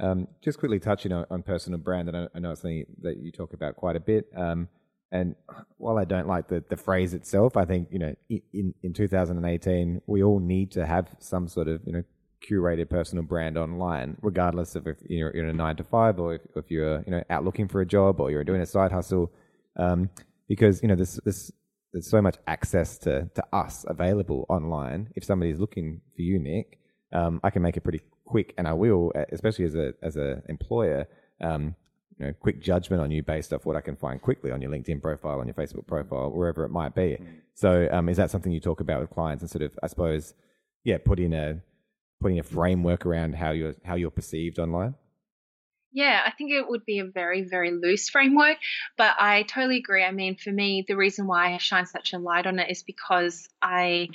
Um, 0.01 0.27
just 0.43 0.59
quickly 0.59 0.81
touching 0.81 1.12
on, 1.12 1.27
on 1.31 1.43
personal 1.43 1.79
brand, 1.79 2.09
and 2.09 2.17
I, 2.17 2.27
I 2.35 2.41
know 2.41 2.51
it's 2.51 2.62
something 2.62 2.85
that 3.03 3.19
you 3.19 3.31
talk 3.31 3.53
about 3.53 3.77
quite 3.77 3.95
a 3.95 4.01
bit. 4.01 4.27
Um, 4.37 4.69
and 5.12 5.37
while 5.77 5.99
I 5.99 6.05
don't 6.05 6.27
like 6.27 6.49
the, 6.49 6.65
the 6.69 6.77
phrase 6.77 7.15
itself, 7.15 7.57
I 7.57 7.67
think 7.67 7.88
you 7.93 7.99
know 7.99 8.15
in 8.53 8.75
in 8.83 8.95
2018 8.95 10.01
we 10.07 10.23
all 10.23 10.41
need 10.41 10.73
to 10.73 10.87
have 10.87 11.09
some 11.19 11.47
sort 11.47 11.69
of 11.69 11.83
you 11.85 11.93
know 11.93 12.03
curated 12.48 12.90
personal 12.90 13.24
brand 13.24 13.57
online, 13.57 14.16
regardless 14.22 14.74
of 14.74 14.87
if 14.87 14.98
you're 15.09 15.31
in 15.31 15.48
a 15.48 15.52
nine 15.52 15.76
to 15.76 15.85
five 15.85 16.18
or 16.18 16.35
if, 16.35 16.42
if 16.57 16.70
you're 16.70 17.02
you 17.07 17.11
know 17.12 17.22
out 17.31 17.44
looking 17.44 17.68
for 17.68 17.81
a 17.81 17.87
job 17.87 18.20
or 18.20 18.31
you're 18.31 18.44
doing 18.44 18.61
a 18.61 18.66
side 18.66 18.92
hustle, 18.92 19.33
um, 19.76 20.11
because 20.48 20.83
you 20.83 20.88
know 20.88 20.96
this 20.96 21.18
this 21.24 21.50
there's 21.92 22.09
so 22.09 22.22
much 22.22 22.37
access 22.46 22.98
to 22.98 23.28
to 23.35 23.44
us 23.52 23.85
available 23.88 24.46
online. 24.48 25.11
If 25.14 25.24
somebody's 25.24 25.59
looking 25.59 26.00
for 26.14 26.22
you, 26.22 26.38
Nick, 26.38 26.78
um, 27.12 27.40
I 27.44 27.50
can 27.50 27.62
make 27.62 27.76
it 27.76 27.83
pretty 27.83 28.00
quick, 28.24 28.55
and 28.59 28.66
I 28.66 28.72
will, 28.72 29.12
especially 29.33 29.64
as 29.66 29.74
a 29.74 29.94
as 30.02 30.16
a 30.16 30.42
employer. 30.48 31.07
Um, 31.40 31.76
you 32.18 32.26
know, 32.26 32.33
quick 32.40 32.61
judgment 32.61 33.02
on 33.02 33.11
you 33.11 33.22
based 33.22 33.52
off 33.52 33.64
what 33.64 33.74
I 33.74 33.81
can 33.81 33.96
find 33.96 34.20
quickly 34.20 34.50
on 34.52 34.61
your 34.61 34.70
LinkedIn 34.70 35.00
profile, 35.00 35.40
on 35.40 35.46
your 35.46 35.55
Facebook 35.55 35.87
profile, 35.87 36.31
wherever 36.31 36.64
it 36.64 36.68
might 36.68 36.94
be. 36.94 37.18
So, 37.55 37.88
um, 37.90 38.09
is 38.09 38.18
that 38.18 38.31
something 38.31 38.52
you 38.52 38.61
talk 38.61 38.81
about 38.81 39.00
with 39.00 39.11
clients 39.11 39.42
and 39.42 39.50
sort 39.50 39.62
of, 39.62 39.76
I 39.83 39.87
suppose, 39.87 40.35
yeah, 40.85 40.98
put 40.98 41.18
in 41.18 41.33
a 41.33 41.61
putting 42.22 42.38
a 42.38 42.42
framework 42.42 43.04
around 43.04 43.35
how 43.35 43.50
you're 43.50 43.74
how 43.85 43.96
you're 43.96 44.11
perceived 44.11 44.58
online? 44.58 44.94
Yeah, 45.92 46.22
I 46.24 46.30
think 46.30 46.52
it 46.52 46.66
would 46.66 46.87
be 46.87 47.00
a 47.00 47.04
very, 47.04 47.42
very 47.42 47.70
loose 47.70 48.08
framework, 48.08 48.56
but 48.96 49.14
I 49.18 49.42
totally 49.42 49.76
agree. 49.76 50.02
I 50.02 50.11
mean, 50.11 50.37
for 50.37 50.50
me, 50.50 50.85
the 50.88 50.96
reason 50.96 51.26
why 51.26 51.52
I 51.52 51.58
shine 51.58 51.85
such 51.85 52.14
a 52.14 52.18
light 52.18 52.46
on 52.46 52.58
it 52.58 52.70
is 52.70 52.82
because 52.82 53.46
I 53.61 54.08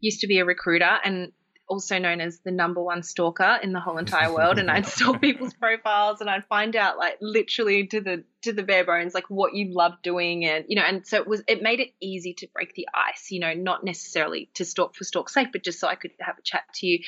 used 0.00 0.22
to 0.22 0.26
be 0.26 0.40
a 0.40 0.44
recruiter 0.44 0.98
and 1.04 1.30
also 1.68 1.98
known 1.98 2.20
as 2.20 2.40
the 2.40 2.50
number 2.50 2.82
one 2.82 3.02
stalker 3.02 3.58
in 3.62 3.72
the 3.72 3.80
whole 3.80 3.98
entire 3.98 4.32
world 4.34 4.58
and 4.58 4.70
I'd 4.70 4.86
stalk 4.86 5.20
people's 5.20 5.54
profiles 5.54 6.20
and 6.20 6.28
I'd 6.28 6.44
find 6.46 6.76
out 6.76 6.98
like 6.98 7.18
literally 7.20 7.86
to 7.88 8.00
the 8.00 8.24
to 8.42 8.52
the 8.52 8.62
bare 8.62 8.84
bones 8.84 9.14
like 9.14 9.30
what 9.30 9.54
you 9.54 9.72
love 9.72 9.94
doing 10.02 10.44
and 10.44 10.64
you 10.68 10.76
know 10.76 10.82
and 10.82 11.06
so 11.06 11.16
it 11.18 11.26
was 11.26 11.42
it 11.46 11.62
made 11.62 11.80
it 11.80 11.90
easy 12.00 12.34
to 12.34 12.48
break 12.52 12.74
the 12.74 12.88
ice 12.92 13.30
you 13.30 13.40
know 13.40 13.54
not 13.54 13.84
necessarily 13.84 14.50
to 14.54 14.64
stalk 14.64 14.94
for 14.94 15.04
stalk's 15.04 15.32
sake 15.34 15.48
but 15.52 15.62
just 15.62 15.80
so 15.80 15.88
I 15.88 15.94
could 15.94 16.12
have 16.20 16.38
a 16.38 16.42
chat 16.42 16.64
to 16.74 16.86
you. 16.86 17.00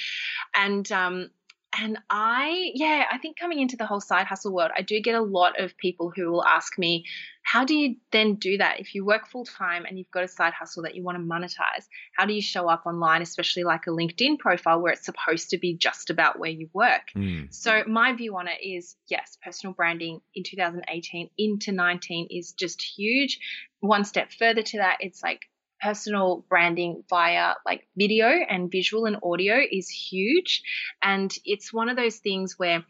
And 0.55 0.91
um 0.93 1.31
and 1.79 1.99
I, 2.11 2.73
yeah, 2.75 3.05
I 3.11 3.19
think 3.19 3.39
coming 3.39 3.61
into 3.61 3.77
the 3.77 3.87
whole 3.87 4.01
side 4.01 4.27
hustle 4.27 4.53
world, 4.53 4.71
I 4.77 4.83
do 4.83 5.01
get 5.01 5.15
a 5.15 5.23
lot 5.23 5.61
of 5.61 5.77
people 5.77 6.13
who 6.15 6.31
will 6.31 6.45
ask 6.45 6.79
me, 6.79 7.05
how 7.43 7.65
do 7.65 7.75
you 7.75 7.97
then 8.11 8.37
do 8.37 8.57
that? 8.59 8.81
If 8.81 8.95
you 8.95 9.05
work 9.05 9.29
full 9.29 9.45
time 9.45 9.85
and 9.85 9.99
you've 9.99 10.11
got 10.11 10.25
a 10.25 10.29
side 10.29 10.55
hustle 10.55 10.85
that 10.85 10.95
you 10.95 11.03
want 11.03 11.19
to 11.19 11.25
monetize, 11.25 11.87
how 12.17 12.25
do 12.25 12.33
you 12.33 12.41
show 12.41 12.69
up 12.69 12.87
online, 12.87 13.23
especially 13.23 13.65
like 13.65 13.87
a 13.87 13.91
LinkedIn 13.91 14.39
profile 14.39 14.81
where 14.81 14.93
it's 14.93 15.05
supposed 15.05 15.51
to 15.51 15.59
be 15.59 15.75
just 15.75 16.11
about 16.11 16.39
where 16.39 16.51
you 16.51 16.71
work? 16.73 17.03
Mm. 17.15 17.53
So, 17.53 17.83
my 17.87 18.15
view 18.15 18.37
on 18.37 18.49
it 18.49 18.63
is 18.63 18.97
yes, 19.09 19.37
personal 19.43 19.75
branding 19.75 20.21
in 20.35 20.43
2018 20.43 21.31
into 21.37 21.73
19 21.73 22.29
is 22.31 22.53
just 22.53 22.83
huge. 22.83 23.39
One 23.81 24.05
step 24.05 24.33
further 24.33 24.63
to 24.63 24.79
that, 24.79 24.99
it's 25.01 25.23
like 25.23 25.43
personal 25.85 26.45
branding 26.49 27.05
via 27.11 27.55
like 27.67 27.87
video 27.97 28.29
and 28.29 28.71
visual 28.71 29.05
and 29.05 29.19
audio 29.23 29.61
is 29.71 29.89
huge. 29.89 30.63
And 31.03 31.33
it's 31.45 31.73
one 31.73 31.89
of 31.91 31.97
those 31.97 32.17
things 32.17 32.55
where, 32.59 32.85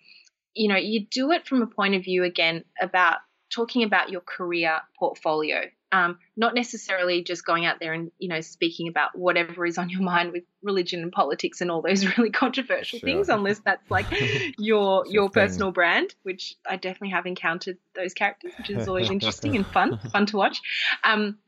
you 0.55 0.69
know, 0.69 0.77
you 0.77 1.07
do 1.11 1.33
it 1.33 1.47
from 1.47 1.63
a 1.63 1.67
point 1.67 1.97
of 1.97 2.05
view 2.05 2.23
again 2.23 2.65
about 2.81 3.19
talking 3.51 3.83
about 3.83 4.11
your 4.11 4.21
career 4.21 4.81
portfolio. 4.99 5.63
Um, 5.93 6.19
not 6.37 6.55
necessarily 6.57 7.23
just 7.23 7.47
going 7.47 7.67
out 7.67 7.77
there 7.79 7.93
and 7.93 8.11
you 8.19 8.29
know 8.29 8.41
speaking 8.41 8.89
about 8.89 9.17
whatever 9.17 9.65
is 9.65 9.79
on 9.79 9.91
your 9.91 10.01
mind 10.03 10.33
with 10.33 10.43
religion 10.61 11.03
and 11.03 11.13
politics 11.13 11.61
and 11.61 11.71
all 11.71 11.83
those 11.83 12.05
really 12.19 12.31
controversial 12.31 12.99
Sure. 12.99 13.09
things, 13.09 13.29
unless 13.29 13.61
that's 13.61 13.89
like 13.93 14.07
your 14.59 15.05
your 15.07 15.31
personal 15.31 15.71
brand, 15.71 16.13
which 16.25 16.57
I 16.69 16.77
definitely 16.77 17.11
have 17.11 17.27
encountered 17.27 17.79
those 17.95 18.13
characters, 18.13 18.55
which 18.59 18.71
is 18.71 18.89
always 18.89 19.09
interesting 19.17 19.55
and 19.55 19.67
fun, 19.73 20.01
fun 20.11 20.27
to 20.27 20.37
watch. 20.37 20.61
Um, 21.05 21.39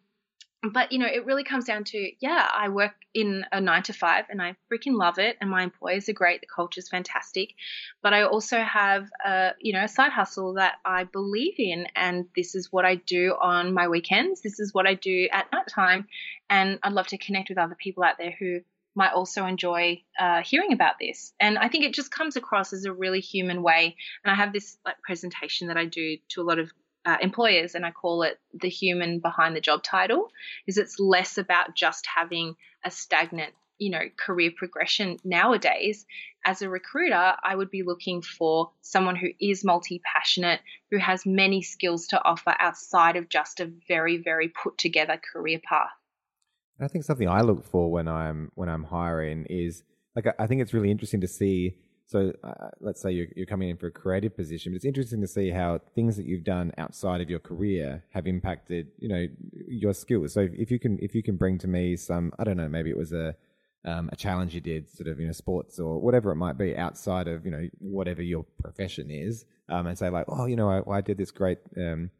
but 0.62 0.92
you 0.92 0.98
know, 0.98 1.06
it 1.06 1.26
really 1.26 1.44
comes 1.44 1.64
down 1.64 1.84
to 1.84 2.10
yeah, 2.20 2.48
I 2.52 2.68
work 2.68 2.94
in 3.14 3.44
a 3.52 3.60
nine 3.60 3.82
to 3.84 3.92
five 3.92 4.26
and 4.30 4.40
I 4.40 4.56
freaking 4.70 4.96
love 4.96 5.18
it, 5.18 5.36
and 5.40 5.50
my 5.50 5.62
employers 5.62 6.08
are 6.08 6.14
great, 6.14 6.40
the 6.40 6.46
culture 6.46 6.78
is 6.78 6.88
fantastic. 6.88 7.54
But 8.02 8.14
I 8.14 8.22
also 8.22 8.58
have 8.58 9.08
a 9.24 9.50
you 9.60 9.72
know 9.72 9.84
a 9.84 9.88
side 9.88 10.12
hustle 10.12 10.54
that 10.54 10.76
I 10.84 11.04
believe 11.04 11.54
in, 11.58 11.86
and 11.94 12.26
this 12.34 12.54
is 12.54 12.72
what 12.72 12.84
I 12.84 12.96
do 12.96 13.36
on 13.40 13.74
my 13.74 13.88
weekends. 13.88 14.40
This 14.40 14.60
is 14.60 14.72
what 14.72 14.86
I 14.86 14.94
do 14.94 15.28
at 15.32 15.50
night 15.52 15.68
time, 15.68 16.06
and 16.48 16.78
I'd 16.82 16.92
love 16.92 17.08
to 17.08 17.18
connect 17.18 17.48
with 17.48 17.58
other 17.58 17.76
people 17.76 18.02
out 18.04 18.18
there 18.18 18.34
who 18.38 18.60
might 18.96 19.12
also 19.12 19.44
enjoy 19.44 20.02
uh, 20.18 20.42
hearing 20.42 20.72
about 20.72 20.94
this. 20.98 21.34
And 21.38 21.58
I 21.58 21.68
think 21.68 21.84
it 21.84 21.92
just 21.92 22.10
comes 22.10 22.36
across 22.36 22.72
as 22.72 22.86
a 22.86 22.92
really 22.92 23.20
human 23.20 23.62
way. 23.62 23.94
And 24.24 24.32
I 24.32 24.34
have 24.34 24.54
this 24.54 24.78
like 24.86 24.96
presentation 25.02 25.68
that 25.68 25.76
I 25.76 25.84
do 25.84 26.16
to 26.30 26.40
a 26.40 26.44
lot 26.44 26.58
of 26.58 26.72
uh, 27.06 27.16
employers, 27.20 27.74
and 27.74 27.86
I 27.86 27.92
call 27.92 28.24
it 28.24 28.38
the 28.52 28.68
human 28.68 29.20
behind 29.20 29.54
the 29.54 29.60
job 29.60 29.82
title. 29.82 30.30
Is 30.66 30.76
it's 30.76 30.98
less 30.98 31.38
about 31.38 31.74
just 31.74 32.06
having 32.14 32.56
a 32.84 32.90
stagnant, 32.90 33.54
you 33.78 33.90
know, 33.90 34.02
career 34.16 34.50
progression 34.54 35.18
nowadays. 35.24 36.04
As 36.44 36.62
a 36.62 36.68
recruiter, 36.68 37.34
I 37.42 37.54
would 37.54 37.70
be 37.70 37.84
looking 37.84 38.22
for 38.22 38.72
someone 38.82 39.16
who 39.16 39.28
is 39.40 39.64
multi 39.64 40.02
passionate, 40.04 40.60
who 40.90 40.98
has 40.98 41.24
many 41.24 41.62
skills 41.62 42.08
to 42.08 42.22
offer 42.22 42.54
outside 42.58 43.16
of 43.16 43.28
just 43.28 43.60
a 43.60 43.70
very, 43.86 44.18
very 44.18 44.48
put 44.48 44.76
together 44.76 45.18
career 45.32 45.60
path. 45.62 45.90
I 46.80 46.88
think 46.88 47.04
something 47.04 47.28
I 47.28 47.40
look 47.40 47.64
for 47.64 47.90
when 47.90 48.08
I'm 48.08 48.50
when 48.54 48.68
I'm 48.68 48.84
hiring 48.84 49.46
is 49.48 49.84
like 50.16 50.26
I 50.38 50.46
think 50.48 50.60
it's 50.60 50.74
really 50.74 50.90
interesting 50.90 51.20
to 51.20 51.28
see. 51.28 51.76
So 52.06 52.32
uh, 52.44 52.68
let's 52.80 53.02
say 53.02 53.10
you're, 53.10 53.26
you're 53.34 53.46
coming 53.46 53.68
in 53.68 53.76
for 53.76 53.88
a 53.88 53.90
creative 53.90 54.36
position, 54.36 54.72
but 54.72 54.76
it's 54.76 54.84
interesting 54.84 55.20
to 55.22 55.26
see 55.26 55.50
how 55.50 55.80
things 55.94 56.16
that 56.16 56.26
you've 56.26 56.44
done 56.44 56.72
outside 56.78 57.20
of 57.20 57.28
your 57.28 57.40
career 57.40 58.04
have 58.10 58.28
impacted, 58.28 58.88
you 58.98 59.08
know, 59.08 59.26
your 59.66 59.92
skills. 59.92 60.32
So 60.32 60.48
if 60.52 60.70
you 60.70 60.78
can 60.78 60.98
if 61.02 61.14
you 61.16 61.22
can 61.22 61.36
bring 61.36 61.58
to 61.58 61.68
me 61.68 61.96
some, 61.96 62.32
I 62.38 62.44
don't 62.44 62.56
know, 62.56 62.68
maybe 62.68 62.90
it 62.90 62.96
was 62.96 63.12
a 63.12 63.34
um, 63.84 64.08
a 64.12 64.16
challenge 64.16 64.54
you 64.54 64.60
did, 64.60 64.90
sort 64.90 65.08
of, 65.08 65.20
you 65.20 65.26
know, 65.26 65.32
sports 65.32 65.78
or 65.78 66.00
whatever 66.00 66.30
it 66.32 66.36
might 66.36 66.58
be 66.58 66.76
outside 66.76 67.28
of, 67.28 67.44
you 67.44 67.50
know, 67.50 67.68
whatever 67.78 68.22
your 68.22 68.44
profession 68.60 69.10
is, 69.10 69.44
um, 69.68 69.86
and 69.86 69.98
say 69.98 70.08
like, 70.08 70.26
oh, 70.28 70.46
you 70.46 70.56
know, 70.56 70.70
I, 70.70 70.98
I 70.98 71.00
did 71.00 71.18
this 71.18 71.30
great. 71.30 71.58
Um, 71.76 72.10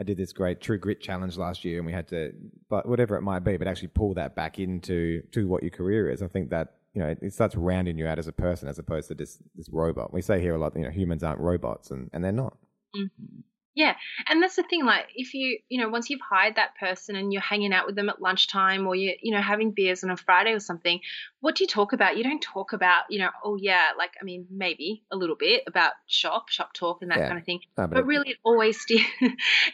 I 0.00 0.04
did 0.04 0.16
this 0.16 0.32
great 0.32 0.60
True 0.60 0.78
Grit 0.78 1.00
challenge 1.00 1.36
last 1.36 1.64
year, 1.64 1.78
and 1.78 1.86
we 1.86 1.92
had 1.92 2.08
to, 2.08 2.32
but 2.68 2.88
whatever 2.88 3.16
it 3.16 3.22
might 3.22 3.44
be, 3.44 3.56
but 3.56 3.68
actually 3.68 3.88
pull 3.88 4.14
that 4.14 4.34
back 4.34 4.58
into 4.58 5.22
to 5.32 5.46
what 5.46 5.62
your 5.62 5.70
career 5.70 6.10
is. 6.10 6.22
I 6.22 6.28
think 6.28 6.50
that 6.50 6.76
you 6.94 7.00
know 7.02 7.08
it, 7.08 7.18
it 7.22 7.32
starts 7.32 7.54
rounding 7.56 7.98
you 7.98 8.06
out 8.06 8.18
as 8.18 8.26
a 8.26 8.32
person 8.32 8.68
as 8.68 8.78
opposed 8.78 9.08
to 9.08 9.14
this 9.14 9.38
this 9.54 9.68
robot. 9.70 10.12
We 10.12 10.22
say 10.22 10.40
here 10.40 10.54
a 10.54 10.58
lot, 10.58 10.76
you 10.76 10.82
know, 10.82 10.90
humans 10.90 11.22
aren't 11.22 11.40
robots, 11.40 11.90
and 11.90 12.10
and 12.12 12.22
they're 12.24 12.32
not. 12.32 12.56
Mm-hmm. 12.96 13.40
Yeah, 13.74 13.94
and 14.28 14.42
that's 14.42 14.56
the 14.56 14.64
thing. 14.64 14.84
Like, 14.84 15.06
if 15.14 15.32
you, 15.32 15.58
you 15.70 15.80
know, 15.80 15.88
once 15.88 16.10
you've 16.10 16.20
hired 16.20 16.56
that 16.56 16.76
person 16.78 17.16
and 17.16 17.32
you're 17.32 17.40
hanging 17.40 17.72
out 17.72 17.86
with 17.86 17.96
them 17.96 18.10
at 18.10 18.20
lunchtime, 18.20 18.86
or 18.86 18.94
you, 18.94 19.14
you 19.22 19.32
know, 19.32 19.40
having 19.40 19.70
beers 19.70 20.04
on 20.04 20.10
a 20.10 20.16
Friday 20.18 20.52
or 20.52 20.60
something, 20.60 21.00
what 21.40 21.54
do 21.56 21.64
you 21.64 21.68
talk 21.68 21.94
about? 21.94 22.18
You 22.18 22.22
don't 22.22 22.42
talk 22.42 22.74
about, 22.74 23.04
you 23.08 23.18
know, 23.18 23.30
oh 23.42 23.56
yeah, 23.58 23.92
like 23.96 24.10
I 24.20 24.24
mean, 24.24 24.46
maybe 24.50 25.04
a 25.10 25.16
little 25.16 25.36
bit 25.36 25.62
about 25.66 25.92
shop, 26.06 26.50
shop 26.50 26.74
talk, 26.74 26.98
and 27.00 27.10
that 27.12 27.18
Yeah. 27.20 27.28
kind 27.28 27.38
of 27.38 27.46
thing. 27.46 27.60
No, 27.78 27.86
But 27.86 28.04
really, 28.04 28.32
it 28.32 28.36
always 28.44 28.78
steers. 28.82 29.06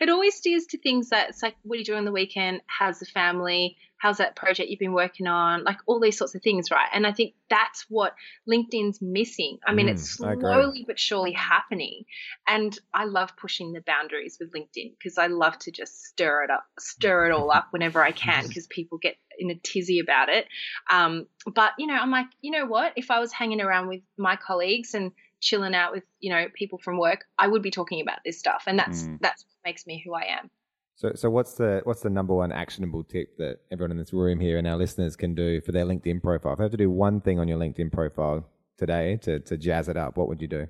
it 0.00 0.08
always 0.08 0.36
steers 0.36 0.66
to 0.66 0.78
things 0.78 1.08
that 1.08 1.30
it's 1.30 1.42
like, 1.42 1.56
what 1.62 1.74
do 1.74 1.78
you 1.80 1.84
do 1.84 1.96
on 1.96 2.04
the 2.04 2.12
weekend? 2.12 2.60
How's 2.68 3.00
the 3.00 3.06
family? 3.06 3.78
How's 3.98 4.18
that 4.18 4.36
project 4.36 4.70
you've 4.70 4.78
been 4.78 4.92
working 4.92 5.26
on? 5.26 5.64
Like 5.64 5.78
all 5.86 6.00
these 6.00 6.16
sorts 6.16 6.34
of 6.34 6.42
things, 6.42 6.70
right? 6.70 6.88
And 6.92 7.06
I 7.06 7.12
think 7.12 7.34
that's 7.50 7.84
what 7.88 8.14
LinkedIn's 8.48 9.00
missing. 9.02 9.58
I 9.66 9.72
mean, 9.72 9.88
it's 9.88 10.18
Mm, 10.18 10.26
I 10.28 10.32
agree. 10.32 10.50
slowly 10.52 10.84
but 10.86 10.98
surely 10.98 11.32
happening. 11.32 12.04
And 12.46 12.78
I 12.94 13.04
love 13.04 13.36
pushing 13.36 13.72
the 13.72 13.80
boundaries 13.80 14.38
with 14.40 14.52
LinkedIn 14.52 14.92
because 14.98 15.18
I 15.18 15.26
love 15.26 15.58
to 15.60 15.72
just 15.72 16.04
stir 16.06 16.44
it 16.44 16.50
up, 16.50 16.64
stir 16.78 17.26
it 17.26 17.32
all 17.32 17.50
up 17.50 17.68
whenever 17.70 18.02
I 18.02 18.12
can 18.12 18.44
because 18.48 18.66
people 18.68 18.98
get 18.98 19.16
in 19.38 19.50
a 19.50 19.54
tizzy 19.56 19.98
about 20.00 20.28
it. 20.28 20.46
Um, 20.90 21.26
but, 21.52 21.72
you 21.78 21.86
know, 21.86 21.94
I'm 21.94 22.10
like, 22.10 22.26
you 22.40 22.50
know 22.52 22.66
what? 22.66 22.92
If 22.96 23.10
I 23.10 23.18
was 23.20 23.32
hanging 23.32 23.60
around 23.60 23.88
with 23.88 24.00
my 24.16 24.36
colleagues 24.36 24.94
and 24.94 25.12
chilling 25.40 25.74
out 25.74 25.92
with, 25.92 26.04
you 26.20 26.32
know, 26.32 26.46
people 26.54 26.78
from 26.78 26.98
work, 26.98 27.24
I 27.38 27.46
would 27.46 27.62
be 27.62 27.70
talking 27.70 28.00
about 28.00 28.18
this 28.24 28.38
stuff. 28.38 28.64
And 28.66 28.78
that's, 28.78 29.02
Mm. 29.02 29.18
that's 29.20 29.44
what 29.44 29.68
makes 29.70 29.86
me 29.86 30.02
who 30.04 30.14
I 30.14 30.38
am. 30.38 30.50
So 30.98 31.12
so 31.14 31.30
what's 31.30 31.54
the 31.54 31.80
what's 31.84 32.02
the 32.02 32.10
number 32.10 32.34
one 32.34 32.50
actionable 32.50 33.04
tip 33.04 33.36
that 33.38 33.60
everyone 33.70 33.92
in 33.92 33.98
this 33.98 34.12
room 34.12 34.40
here 34.40 34.58
and 34.58 34.66
our 34.66 34.76
listeners 34.76 35.14
can 35.14 35.32
do 35.32 35.60
for 35.60 35.70
their 35.70 35.84
LinkedIn 35.84 36.20
profile? 36.20 36.54
If 36.54 36.58
they 36.58 36.64
have 36.64 36.72
to 36.72 36.76
do 36.76 36.90
one 36.90 37.20
thing 37.20 37.38
on 37.38 37.46
your 37.46 37.56
LinkedIn 37.56 37.92
profile 37.92 38.44
today 38.76 39.16
to 39.22 39.38
to 39.38 39.56
jazz 39.56 39.88
it 39.88 39.96
up, 39.96 40.16
what 40.16 40.26
would 40.26 40.42
you 40.42 40.48
do? 40.48 40.66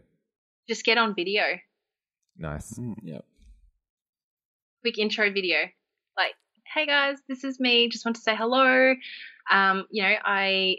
Just 0.68 0.84
get 0.84 0.98
on 0.98 1.14
video, 1.14 1.44
Nice. 2.36 2.74
Mm. 2.78 2.96
Yep. 3.02 3.24
quick 4.82 4.98
intro 4.98 5.32
video. 5.32 5.60
Like, 6.14 6.34
hey 6.74 6.84
guys, 6.84 7.16
this 7.26 7.42
is 7.42 7.58
me. 7.58 7.88
Just 7.88 8.04
want 8.04 8.16
to 8.16 8.22
say 8.22 8.36
hello. 8.36 8.94
Um, 9.50 9.86
you 9.90 10.02
know, 10.02 10.14
I 10.26 10.76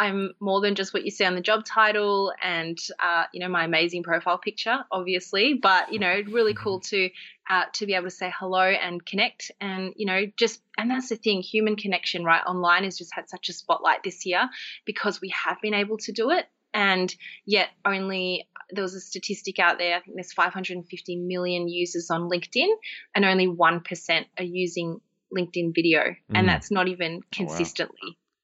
I'm 0.00 0.32
more 0.40 0.62
than 0.62 0.74
just 0.76 0.94
what 0.94 1.04
you 1.04 1.10
see 1.10 1.26
on 1.26 1.34
the 1.34 1.42
job 1.42 1.66
title 1.66 2.32
and 2.42 2.78
uh, 2.98 3.24
you 3.34 3.40
know 3.40 3.48
my 3.48 3.64
amazing 3.64 4.02
profile 4.02 4.38
picture, 4.38 4.78
obviously. 4.90 5.52
But 5.54 5.92
you 5.92 5.98
know, 5.98 6.22
really 6.30 6.54
cool 6.54 6.80
to 6.80 7.10
uh, 7.50 7.64
to 7.74 7.84
be 7.84 7.92
able 7.94 8.06
to 8.06 8.10
say 8.10 8.32
hello 8.36 8.62
and 8.62 9.04
connect, 9.04 9.50
and 9.60 9.92
you 9.96 10.06
know, 10.06 10.22
just 10.38 10.62
and 10.78 10.90
that's 10.90 11.10
the 11.10 11.16
thing, 11.16 11.42
human 11.42 11.76
connection, 11.76 12.24
right? 12.24 12.42
Online 12.46 12.84
has 12.84 12.96
just 12.96 13.14
had 13.14 13.28
such 13.28 13.50
a 13.50 13.52
spotlight 13.52 14.02
this 14.02 14.24
year 14.24 14.48
because 14.86 15.20
we 15.20 15.28
have 15.44 15.60
been 15.60 15.74
able 15.74 15.98
to 15.98 16.12
do 16.12 16.30
it, 16.30 16.46
and 16.72 17.14
yet 17.44 17.68
only 17.84 18.48
there 18.70 18.82
was 18.82 18.94
a 18.94 19.00
statistic 19.00 19.58
out 19.58 19.76
there. 19.76 19.96
I 19.96 20.00
think 20.00 20.14
there's 20.16 20.32
550 20.32 21.16
million 21.16 21.68
users 21.68 22.10
on 22.10 22.22
LinkedIn, 22.30 22.72
and 23.14 23.26
only 23.26 23.48
one 23.48 23.80
percent 23.80 24.28
are 24.38 24.44
using 24.44 25.00
LinkedIn 25.36 25.74
video, 25.74 26.00
Mm. 26.00 26.38
and 26.38 26.48
that's 26.48 26.70
not 26.70 26.88
even 26.88 27.20
Oh, 27.38 27.44
wow. 27.44 27.48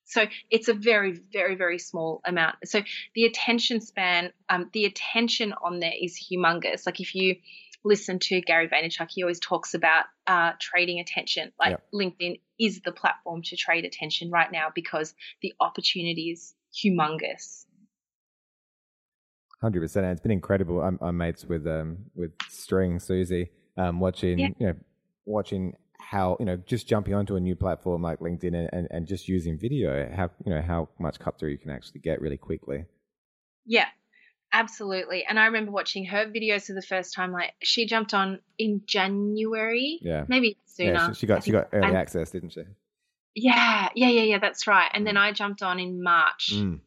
So 0.07 0.25
it's 0.51 0.69
a 0.69 0.75
very, 0.75 1.21
very, 1.33 1.57
very 1.57 1.79
small 1.79 2.21
amount. 2.25 2.57
So 2.64 2.83
the 3.14 3.25
attention 3.25 3.81
span, 3.81 4.33
um, 4.49 4.71
the 4.73 4.85
attention 4.85 5.53
on 5.62 5.81
there 5.81 5.92
is 6.01 6.16
humongous. 6.16 6.87
Like 6.87 7.01
if 7.01 7.14
you 7.14 7.37
listen 7.85 8.19
to 8.21 8.40
Gary 8.40 8.69
Vaynerchuk, 8.69 9.09
he 9.11 9.23
always 9.23 9.40
talks 9.40 9.75
about 9.75 10.05
uh, 10.27 10.53
trading 10.61 11.01
attention. 11.01 11.53
Like 11.59 11.71
Yep. 11.71 11.83
LinkedIn 11.92 12.40
is 12.59 12.81
the 12.85 12.92
platform 12.92 13.42
to 13.42 13.57
trade 13.57 13.85
attention 13.85 14.31
right 14.31 14.51
now 14.51 14.69
because 14.75 15.14
the 15.42 15.53
opportunity 15.61 16.31
is 16.31 16.55
humongous. 16.73 17.64
Hundred 19.61 19.81
percent. 19.81 20.05
And 20.05 20.12
it's 20.12 20.21
been 20.21 20.31
incredible. 20.31 20.83
I'm, 20.83 20.99
I'm 21.01 21.16
mates 21.16 21.45
with 21.45 21.66
um 21.66 21.99
with 22.14 22.33
String 22.49 23.01
Susie, 23.01 23.51
um 23.77 24.01
watching 24.01 24.38
Yeah. 24.38 24.49
you 24.59 24.66
know 24.66 24.75
watching 25.25 25.75
how 26.09 26.37
you 26.38 26.47
know 26.47 26.57
just 26.57 26.87
jumping 26.88 27.14
onto 27.14 27.35
a 27.37 27.40
new 27.40 27.57
platform 27.57 28.03
like 28.03 28.21
LinkedIn 28.21 28.55
and, 28.55 28.69
and, 28.73 28.88
and 28.90 29.07
just 29.07 29.29
using 29.29 29.59
video. 29.59 30.09
How 30.14 30.31
you 30.45 30.55
know 30.55 30.62
how 30.62 30.88
much 30.99 31.19
cut 31.19 31.38
through 31.38 31.51
you 31.51 31.59
can 31.59 31.71
actually 31.71 32.01
get 32.01 32.21
really 32.21 32.37
quickly. 32.37 32.85
Yeah, 33.65 33.87
absolutely. 34.52 35.25
And 35.29 35.38
I 35.38 35.46
remember 35.46 35.73
watching 35.73 36.04
her 36.07 36.27
videos 36.27 36.67
for 36.67 36.75
the 36.75 36.83
first 36.83 37.15
time. 37.15 37.33
Like 37.33 37.52
she 37.63 37.87
jumped 37.87 38.15
on 38.15 38.38
in 38.59 38.83
January, 38.87 39.98
Yeah. 40.02 40.25
maybe 40.29 40.57
sooner. 40.67 40.92
Yeah, 40.92 41.09
she, 41.09 41.15
she 41.21 41.27
got 41.27 41.44
she 41.44 41.50
got 41.50 41.69
early 41.73 41.88
And- 41.88 41.96
access, 41.96 42.31
didn't 42.31 42.50
she? 42.50 42.63
Yeah, 43.35 43.88
yeah, 43.94 44.09
yeah, 44.09 44.23
yeah. 44.23 44.38
That's 44.38 44.67
right. 44.67 44.88
And 44.94 45.07
then 45.07 45.17
I 45.19 45.33
jumped 45.33 45.63
on 45.63 45.79
in 45.79 46.02
March, 46.02 46.52
Mm. 46.54 46.81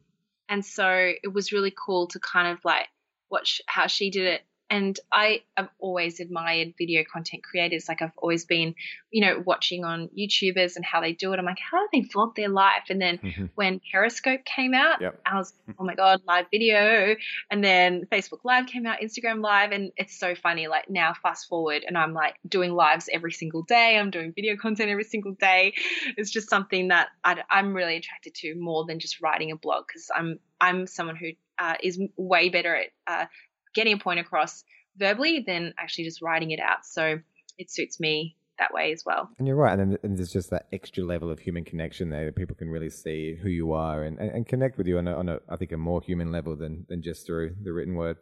and 0.48 0.64
so 0.64 0.88
it 1.22 1.32
was 1.32 1.52
really 1.52 1.72
cool 1.76 2.08
to 2.08 2.18
kind 2.18 2.48
of 2.48 2.64
like 2.64 2.88
watch 3.30 3.60
how 3.66 3.86
she 3.86 4.10
did 4.10 4.24
it 4.26 4.42
And 4.70 4.98
I 5.12 5.42
have 5.56 5.68
always 5.80 6.20
admired 6.20 6.74
video 6.78 7.02
content 7.12 7.42
creators. 7.42 7.86
Like 7.88 8.02
I've 8.02 8.16
always 8.16 8.44
been, 8.44 8.74
you 9.10 9.20
know, 9.20 9.42
watching 9.44 9.84
on 9.84 10.08
YouTubers 10.16 10.76
and 10.76 10.84
how 10.84 11.00
they 11.00 11.12
do 11.12 11.32
it. 11.32 11.38
I'm 11.38 11.44
like, 11.44 11.58
how 11.58 11.78
do 11.80 11.88
they 11.92 12.08
vlog 12.08 12.36
their 12.36 12.48
life? 12.48 12.84
And 12.88 13.00
then 13.00 13.18
Mm-hmm. 13.18 13.46
when 13.54 13.80
Periscope 13.92 14.44
came 14.44 14.72
out, 14.74 15.00
Yep. 15.00 15.20
I 15.26 15.36
was, 15.36 15.52
oh 15.78 15.84
my 15.84 15.94
God, 15.94 16.20
live 16.26 16.46
video. 16.50 17.16
And 17.50 17.62
then 17.62 18.06
Facebook 18.10 18.38
Live 18.44 18.66
came 18.66 18.86
out, 18.86 18.98
Instagram 19.00 19.42
Live. 19.42 19.72
And 19.72 19.90
it's 19.96 20.18
so 20.18 20.34
funny. 20.34 20.68
Like 20.68 20.88
now, 20.88 21.12
fast 21.20 21.48
forward, 21.48 21.84
and 21.86 21.98
I'm 21.98 22.14
like 22.14 22.36
doing 22.48 22.72
lives 22.72 23.08
every 23.12 23.32
single 23.32 23.62
day. 23.62 23.98
I'm 23.98 24.10
doing 24.10 24.32
video 24.34 24.56
content 24.56 24.90
every 24.90 25.04
single 25.04 25.32
day. 25.32 25.74
It's 26.16 26.30
just 26.30 26.48
something 26.48 26.88
that 26.88 27.08
I, 27.24 27.42
I'm 27.50 27.74
really 27.74 27.96
attracted 27.96 28.34
to 28.36 28.54
more 28.54 28.84
than 28.86 29.00
just 29.00 29.20
writing 29.20 29.50
a 29.50 29.56
blog 29.56 29.86
because 29.88 30.10
I'm 30.14 30.38
I'm 30.60 30.86
someone 30.86 31.16
who 31.16 31.30
uh, 31.58 31.74
is 31.82 32.00
way 32.16 32.48
better 32.50 32.76
at 32.76 32.86
uh, 33.06 33.26
getting 33.74 33.94
a 33.94 33.98
point 33.98 34.20
across 34.20 34.64
verbally 34.96 35.44
than 35.46 35.74
actually 35.78 36.04
just 36.04 36.22
writing 36.22 36.50
it 36.50 36.60
out. 36.60 36.84
So 36.84 37.20
it 37.58 37.70
suits 37.70 38.00
me 38.00 38.36
that 38.58 38.72
way 38.72 38.92
as 38.92 39.02
well. 39.04 39.28
And 39.38 39.48
you're 39.48 39.56
right, 39.56 39.78
and 39.78 39.92
then 39.92 39.98
and 40.02 40.16
there's 40.16 40.32
just 40.32 40.50
that 40.50 40.66
extra 40.72 41.02
level 41.02 41.30
of 41.30 41.40
human 41.40 41.64
connection 41.64 42.10
there 42.10 42.26
that 42.26 42.36
people 42.36 42.54
can 42.54 42.68
really 42.68 42.90
see 42.90 43.34
who 43.34 43.48
you 43.48 43.72
are 43.72 44.04
and, 44.04 44.18
and, 44.18 44.30
and 44.30 44.46
connect 44.46 44.78
with 44.78 44.86
you 44.86 44.98
on 44.98 45.08
a, 45.08 45.16
on 45.16 45.28
a 45.28 45.38
I 45.48 45.56
think 45.56 45.72
a 45.72 45.76
more 45.76 46.00
human 46.02 46.30
level 46.30 46.54
than 46.54 46.86
than 46.88 47.02
just 47.02 47.26
through 47.26 47.56
the 47.62 47.72
written 47.72 47.94
word. 47.94 48.18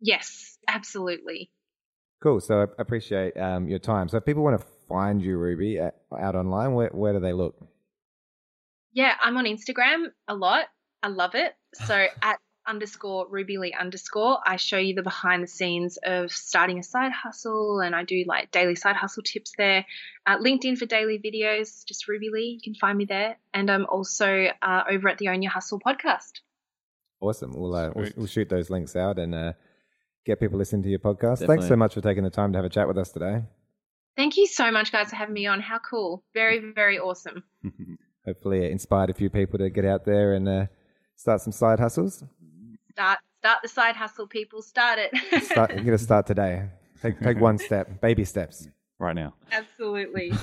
Yes, 0.00 0.56
absolutely. 0.66 1.50
Cool. 2.22 2.40
So 2.40 2.62
I 2.62 2.66
appreciate 2.78 3.36
um, 3.36 3.68
your 3.68 3.78
time. 3.78 4.08
So 4.08 4.18
if 4.18 4.24
people 4.24 4.42
want 4.42 4.60
to 4.60 4.66
find 4.88 5.22
you, 5.22 5.36
Ruby, 5.36 5.78
at, 5.78 5.96
out 6.18 6.36
online, 6.36 6.74
where 6.74 6.90
where 6.92 7.12
do 7.12 7.20
they 7.20 7.32
look? 7.32 7.56
Yeah, 8.92 9.14
I'm 9.20 9.36
on 9.36 9.44
Instagram 9.44 10.06
a 10.28 10.34
lot. 10.34 10.66
I 11.02 11.08
love 11.08 11.34
it. 11.34 11.54
So 11.74 12.06
at 12.22 12.38
underscore 12.70 13.26
Ruby 13.28 13.58
Lee 13.58 13.74
underscore, 13.78 14.38
I 14.46 14.56
show 14.56 14.78
you 14.78 14.94
the 14.94 15.02
behind 15.02 15.42
the 15.42 15.48
scenes 15.48 15.98
of 16.02 16.30
starting 16.30 16.78
a 16.78 16.82
side 16.82 17.12
hustle, 17.12 17.80
and 17.80 17.94
I 17.94 18.04
do 18.04 18.24
like 18.26 18.50
daily 18.50 18.76
side 18.76 18.96
hustle 18.96 19.22
tips 19.22 19.52
there. 19.58 19.84
Uh, 20.26 20.38
LinkedIn 20.38 20.78
for 20.78 20.86
daily 20.86 21.18
videos, 21.18 21.84
just 21.84 22.08
Ruby 22.08 22.30
Lee. 22.32 22.58
You 22.58 22.60
can 22.62 22.74
find 22.74 22.96
me 22.96 23.04
there, 23.04 23.36
and 23.52 23.70
I'm 23.70 23.86
also 23.86 24.46
uh, 24.62 24.84
over 24.88 25.08
at 25.08 25.18
the 25.18 25.28
Own 25.28 25.42
Your 25.42 25.52
Hustle 25.52 25.80
podcast. 25.80 26.40
Awesome. 27.20 27.52
We'll 27.54 27.74
uh, 27.74 27.90
we'll, 27.94 28.10
we'll 28.16 28.26
shoot 28.26 28.48
those 28.48 28.70
links 28.70 28.96
out 28.96 29.18
and 29.18 29.34
uh, 29.34 29.52
get 30.24 30.40
people 30.40 30.58
listening 30.58 30.84
to 30.84 30.88
your 30.88 31.00
podcast. 31.00 31.46
Thanks 31.46 31.68
so 31.68 31.76
much 31.76 31.94
for 31.94 32.00
taking 32.00 32.24
the 32.24 32.30
time 32.30 32.52
to 32.52 32.58
have 32.58 32.64
a 32.64 32.70
chat 32.70 32.88
with 32.88 32.96
us 32.96 33.10
today. 33.10 33.42
Thank 34.16 34.36
you 34.36 34.46
so 34.46 34.70
much, 34.70 34.92
guys, 34.92 35.10
for 35.10 35.16
having 35.16 35.34
me 35.34 35.46
on. 35.46 35.60
How 35.60 35.78
cool! 35.78 36.24
Very, 36.34 36.72
very 36.72 36.98
awesome. 36.98 37.42
Hopefully, 38.24 38.64
it 38.64 38.70
inspired 38.70 39.10
a 39.10 39.14
few 39.14 39.30
people 39.30 39.58
to 39.58 39.70
get 39.70 39.84
out 39.84 40.04
there 40.04 40.34
and 40.34 40.48
uh, 40.48 40.66
start 41.16 41.40
some 41.40 41.52
side 41.52 41.80
hustles. 41.80 42.24
Start, 43.00 43.18
start 43.38 43.58
the 43.62 43.68
side 43.68 43.96
hustle, 43.96 44.26
people. 44.26 44.60
Start 44.60 44.98
it. 44.98 45.44
Start, 45.44 45.70
you're 45.70 45.84
going 45.84 45.96
to 45.96 46.04
start 46.04 46.26
today. 46.26 46.68
Take 47.00 47.18
take 47.20 47.40
one 47.40 47.56
step, 47.56 47.98
baby 48.02 48.26
steps. 48.26 48.68
right 48.98 49.14
now. 49.14 49.32
Absolutely. 49.50 50.32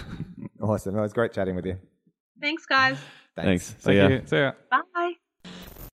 Awesome. 0.60 0.98
It 0.98 1.02
was 1.02 1.14
great 1.14 1.32
chatting 1.34 1.56
with 1.56 1.68
you. 1.68 1.78
Thanks, 2.42 2.66
guys. 2.66 2.98
Thanks. 3.36 3.76
So 3.78 3.92
Thank 3.94 3.98
yeah. 3.98 4.08
you. 4.08 4.22
See 4.26 4.38
ya. 4.38 4.52
Bye. 4.72 5.14